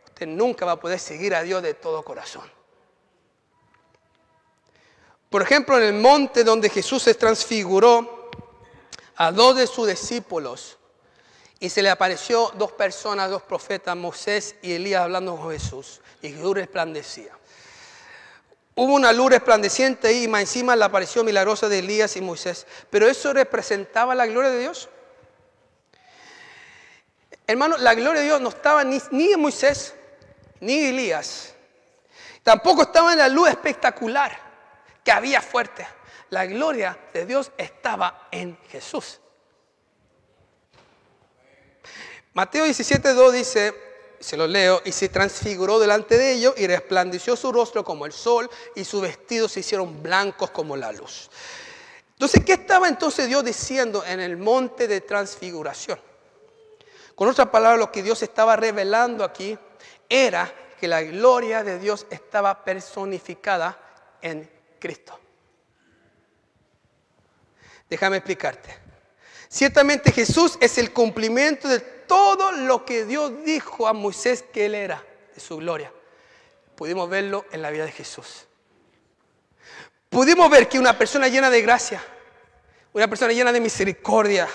usted 0.06 0.26
nunca 0.26 0.66
va 0.66 0.74
a 0.74 0.80
poder 0.80 1.00
seguir 1.00 1.36
a 1.36 1.44
Dios 1.44 1.62
de 1.62 1.74
todo 1.74 2.04
corazón. 2.04 2.57
Por 5.30 5.42
ejemplo, 5.42 5.78
en 5.78 5.84
el 5.84 5.94
monte 5.94 6.44
donde 6.44 6.70
Jesús 6.70 7.04
se 7.04 7.14
transfiguró 7.14 8.30
a 9.18 9.32
dos 9.32 9.58
de 9.58 9.68
sus 9.68 9.88
discípulos 9.88 10.78
y 11.60 11.70
se 11.70 11.82
le 11.82 11.90
apareció 11.90 12.52
dos 12.56 12.72
personas, 12.72 13.30
dos 13.30 13.42
profetas, 13.42 13.96
Moisés 13.96 14.56
y 14.62 14.74
Elías 14.74 15.02
hablando 15.02 15.36
con 15.36 15.52
Jesús 15.52 16.02
y 16.22 16.30
Jesús 16.30 16.54
resplandecía. 16.54 17.38
Hubo 18.76 18.94
una 18.94 19.12
luz 19.12 19.32
resplandeciente 19.32 20.14
y 20.14 20.28
más 20.28 20.42
encima 20.42 20.76
la 20.76 20.86
aparición 20.86 21.26
milagrosa 21.26 21.68
de 21.68 21.80
Elías 21.80 22.16
y 22.16 22.22
Moisés. 22.22 22.68
Pero 22.92 23.08
eso 23.08 23.34
representaba 23.34 24.14
la 24.14 24.28
gloria 24.28 24.52
de 24.52 24.60
Dios. 24.60 24.88
Hermano, 27.48 27.76
la 27.78 27.96
gloria 27.96 28.22
de 28.22 28.28
Dios 28.28 28.40
no 28.40 28.50
estaba 28.50 28.84
ni, 28.84 29.02
ni 29.10 29.34
en 29.34 29.40
Moisés 29.42 29.96
ni 30.60 30.78
en 30.78 30.86
Elías. 30.94 31.56
Tampoco 32.44 32.84
estaba 32.84 33.14
en 33.14 33.18
la 33.18 33.28
luz 33.28 33.50
espectacular 33.50 34.47
que 35.08 35.14
había 35.14 35.42
fuerte. 35.42 35.88
La 36.32 36.46
gloria 36.46 37.00
de 37.14 37.26
Dios 37.26 37.54
estaba 37.58 38.28
en 38.30 38.58
Jesús. 38.68 39.22
Mateo 42.34 42.66
17.2 42.66 43.32
dice, 43.32 43.74
se 44.20 44.36
lo 44.36 44.48
leo, 44.48 44.82
y 44.84 44.92
se 44.92 45.08
transfiguró 45.08 45.80
delante 45.80 46.18
de 46.18 46.34
ellos 46.34 46.56
y 46.58 46.68
resplandeció 46.68 47.38
su 47.38 47.54
rostro 47.54 47.86
como 47.86 48.06
el 48.06 48.12
sol 48.12 48.50
y 48.76 48.84
sus 48.84 49.02
vestidos 49.02 49.54
se 49.54 49.62
hicieron 49.62 50.04
blancos 50.04 50.52
como 50.52 50.76
la 50.76 50.92
luz. 50.92 51.30
Entonces, 52.10 52.44
¿qué 52.44 52.54
estaba 52.54 52.90
entonces 52.90 53.30
Dios 53.30 53.46
diciendo 53.46 54.04
en 54.06 54.20
el 54.20 54.36
monte 54.36 54.90
de 54.90 55.00
transfiguración? 55.00 56.02
Con 57.16 57.30
otra 57.30 57.50
palabra, 57.50 57.78
lo 57.78 57.94
que 57.94 58.04
Dios 58.04 58.22
estaba 58.24 58.58
revelando 58.58 59.24
aquí 59.24 59.58
era 60.10 60.54
que 60.78 60.90
la 60.90 61.02
gloria 61.02 61.64
de 61.64 61.80
Dios 61.80 62.06
estaba 62.10 62.66
personificada 62.66 63.80
en 64.22 64.57
Cristo. 64.80 65.20
Déjame 67.90 68.18
explicarte. 68.18 68.76
Ciertamente 69.50 70.12
Jesús 70.12 70.58
es 70.60 70.78
el 70.78 70.92
cumplimiento 70.92 71.68
de 71.68 71.80
todo 71.80 72.52
lo 72.52 72.86
que 72.86 73.06
Dios 73.06 73.32
dijo 73.46 73.88
a 73.88 73.94
Moisés 73.94 74.44
que 74.52 74.66
él 74.66 74.76
era, 74.76 75.04
de 75.34 75.40
su 75.40 75.58
gloria. 75.58 75.92
Pudimos 76.76 77.10
verlo 77.10 77.46
en 77.52 77.62
la 77.62 77.70
vida 77.70 77.86
de 77.86 77.92
Jesús. 77.92 78.46
Pudimos 80.10 80.50
ver 80.50 80.68
que 80.68 80.80
una 80.80 80.98
persona 80.98 81.28
llena 81.28 81.50
de 81.50 81.62
gracia, 81.62 82.04
una 82.94 83.08
persona 83.08 83.34
llena 83.34 83.52
de 83.52 83.60
misericordia, 83.60 84.48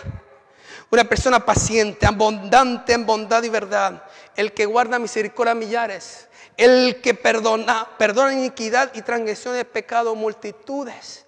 una 0.91 1.05
persona 1.05 1.45
paciente, 1.45 2.07
abundante 2.07 2.93
en 2.93 3.07
bondad 3.07 3.43
y 3.43 3.49
verdad, 3.49 4.05
el 4.37 4.53
que 4.53 4.67
guarda 4.67 4.99
misericordia 4.99 5.53
a 5.53 5.55
millares, 5.55 6.29
el 6.57 7.01
que 7.01 7.15
perdona, 7.15 7.89
perdona 7.99 8.33
iniquidad 8.33 8.93
y 8.95 9.03
transgresión 9.03 9.55
de 9.55 9.65
pecado 9.65 10.15
multitudes. 10.15 11.25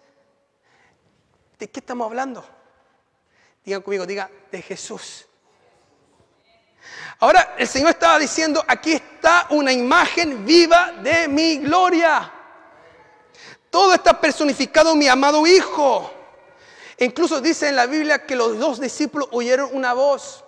¿De 1.58 1.68
qué 1.68 1.80
estamos 1.80 2.06
hablando? 2.06 2.44
Digan 3.64 3.82
conmigo, 3.82 4.06
diga, 4.06 4.30
de 4.50 4.60
Jesús. 4.60 5.26
Ahora 7.20 7.54
el 7.56 7.66
Señor 7.66 7.90
estaba 7.90 8.18
diciendo, 8.18 8.62
aquí 8.66 8.92
está 8.92 9.46
una 9.50 9.72
imagen 9.72 10.44
viva 10.44 10.92
de 11.02 11.28
mi 11.28 11.58
gloria. 11.58 12.30
Todo 13.70 13.94
está 13.94 14.20
personificado 14.20 14.92
en 14.92 14.98
mi 14.98 15.08
amado 15.08 15.46
Hijo. 15.46 16.12
incluso 16.98 17.40
dice 17.40 17.68
en 17.68 17.76
la 17.76 17.86
Biblia 17.86 18.26
que 18.26 18.36
los 18.36 18.58
dos 18.58 18.80
discípulos 18.80 19.28
oyeron 19.32 19.70
una 19.72 19.94
voz 19.94 20.43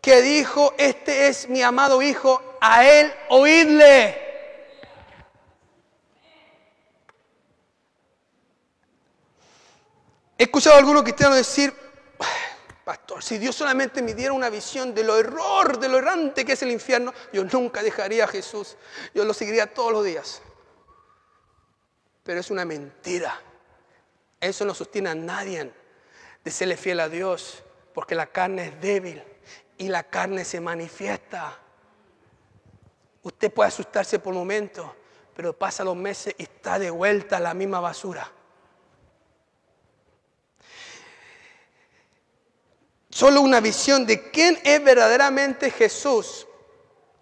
que 0.00 0.22
dijo, 0.22 0.74
este 0.78 1.28
es 1.28 1.48
mi 1.48 1.62
amado 1.62 2.02
Hijo, 2.02 2.42
a 2.60 2.86
Él 2.86 3.12
oídle. 3.28 4.26
He 10.36 10.44
escuchado 10.44 10.76
a 10.76 10.78
algunos 10.78 11.02
cristianos 11.02 11.36
decir, 11.36 11.74
pastor, 12.84 13.24
si 13.24 13.38
Dios 13.38 13.56
solamente 13.56 14.00
me 14.02 14.14
diera 14.14 14.32
una 14.32 14.48
visión 14.50 14.94
de 14.94 15.02
lo 15.02 15.18
error, 15.18 15.78
de 15.78 15.88
lo 15.88 15.98
errante 15.98 16.44
que 16.44 16.52
es 16.52 16.62
el 16.62 16.70
infierno, 16.70 17.12
yo 17.32 17.42
nunca 17.44 17.82
dejaría 17.82 18.24
a 18.24 18.28
Jesús, 18.28 18.76
yo 19.14 19.24
lo 19.24 19.34
seguiría 19.34 19.74
todos 19.74 19.92
los 19.92 20.04
días. 20.04 20.40
Pero 22.22 22.38
es 22.38 22.50
una 22.50 22.64
mentira. 22.64 23.40
Eso 24.40 24.64
no 24.64 24.74
sostiene 24.74 25.10
a 25.10 25.14
nadie 25.16 25.72
de 26.44 26.50
serle 26.52 26.76
fiel 26.76 27.00
a 27.00 27.08
Dios, 27.08 27.64
porque 27.92 28.14
la 28.14 28.26
carne 28.26 28.66
es 28.66 28.80
débil 28.80 29.24
y 29.78 29.88
la 29.88 30.02
carne 30.02 30.44
se 30.44 30.60
manifiesta. 30.60 31.56
Usted 33.22 33.52
puede 33.52 33.68
asustarse 33.68 34.18
por 34.18 34.32
un 34.32 34.40
momento, 34.40 34.94
pero 35.34 35.56
pasa 35.56 35.84
los 35.84 35.96
meses 35.96 36.34
y 36.36 36.42
está 36.42 36.78
de 36.78 36.90
vuelta 36.90 37.38
la 37.38 37.54
misma 37.54 37.80
basura. 37.80 38.30
Solo 43.10 43.40
una 43.40 43.60
visión 43.60 44.06
de 44.06 44.30
quién 44.30 44.58
es 44.62 44.82
verdaderamente 44.82 45.70
Jesús, 45.70 46.46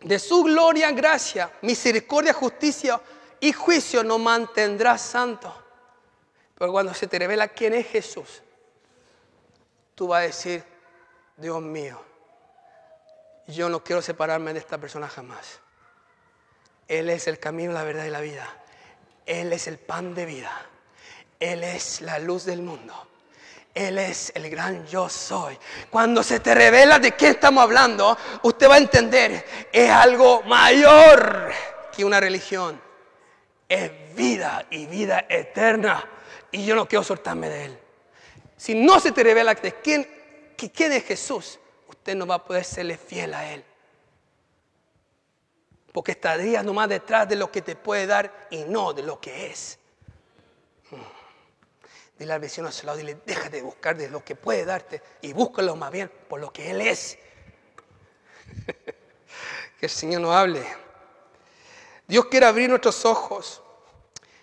de 0.01 0.19
su 0.19 0.43
gloria, 0.43 0.91
gracia, 0.93 1.53
misericordia, 1.63 2.33
justicia 2.33 3.01
y 3.41 3.53
juicio 3.53 4.03
nos 4.03 4.21
mantendrá 4.21 4.99
santo. 4.99 5.55
Pero 6.55 6.73
cuando 6.73 6.95
se 6.95 7.07
te 7.07 7.19
revela 7.19 7.49
quién 7.49 7.75
es 7.75 7.87
Jesús, 7.87 8.43
tú 9.95 10.09
vas 10.09 10.21
a 10.21 10.27
decir, 10.27 10.65
Dios 11.37 11.61
mío, 11.61 12.03
yo 13.47 13.69
no 13.69 13.83
quiero 13.83 14.03
separarme 14.03 14.53
de 14.53 14.59
esta 14.59 14.79
persona 14.79 15.09
jamás. 15.09 15.61
Él 16.89 17.11
es 17.11 17.27
el 17.27 17.39
camino, 17.39 17.73
la 17.73 17.85
verdad 17.85 18.05
y 18.05 18.11
la 18.11 18.21
vida. 18.21 18.47
Él 19.25 19.53
es 19.53 19.67
el 19.67 19.79
pan 19.79 20.15
de 20.15 20.25
vida. 20.25 20.53
Él 21.41 21.65
es 21.65 22.01
la 22.01 22.19
luz 22.19 22.45
del 22.45 22.63
mundo. 22.63 22.95
Él 23.75 23.99
es 23.99 24.33
el 24.35 24.49
gran 24.49 24.87
yo 24.87 25.09
soy. 25.09 25.59
Cuando 25.91 26.23
se 26.23 26.41
te 26.41 26.55
revela 26.55 26.99
de 26.99 27.13
qué 27.13 27.29
estamos 27.29 27.63
hablando, 27.63 28.17
usted 28.43 28.71
va 28.71 28.77
a 28.77 28.79
entender, 28.79 29.45
es 29.71 29.91
algo 29.91 30.43
mayor 30.45 31.53
que 31.95 32.05
una 32.05 32.19
religión. 32.19 32.81
Es 33.69 34.15
vida 34.15 34.67
y 34.71 34.87
vida 34.87 35.27
eterna. 35.29 36.09
Y 36.51 36.65
yo 36.65 36.75
no 36.75 36.89
quiero 36.89 37.05
soltarme 37.05 37.49
de 37.51 37.65
Él. 37.67 37.79
Si 38.57 38.75
no 38.75 38.99
se 38.99 39.13
te 39.13 39.23
revela 39.23 39.55
de 39.55 39.75
quién, 39.75 40.09
quién 40.57 40.93
es 40.93 41.05
Jesús, 41.05 41.59
usted 42.07 42.15
no 42.15 42.25
va 42.25 42.37
a 42.37 42.45
poder 42.45 42.65
serle 42.65 42.97
fiel 42.97 43.35
a 43.35 43.53
Él 43.53 43.65
porque 45.93 46.13
estarías 46.13 46.65
nomás 46.65 46.89
detrás 46.89 47.29
de 47.29 47.35
lo 47.35 47.51
que 47.51 47.63
te 47.63 47.75
puede 47.75 48.07
dar 48.07 48.47
y 48.51 48.63
no 48.63 48.93
de 48.93 49.03
lo 49.03 49.19
que 49.19 49.47
es. 49.47 49.79
Dile 52.17 52.33
al 52.33 52.39
vecino 52.39 52.69
a 52.69 52.73
su 52.73 52.87
lado, 52.87 52.99
dile, 52.99 53.17
déjate 53.27 53.57
de 53.57 53.63
buscar 53.63 53.97
de 53.97 54.09
lo 54.09 54.23
que 54.23 54.37
puede 54.37 54.65
darte 54.65 55.03
y 55.23 55.33
búscalo 55.33 55.75
más 55.75 55.91
bien 55.91 56.13
por 56.29 56.39
lo 56.39 56.53
que 56.53 56.71
Él 56.71 56.83
es. 56.83 57.19
que 59.81 59.87
el 59.87 59.91
Señor 59.91 60.21
nos 60.21 60.37
hable. 60.37 60.65
Dios 62.07 62.27
quiere 62.27 62.47
abrir 62.47 62.69
nuestros 62.69 63.05
ojos. 63.05 63.63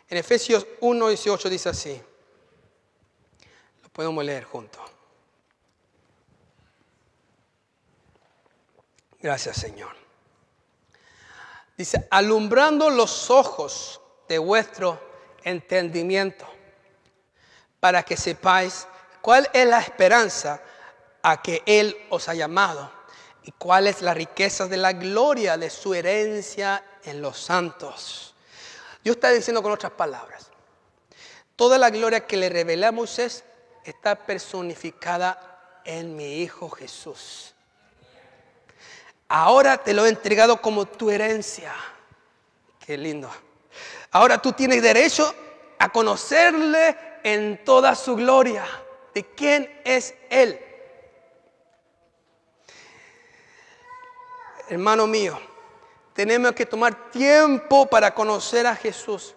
En 0.09 0.17
Efesios 0.17 0.67
1, 0.81 1.07
18 1.07 1.49
dice 1.49 1.69
así. 1.69 2.01
Lo 3.83 3.89
podemos 3.89 4.25
leer 4.25 4.43
juntos. 4.43 4.92
Gracias, 9.23 9.55
Señor. 9.55 9.95
Dice, 11.77 12.05
alumbrando 12.11 12.89
los 12.89 13.29
ojos 13.31 14.01
de 14.27 14.37
vuestro 14.37 15.01
entendimiento, 15.45 16.45
para 17.79 18.03
que 18.03 18.17
sepáis 18.17 18.85
cuál 19.21 19.49
es 19.53 19.65
la 19.65 19.79
esperanza 19.79 20.61
a 21.21 21.41
que 21.41 21.63
Él 21.65 21.95
os 22.09 22.27
ha 22.27 22.33
llamado 22.33 22.91
y 23.43 23.51
cuál 23.53 23.87
es 23.87 24.01
la 24.01 24.13
riqueza 24.13 24.67
de 24.67 24.75
la 24.75 24.91
gloria 24.91 25.57
de 25.57 25.69
su 25.69 25.93
herencia 25.93 26.83
en 27.05 27.21
los 27.21 27.39
santos. 27.39 28.35
Dios 29.05 29.15
está 29.15 29.29
diciendo 29.29 29.63
con 29.63 29.71
otras 29.71 29.93
palabras, 29.93 30.49
toda 31.55 31.77
la 31.77 31.89
gloria 31.89 32.27
que 32.27 32.35
le 32.35 32.49
revelé 32.49 32.87
a 32.87 32.91
Moisés 32.91 33.45
está 33.85 34.15
personificada 34.15 35.81
en 35.85 36.13
mi 36.13 36.41
Hijo 36.41 36.69
Jesús. 36.69 37.52
Ahora 39.35 39.79
te 39.79 39.95
lo 39.95 40.05
he 40.05 40.09
entregado 40.09 40.61
como 40.61 40.85
tu 40.85 41.09
herencia. 41.09 41.73
Qué 42.85 42.95
lindo. 42.95 43.31
Ahora 44.11 44.39
tú 44.39 44.51
tienes 44.51 44.83
derecho 44.83 45.33
a 45.79 45.89
conocerle 45.89 46.95
en 47.23 47.65
toda 47.65 47.95
su 47.95 48.15
gloria. 48.15 48.63
¿De 49.11 49.25
quién 49.25 49.81
es 49.85 50.13
Él? 50.29 50.59
Hermano 54.69 55.07
mío, 55.07 55.39
tenemos 56.13 56.51
que 56.51 56.67
tomar 56.67 57.09
tiempo 57.09 57.87
para 57.87 58.13
conocer 58.13 58.67
a 58.67 58.75
Jesús. 58.75 59.33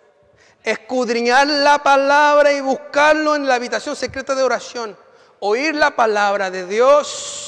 Escudriñar 0.62 1.46
la 1.46 1.82
palabra 1.82 2.52
y 2.52 2.60
buscarlo 2.60 3.34
en 3.34 3.48
la 3.48 3.54
habitación 3.54 3.96
secreta 3.96 4.34
de 4.34 4.42
oración. 4.42 4.94
Oír 5.40 5.74
la 5.74 5.96
palabra 5.96 6.50
de 6.50 6.66
Dios. 6.66 7.45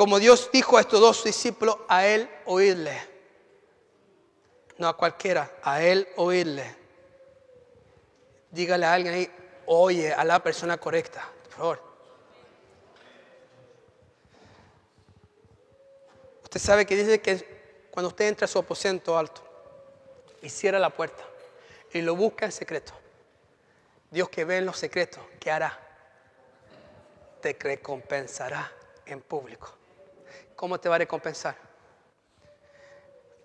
Como 0.00 0.18
Dios 0.18 0.48
dijo 0.50 0.78
a 0.78 0.80
estos 0.80 0.98
dos 0.98 1.24
discípulos, 1.24 1.76
a 1.86 2.06
Él 2.06 2.26
oírle. 2.46 2.98
No 4.78 4.88
a 4.88 4.96
cualquiera, 4.96 5.58
a 5.62 5.82
Él 5.82 6.08
oírle. 6.16 6.74
Dígale 8.50 8.86
a 8.86 8.94
alguien 8.94 9.12
ahí, 9.12 9.30
oye 9.66 10.10
a 10.14 10.24
la 10.24 10.42
persona 10.42 10.78
correcta, 10.78 11.30
por 11.42 11.52
favor. 11.52 11.82
Usted 16.44 16.60
sabe 16.60 16.86
que 16.86 16.96
dice 16.96 17.20
que 17.20 17.88
cuando 17.90 18.08
usted 18.08 18.26
entra 18.26 18.46
a 18.46 18.48
su 18.48 18.58
aposento 18.58 19.18
alto 19.18 19.42
y 20.40 20.48
cierra 20.48 20.78
la 20.78 20.88
puerta 20.88 21.22
y 21.92 22.00
lo 22.00 22.16
busca 22.16 22.46
en 22.46 22.52
secreto, 22.52 22.94
Dios 24.10 24.30
que 24.30 24.46
ve 24.46 24.56
en 24.56 24.64
los 24.64 24.78
secretos, 24.78 25.22
¿qué 25.38 25.50
hará? 25.50 25.78
Te 27.42 27.54
recompensará 27.60 28.72
en 29.04 29.20
público. 29.20 29.79
¿Cómo 30.60 30.78
te 30.78 30.90
va 30.90 30.96
a 30.96 30.98
recompensar? 30.98 31.56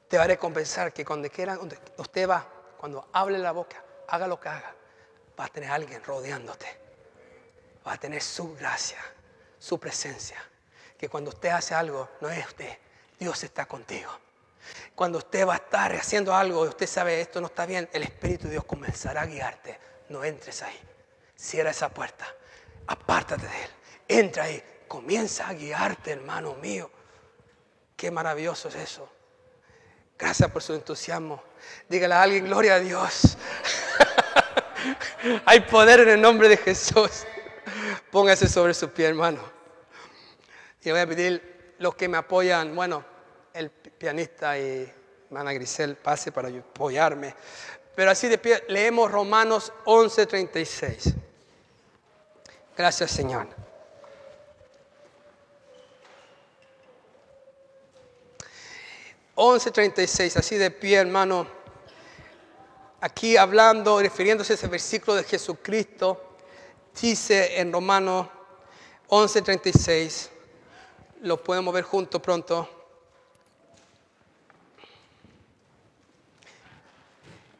Te 0.10 0.18
va 0.18 0.26
a 0.26 0.28
recompensar 0.28 0.92
que 0.92 1.06
cuando 1.06 1.30
quiera, 1.30 1.56
donde 1.56 1.80
usted 1.96 2.30
va, 2.30 2.46
cuando 2.78 3.08
hable 3.14 3.38
la 3.38 3.54
boca, 3.54 3.82
haga 4.10 4.28
lo 4.28 4.38
que 4.38 4.50
haga, 4.50 4.76
va 5.40 5.46
a 5.46 5.48
tener 5.48 5.72
alguien 5.72 6.04
rodeándote. 6.04 6.68
Va 7.88 7.94
a 7.94 7.98
tener 7.98 8.22
su 8.22 8.54
gracia, 8.56 9.00
su 9.58 9.80
presencia. 9.80 10.44
Que 10.98 11.08
cuando 11.08 11.30
usted 11.30 11.52
hace 11.52 11.74
algo, 11.74 12.10
no 12.20 12.30
es 12.30 12.46
usted, 12.48 12.78
Dios 13.18 13.42
está 13.46 13.66
contigo. 13.66 14.12
Cuando 14.94 15.20
usted 15.20 15.48
va 15.48 15.54
a 15.54 15.58
estar 15.60 15.96
haciendo 15.96 16.36
algo 16.36 16.66
y 16.66 16.68
usted 16.68 16.86
sabe 16.86 17.22
esto 17.22 17.40
no 17.40 17.48
está 17.48 17.66
bien, 17.66 17.88
el 17.94 18.04
Espíritu 18.04 18.48
de 18.48 18.56
Dios 18.56 18.66
comenzará 18.66 19.22
a 19.22 19.26
guiarte. 19.26 19.80
No 20.10 20.22
entres 20.26 20.62
ahí. 20.64 20.78
Cierra 21.34 21.70
esa 21.70 21.88
puerta. 21.88 22.26
Apártate 22.88 23.48
de 23.48 23.64
Él. 23.64 23.70
Entra 24.06 24.44
ahí. 24.44 24.62
Comienza 24.90 25.48
a 25.48 25.54
guiarte, 25.54 26.12
hermano 26.12 26.56
mío. 26.56 26.92
Qué 27.96 28.12
maravilloso 28.12 28.68
es 28.70 28.76
eso. 28.76 29.10
Gracias 30.18 30.50
por 30.50 30.62
su 30.62 30.74
entusiasmo. 30.74 31.42
Dígale 31.90 32.14
a 32.14 32.22
alguien, 32.22 32.46
gloria 32.46 32.76
a 32.76 32.80
Dios. 32.80 33.38
Hay 35.46 35.62
poder 35.62 36.02
en 36.02 36.10
el 36.10 36.22
nombre 36.22 36.48
de 36.48 36.58
Jesús. 36.58 37.26
Póngase 38.12 38.48
sobre 38.48 38.74
su 38.74 38.90
pie, 38.90 39.08
hermano. 39.08 39.42
Y 40.84 40.92
voy 40.92 41.00
a 41.00 41.08
pedir 41.08 41.76
los 41.80 41.96
que 41.96 42.08
me 42.08 42.18
apoyan, 42.18 42.76
bueno, 42.76 43.04
el 43.54 43.70
pianista 43.72 44.58
y 44.58 44.92
hermana 45.26 45.54
Grisel 45.54 45.96
pase 45.96 46.32
para 46.32 46.50
apoyarme. 46.50 47.36
Pero 47.96 48.12
así 48.12 48.28
de 48.28 48.38
pie, 48.38 48.64
leemos 48.68 49.12
Romanos 49.12 49.74
11:36. 49.86 51.14
Gracias, 52.78 53.12
Señor. 53.12 53.65
...11.36, 59.36 60.38
así 60.38 60.56
de 60.58 60.72
pie, 60.72 60.98
hermano... 60.98 61.48
...aquí 63.02 63.38
hablando, 63.38 64.00
refiriéndose 64.00 64.54
a 64.54 64.56
ese 64.56 64.68
versículo 64.68 65.16
de 65.16 65.24
Jesucristo... 65.24 66.38
...dice 67.00 67.60
en 67.60 67.74
Romanos 67.74 68.28
11.36 69.10 70.30
lo 71.22 71.42
podemos 71.44 71.74
ver 71.74 71.84
juntos 71.84 72.22
pronto. 72.22 72.70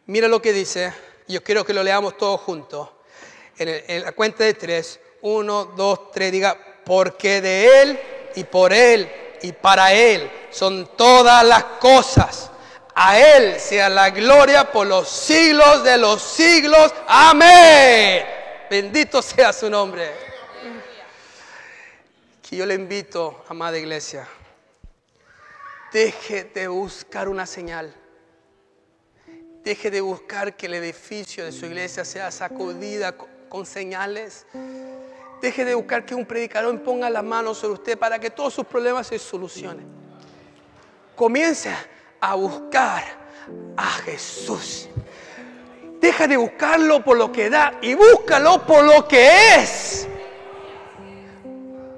Mira 0.06 0.28
lo 0.28 0.42
que 0.42 0.54
dice. 0.54 0.94
Yo 1.28 1.44
quiero 1.44 1.66
que 1.66 1.74
lo 1.74 1.82
leamos 1.82 2.16
todos 2.16 2.42
juntos. 2.42 2.90
En, 3.58 4.04
la 4.04 4.12
cuenta 4.12 4.44
de 4.44 4.54
tres. 4.54 5.00
Uno, 5.22 5.66
dos, 5.66 6.12
tres. 6.12 6.32
Diga, 6.32 6.58
porque 6.86 7.42
de 7.42 7.82
Él 7.82 8.00
y 8.36 8.44
por 8.44 8.72
Él 8.72 9.10
y 9.42 9.52
para 9.52 9.94
Él 9.94 10.30
son 10.52 10.90
todas 10.96 11.44
las 11.44 11.64
cosas. 11.80 12.52
A 12.94 13.20
Él 13.20 13.60
sea 13.60 13.90
la 13.90 14.10
gloria 14.10 14.72
por 14.72 14.88
los 14.88 15.10
siglos 15.10 15.84
de 15.84 15.98
los 15.98 16.22
siglos. 16.22 16.94
Amén. 17.08 18.26
Bendito 18.70 19.22
sea 19.22 19.52
su 19.52 19.70
nombre 19.70 20.26
que 22.48 22.58
yo 22.58 22.66
le 22.68 22.76
invito, 22.76 23.44
amada 23.50 23.76
iglesia, 23.76 24.28
deje 25.92 26.44
de 26.44 26.68
buscar 26.68 27.28
una 27.28 27.48
señal. 27.48 27.92
Deje 29.64 29.90
de 29.90 30.00
buscar 30.00 30.56
que 30.56 30.68
el 30.68 30.76
edificio 30.76 31.44
de 31.44 31.52
su 31.52 31.66
iglesia 31.66 32.06
sea 32.06 32.30
sacudida 32.30 33.16
con 33.50 33.66
señales. 33.66 34.46
Deje 35.46 35.64
de 35.64 35.76
buscar 35.76 36.04
que 36.04 36.16
un 36.16 36.26
predicador 36.26 36.82
ponga 36.82 37.08
la 37.08 37.22
mano 37.22 37.54
sobre 37.54 37.76
usted 37.76 38.00
para 38.00 38.18
que 38.18 38.32
todos 38.32 38.52
sus 38.52 38.66
problemas 38.66 39.06
se 39.06 39.20
solucionen. 39.20 39.86
Comience 41.16 41.70
a 42.20 42.34
buscar 42.34 43.04
a 43.78 43.90
Jesús. 44.06 44.90
Deja 46.02 46.28
de 46.28 46.36
buscarlo 46.36 47.04
por 47.04 47.16
lo 47.16 47.32
que 47.32 47.52
da 47.52 47.78
y 47.80 47.94
búscalo 47.94 48.66
por 48.66 48.86
lo 48.86 49.08
que 49.08 49.30
es. 49.58 50.08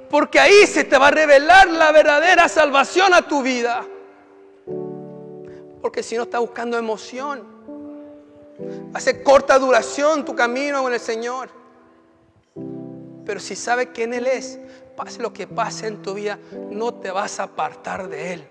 Porque 0.09 0.41
ahí 0.41 0.67
se 0.67 0.83
te 0.83 0.97
va 0.97 1.07
a 1.07 1.11
revelar 1.11 1.69
la 1.69 1.93
verdadera 1.93 2.49
salvación 2.49 3.13
a 3.13 3.25
tu 3.29 3.41
vida. 3.41 3.85
Porque 5.81 6.03
si 6.03 6.17
no 6.17 6.23
estás 6.23 6.41
buscando 6.41 6.77
emoción, 6.77 7.47
hace 8.93 9.23
corta 9.23 9.57
duración 9.57 10.25
tu 10.25 10.35
camino 10.35 10.83
con 10.83 10.93
el 10.93 10.99
Señor. 10.99 11.56
Pero 13.27 13.41
si 13.41 13.57
sabes 13.57 13.89
quién 13.93 14.13
Él 14.13 14.25
es, 14.25 14.57
pase 14.95 15.21
lo 15.21 15.33
que 15.33 15.45
pase 15.45 15.85
en 15.85 16.01
tu 16.01 16.13
vida, 16.13 16.39
no 16.71 16.93
te 16.93 17.11
vas 17.11 17.41
a 17.41 17.43
apartar 17.43 18.07
de 18.07 18.33
Él. 18.33 18.47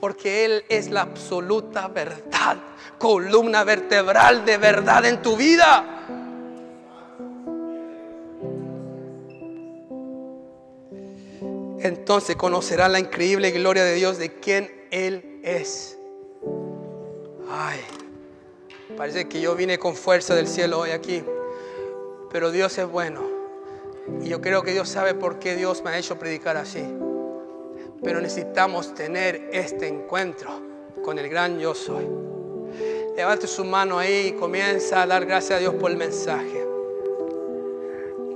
Porque 0.00 0.44
Él 0.44 0.64
es 0.68 0.90
la 0.90 1.00
absoluta 1.00 1.88
verdad, 1.88 2.56
columna 2.98 3.64
vertebral 3.64 4.44
de 4.44 4.56
verdad 4.56 5.04
en 5.04 5.20
tu 5.20 5.36
vida. 5.36 5.92
entonces 11.78 12.34
conocerán 12.34 12.92
la 12.92 12.98
increíble 12.98 13.52
gloria 13.52 13.84
de 13.84 13.94
Dios 13.94 14.18
de 14.18 14.40
quien 14.40 14.70
Él 14.90 15.40
es. 15.44 15.96
Ay, 17.48 17.78
parece 18.96 19.28
que 19.28 19.40
yo 19.40 19.54
vine 19.54 19.78
con 19.78 19.94
fuerza 19.94 20.34
del 20.34 20.48
cielo 20.48 20.80
hoy 20.80 20.90
aquí, 20.90 21.22
pero 22.30 22.50
Dios 22.50 22.76
es 22.78 22.88
bueno. 22.88 23.20
Y 24.22 24.28
yo 24.28 24.40
creo 24.40 24.62
que 24.62 24.72
Dios 24.72 24.88
sabe 24.88 25.14
por 25.14 25.38
qué 25.38 25.56
Dios 25.56 25.82
me 25.82 25.90
ha 25.90 25.98
hecho 25.98 26.18
predicar 26.18 26.56
así. 26.56 26.84
Pero 28.02 28.20
necesitamos 28.20 28.94
tener 28.94 29.48
este 29.52 29.88
encuentro 29.88 30.60
con 31.04 31.18
el 31.18 31.28
gran 31.28 31.58
yo 31.58 31.74
soy. 31.74 32.06
Levante 33.16 33.46
su 33.46 33.64
mano 33.64 33.98
ahí 33.98 34.28
y 34.28 34.32
comienza 34.32 35.02
a 35.02 35.06
dar 35.06 35.24
gracias 35.24 35.56
a 35.56 35.60
Dios 35.60 35.74
por 35.74 35.90
el 35.90 35.96
mensaje. 35.96 36.66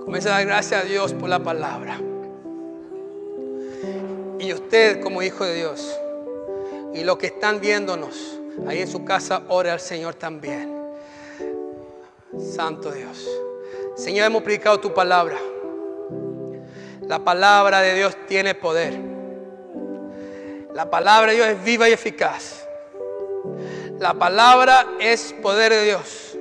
Comienza 0.04 0.30
a 0.30 0.38
dar 0.38 0.46
gracias 0.46 0.84
a 0.84 0.86
Dios 0.86 1.12
por 1.12 1.28
la 1.28 1.38
palabra. 1.42 2.00
Y 4.38 4.52
usted 4.52 5.00
como 5.00 5.22
hijo 5.22 5.44
de 5.44 5.54
Dios 5.54 6.00
y 6.94 7.04
los 7.04 7.18
que 7.18 7.26
están 7.26 7.60
viéndonos 7.60 8.40
ahí 8.66 8.80
en 8.80 8.88
su 8.88 9.04
casa, 9.04 9.42
ore 9.48 9.70
al 9.70 9.80
Señor 9.80 10.14
también. 10.14 10.74
Santo 12.38 12.90
Dios. 12.90 13.26
Señor, 14.00 14.28
hemos 14.28 14.42
predicado 14.42 14.80
tu 14.80 14.94
palabra. 14.94 15.36
La 17.02 17.18
palabra 17.18 17.82
de 17.82 17.94
Dios 17.94 18.16
tiene 18.26 18.54
poder. 18.54 18.98
La 20.72 20.88
palabra 20.88 21.32
de 21.32 21.36
Dios 21.36 21.48
es 21.48 21.62
viva 21.62 21.86
y 21.86 21.92
eficaz. 21.92 22.66
La 23.98 24.14
palabra 24.14 24.86
es 25.00 25.34
poder 25.42 25.72
de 25.72 25.84
Dios. 25.84 26.34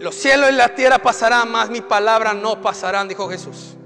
Los 0.00 0.16
cielos 0.16 0.50
y 0.50 0.54
la 0.54 0.74
tierra 0.74 0.98
pasarán, 0.98 1.48
mas 1.48 1.70
mis 1.70 1.82
palabras 1.82 2.34
no 2.34 2.60
pasarán, 2.60 3.06
dijo 3.06 3.28
Jesús. 3.30 3.76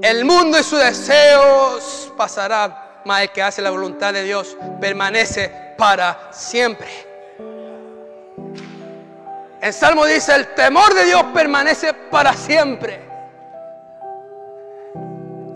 El 0.00 0.24
mundo 0.24 0.58
y 0.58 0.62
sus 0.62 0.78
deseos 0.78 2.10
pasarán, 2.16 2.74
mas 3.04 3.20
el 3.20 3.32
que 3.32 3.42
hace 3.42 3.60
la 3.60 3.68
voluntad 3.68 4.14
de 4.14 4.22
Dios 4.22 4.56
permanece 4.80 5.74
para 5.76 6.30
siempre. 6.32 7.03
El 9.64 9.72
Salmo 9.72 10.04
dice, 10.04 10.34
el 10.34 10.48
temor 10.48 10.92
de 10.92 11.06
Dios 11.06 11.24
permanece 11.32 11.94
para 11.94 12.34
siempre. 12.34 13.00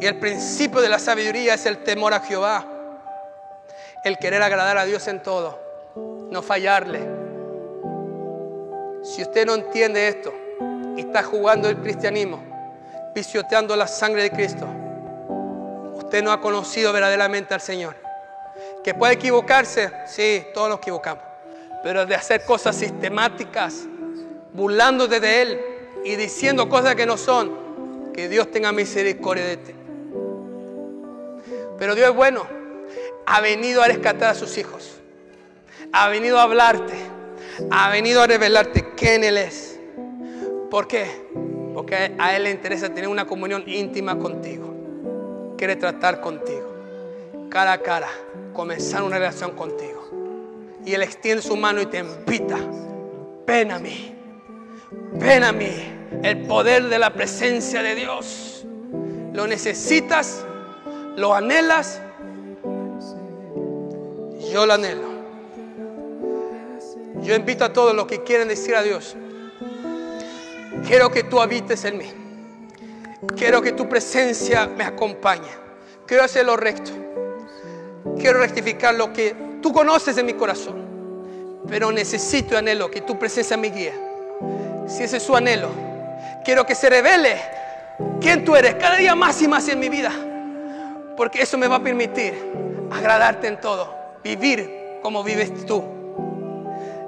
Y 0.00 0.06
el 0.06 0.18
principio 0.18 0.80
de 0.80 0.88
la 0.88 0.98
sabiduría 0.98 1.52
es 1.52 1.66
el 1.66 1.84
temor 1.84 2.14
a 2.14 2.20
Jehová. 2.20 2.64
El 4.02 4.16
querer 4.16 4.42
agradar 4.42 4.78
a 4.78 4.86
Dios 4.86 5.06
en 5.08 5.22
todo. 5.22 5.60
No 6.30 6.40
fallarle. 6.40 7.00
Si 9.02 9.20
usted 9.20 9.44
no 9.44 9.56
entiende 9.56 10.08
esto 10.08 10.32
y 10.96 11.00
está 11.00 11.22
jugando 11.22 11.68
el 11.68 11.76
cristianismo, 11.76 12.42
pisoteando 13.14 13.76
la 13.76 13.86
sangre 13.86 14.22
de 14.22 14.30
Cristo, 14.30 14.66
usted 15.96 16.24
no 16.24 16.32
ha 16.32 16.40
conocido 16.40 16.94
verdaderamente 16.94 17.52
al 17.52 17.60
Señor. 17.60 17.94
Que 18.82 18.94
puede 18.94 19.12
equivocarse, 19.12 19.92
sí, 20.06 20.46
todos 20.54 20.70
nos 20.70 20.78
equivocamos. 20.78 21.24
Pero 21.82 22.06
de 22.06 22.14
hacer 22.14 22.46
cosas 22.46 22.74
sistemáticas, 22.74 23.86
burlándote 24.52 25.20
de 25.20 25.42
Él 25.42 25.60
y 26.04 26.16
diciendo 26.16 26.68
cosas 26.68 26.94
que 26.94 27.06
no 27.06 27.16
son, 27.16 28.12
que 28.12 28.28
Dios 28.28 28.50
tenga 28.50 28.72
misericordia 28.72 29.44
de 29.44 29.56
ti. 29.56 29.72
Pero 31.78 31.94
Dios 31.94 32.10
es 32.10 32.16
bueno, 32.16 32.46
ha 33.26 33.40
venido 33.40 33.82
a 33.82 33.86
rescatar 33.86 34.30
a 34.30 34.34
sus 34.34 34.58
hijos, 34.58 35.00
ha 35.92 36.08
venido 36.08 36.38
a 36.38 36.42
hablarte, 36.42 36.94
ha 37.70 37.90
venido 37.90 38.22
a 38.22 38.26
revelarte 38.26 38.94
quién 38.96 39.22
Él 39.22 39.36
es. 39.36 39.78
¿Por 40.70 40.88
qué? 40.88 41.06
Porque 41.74 42.14
a 42.18 42.36
Él 42.36 42.44
le 42.44 42.50
interesa 42.50 42.88
tener 42.88 43.08
una 43.08 43.26
comunión 43.26 43.62
íntima 43.66 44.18
contigo, 44.18 45.54
quiere 45.56 45.76
tratar 45.76 46.20
contigo, 46.20 46.74
cara 47.48 47.72
a 47.72 47.78
cara, 47.78 48.08
comenzar 48.52 49.02
una 49.04 49.18
relación 49.18 49.52
contigo. 49.52 50.08
Y 50.84 50.94
Él 50.94 51.02
extiende 51.02 51.42
su 51.42 51.56
mano 51.56 51.80
y 51.80 51.86
te 51.86 51.98
invita, 51.98 52.58
ven 53.46 53.70
a 53.70 53.78
mí. 53.78 54.17
Ven 54.90 55.44
a 55.44 55.52
mí, 55.52 55.70
el 56.22 56.46
poder 56.46 56.84
de 56.88 56.98
la 56.98 57.12
presencia 57.12 57.82
de 57.82 57.94
Dios. 57.94 58.64
Lo 59.34 59.46
necesitas, 59.46 60.44
lo 61.16 61.34
anhelas. 61.34 62.00
Yo 64.50 64.64
lo 64.64 64.72
anhelo. 64.72 65.08
Yo 67.22 67.34
invito 67.34 67.64
a 67.64 67.72
todos 67.72 67.94
los 67.94 68.06
que 68.06 68.22
quieren 68.22 68.48
decir 68.48 68.74
a 68.74 68.82
Dios, 68.82 69.16
quiero 70.86 71.10
que 71.10 71.24
tú 71.24 71.40
habites 71.40 71.84
en 71.84 71.98
mí. 71.98 72.10
Quiero 73.36 73.60
que 73.60 73.72
tu 73.72 73.88
presencia 73.88 74.66
me 74.66 74.84
acompañe. 74.84 75.48
Quiero 76.06 76.24
hacer 76.24 76.46
lo 76.46 76.56
recto. 76.56 76.92
Quiero 78.18 78.38
rectificar 78.38 78.94
lo 78.94 79.12
que 79.12 79.34
tú 79.60 79.72
conoces 79.72 80.16
en 80.16 80.26
mi 80.26 80.34
corazón. 80.34 80.86
Pero 81.68 81.92
necesito 81.92 82.54
y 82.54 82.58
anhelo 82.58 82.90
que 82.90 83.02
tu 83.02 83.18
presencia 83.18 83.56
me 83.56 83.68
guíe 83.68 84.07
si 84.88 85.04
ese 85.04 85.18
es 85.18 85.22
su 85.22 85.36
anhelo, 85.36 85.68
quiero 86.44 86.64
que 86.66 86.74
se 86.74 86.88
revele 86.88 87.40
quién 88.20 88.44
tú 88.44 88.56
eres 88.56 88.74
cada 88.74 88.96
día 88.96 89.14
más 89.14 89.40
y 89.42 89.48
más 89.48 89.68
en 89.68 89.78
mi 89.78 89.88
vida. 89.88 90.12
Porque 91.16 91.42
eso 91.42 91.58
me 91.58 91.68
va 91.68 91.76
a 91.76 91.82
permitir 91.82 92.34
agradarte 92.90 93.48
en 93.48 93.60
todo, 93.60 93.94
vivir 94.22 94.98
como 95.02 95.22
vives 95.22 95.66
tú. 95.66 95.84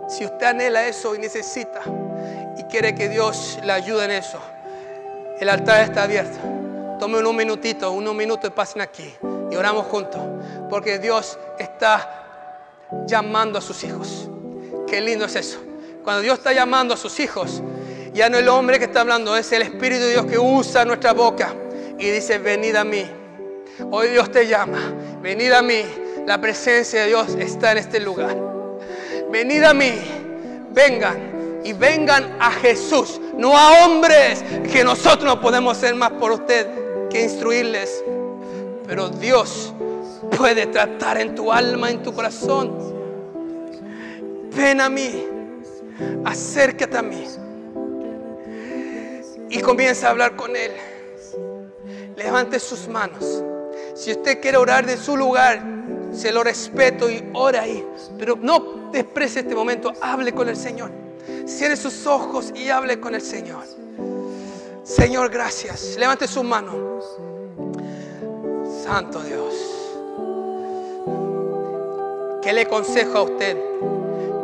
Si 0.09 0.25
usted 0.25 0.47
anhela 0.47 0.85
eso 0.85 1.15
y 1.15 1.19
necesita 1.19 1.81
y 2.59 2.65
quiere 2.65 2.95
que 2.95 3.09
Dios 3.09 3.59
le 3.63 3.73
ayude 3.73 4.05
en 4.05 4.11
eso, 4.11 4.39
el 5.39 5.49
altar 5.49 5.83
está 5.83 6.03
abierto. 6.03 6.39
Tome 6.99 7.19
un 7.19 7.37
minutito, 7.37 7.93
unos 7.93 8.15
minutos 8.15 8.51
y 8.51 8.53
pasen 8.53 8.83
aquí 8.83 9.15
y 9.51 9.57
oramos 9.57 9.87
juntos. 9.87 10.21
Porque 10.69 10.99
Dios 10.99 11.39
está 11.59 12.27
llamando 13.07 13.59
a 13.59 13.63
sus 13.63 13.83
hijos. 13.85 14.29
Qué 14.87 15.01
lindo 15.01 15.25
es 15.25 15.37
eso. 15.37 15.61
Cuando 16.05 16.23
Dios 16.23 16.39
está 16.39 16.53
llamando 16.53 16.95
a 16.95 16.97
sus 16.97 17.21
hijos, 17.21 17.63
ya 18.13 18.29
no 18.29 18.39
el 18.39 18.49
hombre 18.49 18.79
que 18.79 18.87
está 18.87 19.03
hablando, 19.03 19.37
es 19.37 19.51
el 19.53 19.63
Espíritu 19.63 20.03
de 20.03 20.11
Dios 20.11 20.27
que 20.27 20.39
usa 20.39 20.85
nuestra 20.85 21.13
boca 21.13 21.55
y 21.99 22.11
dice, 22.11 22.39
venid 22.39 22.77
a 22.77 22.85
mí. 22.85 23.05
Hoy 23.91 24.09
Dios 24.09 24.31
te 24.31 24.47
llama, 24.47 24.93
venid 25.23 25.53
a 25.53 25.63
mí. 25.63 25.83
La 26.27 26.41
presencia 26.41 27.03
de 27.03 27.09
Dios 27.09 27.35
está 27.39 27.73
en 27.73 27.79
este 27.79 28.01
lugar. 28.01 28.37
Venid 29.31 29.63
a 29.63 29.75
mí, 29.75 29.93
vengan 30.71 31.61
y 31.65 31.73
vengan 31.73 32.37
a 32.41 32.51
Jesús, 32.51 33.21
no 33.37 33.57
a 33.57 33.85
hombres, 33.85 34.43
que 34.71 34.85
nosotros 34.85 35.25
no 35.25 35.41
podemos 35.41 35.77
ser 35.77 35.95
más 35.95 36.11
por 36.13 36.33
usted 36.33 36.67
que 37.09 37.23
instruirles. 37.23 38.03
Pero 38.87 39.09
Dios 39.09 39.73
puede 40.37 40.67
tratar 40.67 41.21
en 41.21 41.35
tu 41.35 41.53
alma, 41.53 41.91
en 41.91 42.03
tu 42.03 42.13
corazón. 42.13 42.91
Ven 44.55 44.81
a 44.81 44.89
mí 44.89 45.27
acércate 46.25 46.97
a 46.97 47.03
mí 47.03 47.25
y 49.51 49.61
comienza 49.61 50.07
a 50.07 50.11
hablar 50.11 50.37
con 50.37 50.55
Él. 50.57 50.73
Levante 52.17 52.61
sus 52.61 52.89
manos. 52.89 53.43
Si 53.95 54.13
usted 54.13 54.41
quiere 54.41 54.57
orar 54.57 54.87
de 54.87 54.97
su 54.97 55.17
lugar, 55.17 55.61
se 56.13 56.33
lo 56.33 56.43
respeto 56.45 57.11
y 57.11 57.29
ora 57.35 57.63
ahí. 57.63 57.85
Pero 58.19 58.37
no 58.41 58.91
desprecie 58.93 59.43
este 59.43 59.55
momento, 59.55 59.93
hable 60.01 60.33
con 60.33 60.49
el 60.49 60.57
Señor. 60.57 60.91
Cierre 61.47 61.77
sus 61.77 62.07
ojos 62.07 62.53
y 62.55 62.71
hable 62.71 63.01
con 63.01 63.15
el 63.15 63.21
Señor. 63.21 63.65
Señor, 64.85 65.31
gracias. 65.31 65.97
Levante 65.99 66.27
su 66.29 66.43
mano. 66.45 67.01
Santo 68.85 69.21
Dios. 69.23 69.55
¿Qué 72.43 72.53
le 72.53 72.67
consejo 72.67 73.19
a 73.19 73.23
usted? 73.23 73.57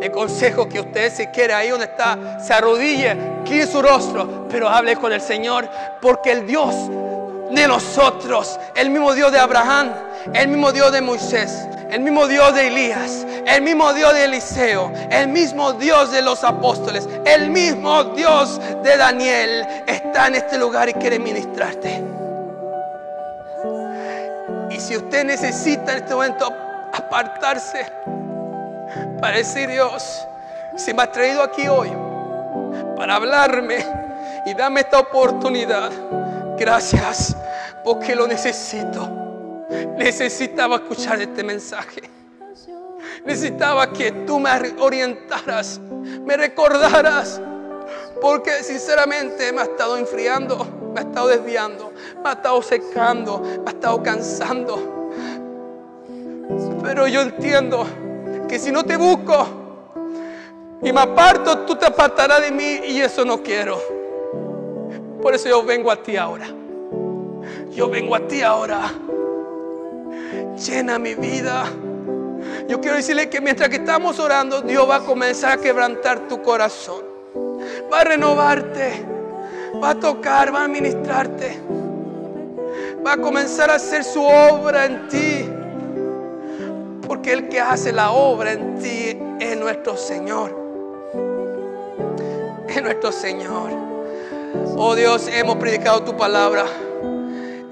Le 0.01 0.11
consejo 0.11 0.69
que 0.69 0.81
usted 0.81 1.13
si 1.13 1.27
quiere 1.29 1.55
ahí 1.55 1.71
donde 1.71 1.87
está, 1.87 2.39
se 2.41 2.53
arrodille, 2.53 3.36
quite 3.47 3.67
su 3.67 3.81
rostro, 3.81 4.47
pero 4.51 4.69
hable 4.69 4.97
con 4.97 5.13
el 5.13 5.21
Señor, 5.21 5.69
porque 6.03 6.33
el 6.33 6.47
Dios 6.47 6.75
de 7.51 7.69
nosotros, 7.69 8.59
el 8.75 8.91
mismo 8.91 9.15
Dios 9.15 9.33
de 9.33 9.39
Abraham, 9.39 9.93
el 10.35 10.49
mismo 10.49 10.73
Dios 10.73 10.93
de 10.93 11.01
Moisés, 11.01 11.67
el 11.91 12.01
mismo 12.01 12.27
Dios 12.27 12.55
de 12.55 12.67
Elías, 12.67 13.27
el 13.47 13.63
mismo 13.63 13.93
Dios 13.93 14.13
de 14.13 14.25
Eliseo, 14.25 14.93
el 15.11 15.29
mismo 15.29 15.73
Dios 15.75 16.11
de 16.11 16.23
los 16.23 16.43
apóstoles, 16.45 17.09
el 17.25 17.49
mismo 17.51 18.05
Dios 18.05 18.61
de 18.83 18.97
Daniel 18.97 19.67
está 19.87 20.27
en 20.27 20.35
este 20.35 20.59
lugar 20.59 20.89
y 20.89 20.95
quiere 20.95 21.19
ministrarte. 21.19 22.03
Y 24.71 24.81
si 24.81 24.97
usted 24.97 25.25
necesita 25.25 25.93
en 25.93 25.99
este 25.99 26.15
momento 26.15 26.53
apartarse, 26.93 27.87
para 29.21 29.39
decir 29.39 29.71
Dios, 29.71 30.27
si 30.77 30.93
me 30.93 31.03
has 31.03 31.13
traído 31.13 31.43
aquí 31.43 31.67
hoy 31.69 32.06
para 32.97 33.17
hablarme 33.17 33.85
y 34.47 34.55
darme 34.55 34.81
esta 34.81 35.01
oportunidad, 35.01 35.91
gracias 36.59 37.37
porque 37.85 38.15
lo 38.15 38.27
necesito. 38.27 39.09
Necesitaba 39.97 40.77
escuchar 40.77 41.21
este 41.21 41.43
mensaje. 41.43 42.03
Necesitaba 43.25 43.93
que 43.93 44.13
tú 44.13 44.39
me 44.39 44.51
orientaras, 44.79 45.81
me 46.25 46.37
recordaras, 46.37 47.41
porque 48.21 48.63
sinceramente 48.63 49.53
me 49.53 49.61
ha 49.63 49.65
estado 49.65 49.97
enfriando, 49.97 50.65
me 50.95 51.01
ha 51.01 51.03
estado 51.03 51.29
desviando, 51.29 51.93
me 52.23 52.29
ha 52.29 52.33
estado 52.33 52.63
secando, 52.63 53.39
me 53.39 53.71
ha 53.71 53.73
estado 53.73 54.03
cansando. 54.03 55.13
Pero 56.83 57.09
yo 57.09 57.23
entiendo 57.23 57.87
que 58.49 58.59
si 58.59 58.71
no 58.71 58.85
te 58.85 58.97
busco 58.97 59.66
y 60.83 60.93
me 60.93 61.01
aparto, 61.01 61.59
tú 61.61 61.77
te 61.77 61.87
apartarás 61.87 62.43
de 62.43 62.51
mí 62.51 62.81
y 62.87 63.01
eso 63.01 63.25
no 63.25 63.43
quiero. 63.43 63.81
Por 65.23 65.35
eso 65.35 65.49
yo 65.49 65.65
vengo 65.65 65.91
a 65.91 65.97
ti 65.97 66.17
ahora. 66.17 66.47
Yo 67.71 67.89
vengo 67.89 68.15
a 68.15 68.21
ti 68.21 68.43
ahora. 68.43 68.93
Llena 70.57 70.99
mi 70.99 71.15
vida. 71.15 71.65
Yo 72.69 72.81
quiero 72.81 72.97
decirle 72.97 73.29
que 73.29 73.41
mientras 73.41 73.69
que 73.69 73.77
estamos 73.77 74.19
orando, 74.19 74.63
Dios 74.63 74.89
va 74.89 74.97
a 74.97 75.01
comenzar 75.01 75.53
a 75.53 75.61
quebrantar 75.61 76.29
tu 76.29 76.43
corazón. 76.43 77.05
va 77.93 78.01
a 78.01 78.05
renovarte, 78.05 79.05
va 79.83 79.91
a 79.91 79.95
tocar, 79.95 80.55
va 80.55 80.65
a 80.65 80.69
ministrarte, 80.69 81.59
va 83.05 83.13
a 83.13 83.17
comenzar 83.17 83.71
a 83.71 83.75
hacer 83.75 84.05
su 84.05 84.23
obra 84.23 84.87
en 84.87 85.09
ti. 85.09 85.49
Porque 87.07 87.33
el 87.33 87.49
que 87.49 87.61
hace 87.61 87.93
la 87.93 88.11
obra 88.11 88.53
en 88.53 88.79
ti 88.79 89.19
es 89.39 89.57
nuestro 89.57 89.97
Señor. 89.97 90.66
Es 92.77 92.83
nuestro 92.83 93.11
Señor. 93.11 93.71
Oh 94.77 94.95
Dios, 94.95 95.29
hemos 95.29 95.57
predicado 95.57 96.03
tu 96.03 96.15
palabra. 96.15 96.67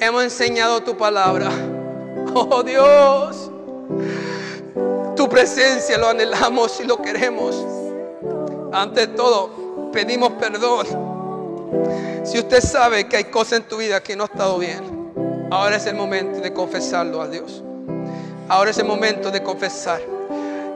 Hemos 0.00 0.24
enseñado 0.24 0.82
tu 0.82 0.96
palabra. 0.96 1.50
Oh 2.34 2.62
Dios, 2.62 3.50
tu 5.14 5.28
presencia 5.28 5.98
lo 5.98 6.08
anhelamos 6.08 6.80
y 6.80 6.84
lo 6.84 7.02
queremos. 7.02 7.54
Ante 8.72 9.06
todo, 9.08 9.90
pedimos 9.92 10.32
perdón. 10.40 10.86
Si 12.24 12.38
usted 12.38 12.62
sabe 12.62 13.06
que 13.06 13.18
hay 13.18 13.24
cosas 13.24 13.58
en 13.58 13.68
tu 13.68 13.76
vida 13.76 14.02
que 14.02 14.16
no 14.16 14.24
ha 14.24 14.26
estado 14.26 14.58
bien, 14.58 15.12
ahora 15.50 15.76
es 15.76 15.84
el 15.84 15.96
momento 15.96 16.40
de 16.40 16.54
confesarlo 16.54 17.20
a 17.20 17.28
Dios. 17.28 17.62
Ahora 18.48 18.70
es 18.70 18.78
el 18.78 18.86
momento 18.86 19.30
de 19.30 19.42
confesar. 19.42 20.00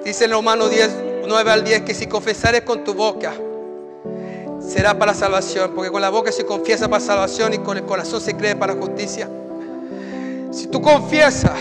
Dice 0.04 0.26
en 0.26 0.32
Romanos 0.32 0.70
10, 0.70 0.90
9 1.26 1.50
al 1.50 1.64
10 1.64 1.80
que 1.80 1.94
si 1.94 2.06
confesares 2.06 2.60
con 2.60 2.84
tu 2.84 2.92
boca, 2.92 3.32
será 4.68 4.98
para 4.98 5.14
salvación, 5.14 5.72
porque 5.74 5.90
con 5.90 6.02
la 6.02 6.10
boca 6.10 6.30
se 6.30 6.44
confiesa 6.44 6.88
para 6.88 7.02
salvación 7.02 7.54
y 7.54 7.58
con 7.58 7.76
el 7.78 7.84
corazón 7.84 8.20
se 8.20 8.36
cree 8.36 8.54
para 8.54 8.74
justicia. 8.74 9.28
Si 10.50 10.66
tú 10.66 10.82
confiesas 10.82 11.52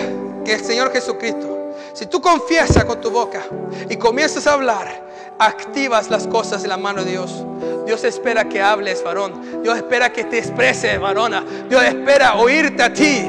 que 0.43 0.53
el 0.53 0.63
Señor 0.63 0.91
Jesucristo, 0.91 1.73
si 1.93 2.05
tú 2.05 2.21
confiesas 2.21 2.83
con 2.85 2.99
tu 2.99 3.09
boca 3.09 3.43
y 3.89 3.95
comienzas 3.95 4.45
a 4.45 4.53
hablar, 4.53 5.07
activas 5.39 6.09
las 6.09 6.27
cosas 6.27 6.63
en 6.63 6.69
la 6.69 6.77
mano 6.77 7.03
de 7.03 7.11
Dios. 7.11 7.43
Dios 7.85 8.03
espera 8.03 8.49
que 8.49 8.61
hables, 8.61 9.03
varón. 9.03 9.61
Dios 9.63 9.77
espera 9.77 10.11
que 10.11 10.25
te 10.25 10.39
expreses, 10.39 10.99
varona. 10.99 11.43
Dios 11.69 11.83
espera 11.83 12.35
oírte 12.35 12.83
a 12.83 12.91
ti. 12.91 13.25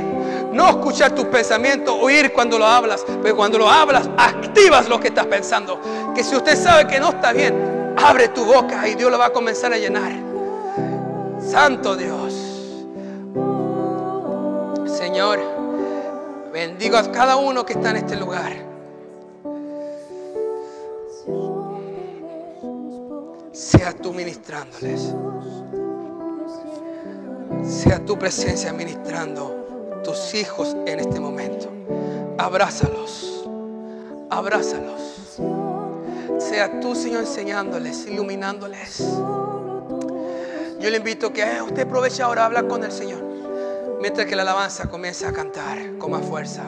No 0.53 0.69
escuchar 0.71 1.15
tus 1.15 1.27
pensamientos, 1.27 1.95
oír 2.01 2.33
cuando 2.33 2.59
lo 2.59 2.67
hablas. 2.67 3.05
Pero 3.23 3.37
cuando 3.37 3.59
lo 3.59 3.71
hablas, 3.71 4.09
activas 4.17 4.89
lo 4.89 4.99
que 4.99 5.09
estás 5.09 5.27
pensando. 5.27 5.81
Que 6.15 6.25
si 6.25 6.35
usted 6.35 6.57
sabe 6.57 6.89
que 6.89 6.99
no 6.99 7.11
está 7.11 7.33
bien, 7.33 7.78
abre 7.99 8.29
tu 8.29 8.45
boca 8.45 8.89
y 8.89 8.95
Dios 8.95 9.11
lo 9.11 9.19
va 9.19 9.27
a 9.27 9.33
comenzar 9.33 9.73
a 9.73 9.79
llenar. 9.79 10.13
Santo 11.41 11.97
Dios. 11.97 12.35
Señor, 14.87 15.41
bendigo 16.53 16.97
a 16.97 17.11
cada 17.11 17.37
uno 17.37 17.65
que 17.65 17.75
está 17.75 17.91
en 17.91 17.97
este 17.97 18.17
lugar. 18.17 18.53
Sea 23.53 23.93
tú 23.93 24.13
ministrándoles. 24.13 25.15
Sea 27.65 28.05
tu 28.05 28.19
presencia 28.19 28.73
ministrando 28.73 30.01
tus 30.05 30.35
hijos 30.35 30.77
en 30.87 31.01
este 31.01 31.19
momento. 31.19 31.69
Abrázalos. 32.39 33.49
Abrázalos. 34.31 35.39
Sea 36.39 36.81
tú, 36.81 36.95
Señor, 36.95 37.23
enseñándoles, 37.23 38.07
iluminándoles. 38.07 38.99
Yo 40.81 40.91
le 40.91 40.97
invito 40.97 41.33
que 41.33 41.43
eh, 41.43 41.61
usted 41.61 41.83
aproveche 41.83 42.23
ahora 42.23 42.43
a 42.43 42.47
hablar 42.47 42.69
con 42.69 42.85
el 42.85 42.93
Señor. 42.93 43.21
Mientras 44.01 44.27
que 44.27 44.37
la 44.37 44.43
alabanza 44.43 44.89
comienza 44.89 45.29
a 45.29 45.33
cantar 45.33 45.99
con 45.99 46.13
más 46.13 46.25
fuerza. 46.25 46.63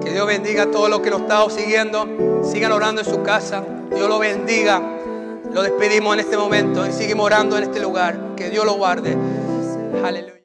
Que 0.00 0.12
Dios 0.12 0.26
bendiga 0.26 0.62
a 0.62 0.70
todos 0.70 0.88
los 0.88 1.00
que 1.00 1.10
nos 1.10 1.22
están 1.22 1.50
siguiendo. 1.50 2.42
Sigan 2.44 2.70
orando 2.70 3.02
en 3.02 3.08
su 3.08 3.22
casa. 3.24 3.64
Dios 3.90 4.08
lo 4.08 4.20
bendiga. 4.20 4.99
Lo 5.52 5.62
despedimos 5.62 6.14
en 6.14 6.20
este 6.20 6.36
momento 6.36 6.86
y 6.86 6.92
seguimos 6.92 7.26
orando 7.26 7.56
en 7.58 7.64
este 7.64 7.80
lugar. 7.80 8.34
Que 8.36 8.50
Dios 8.50 8.64
lo 8.64 8.74
guarde. 8.74 9.16
Aleluya. 10.04 10.39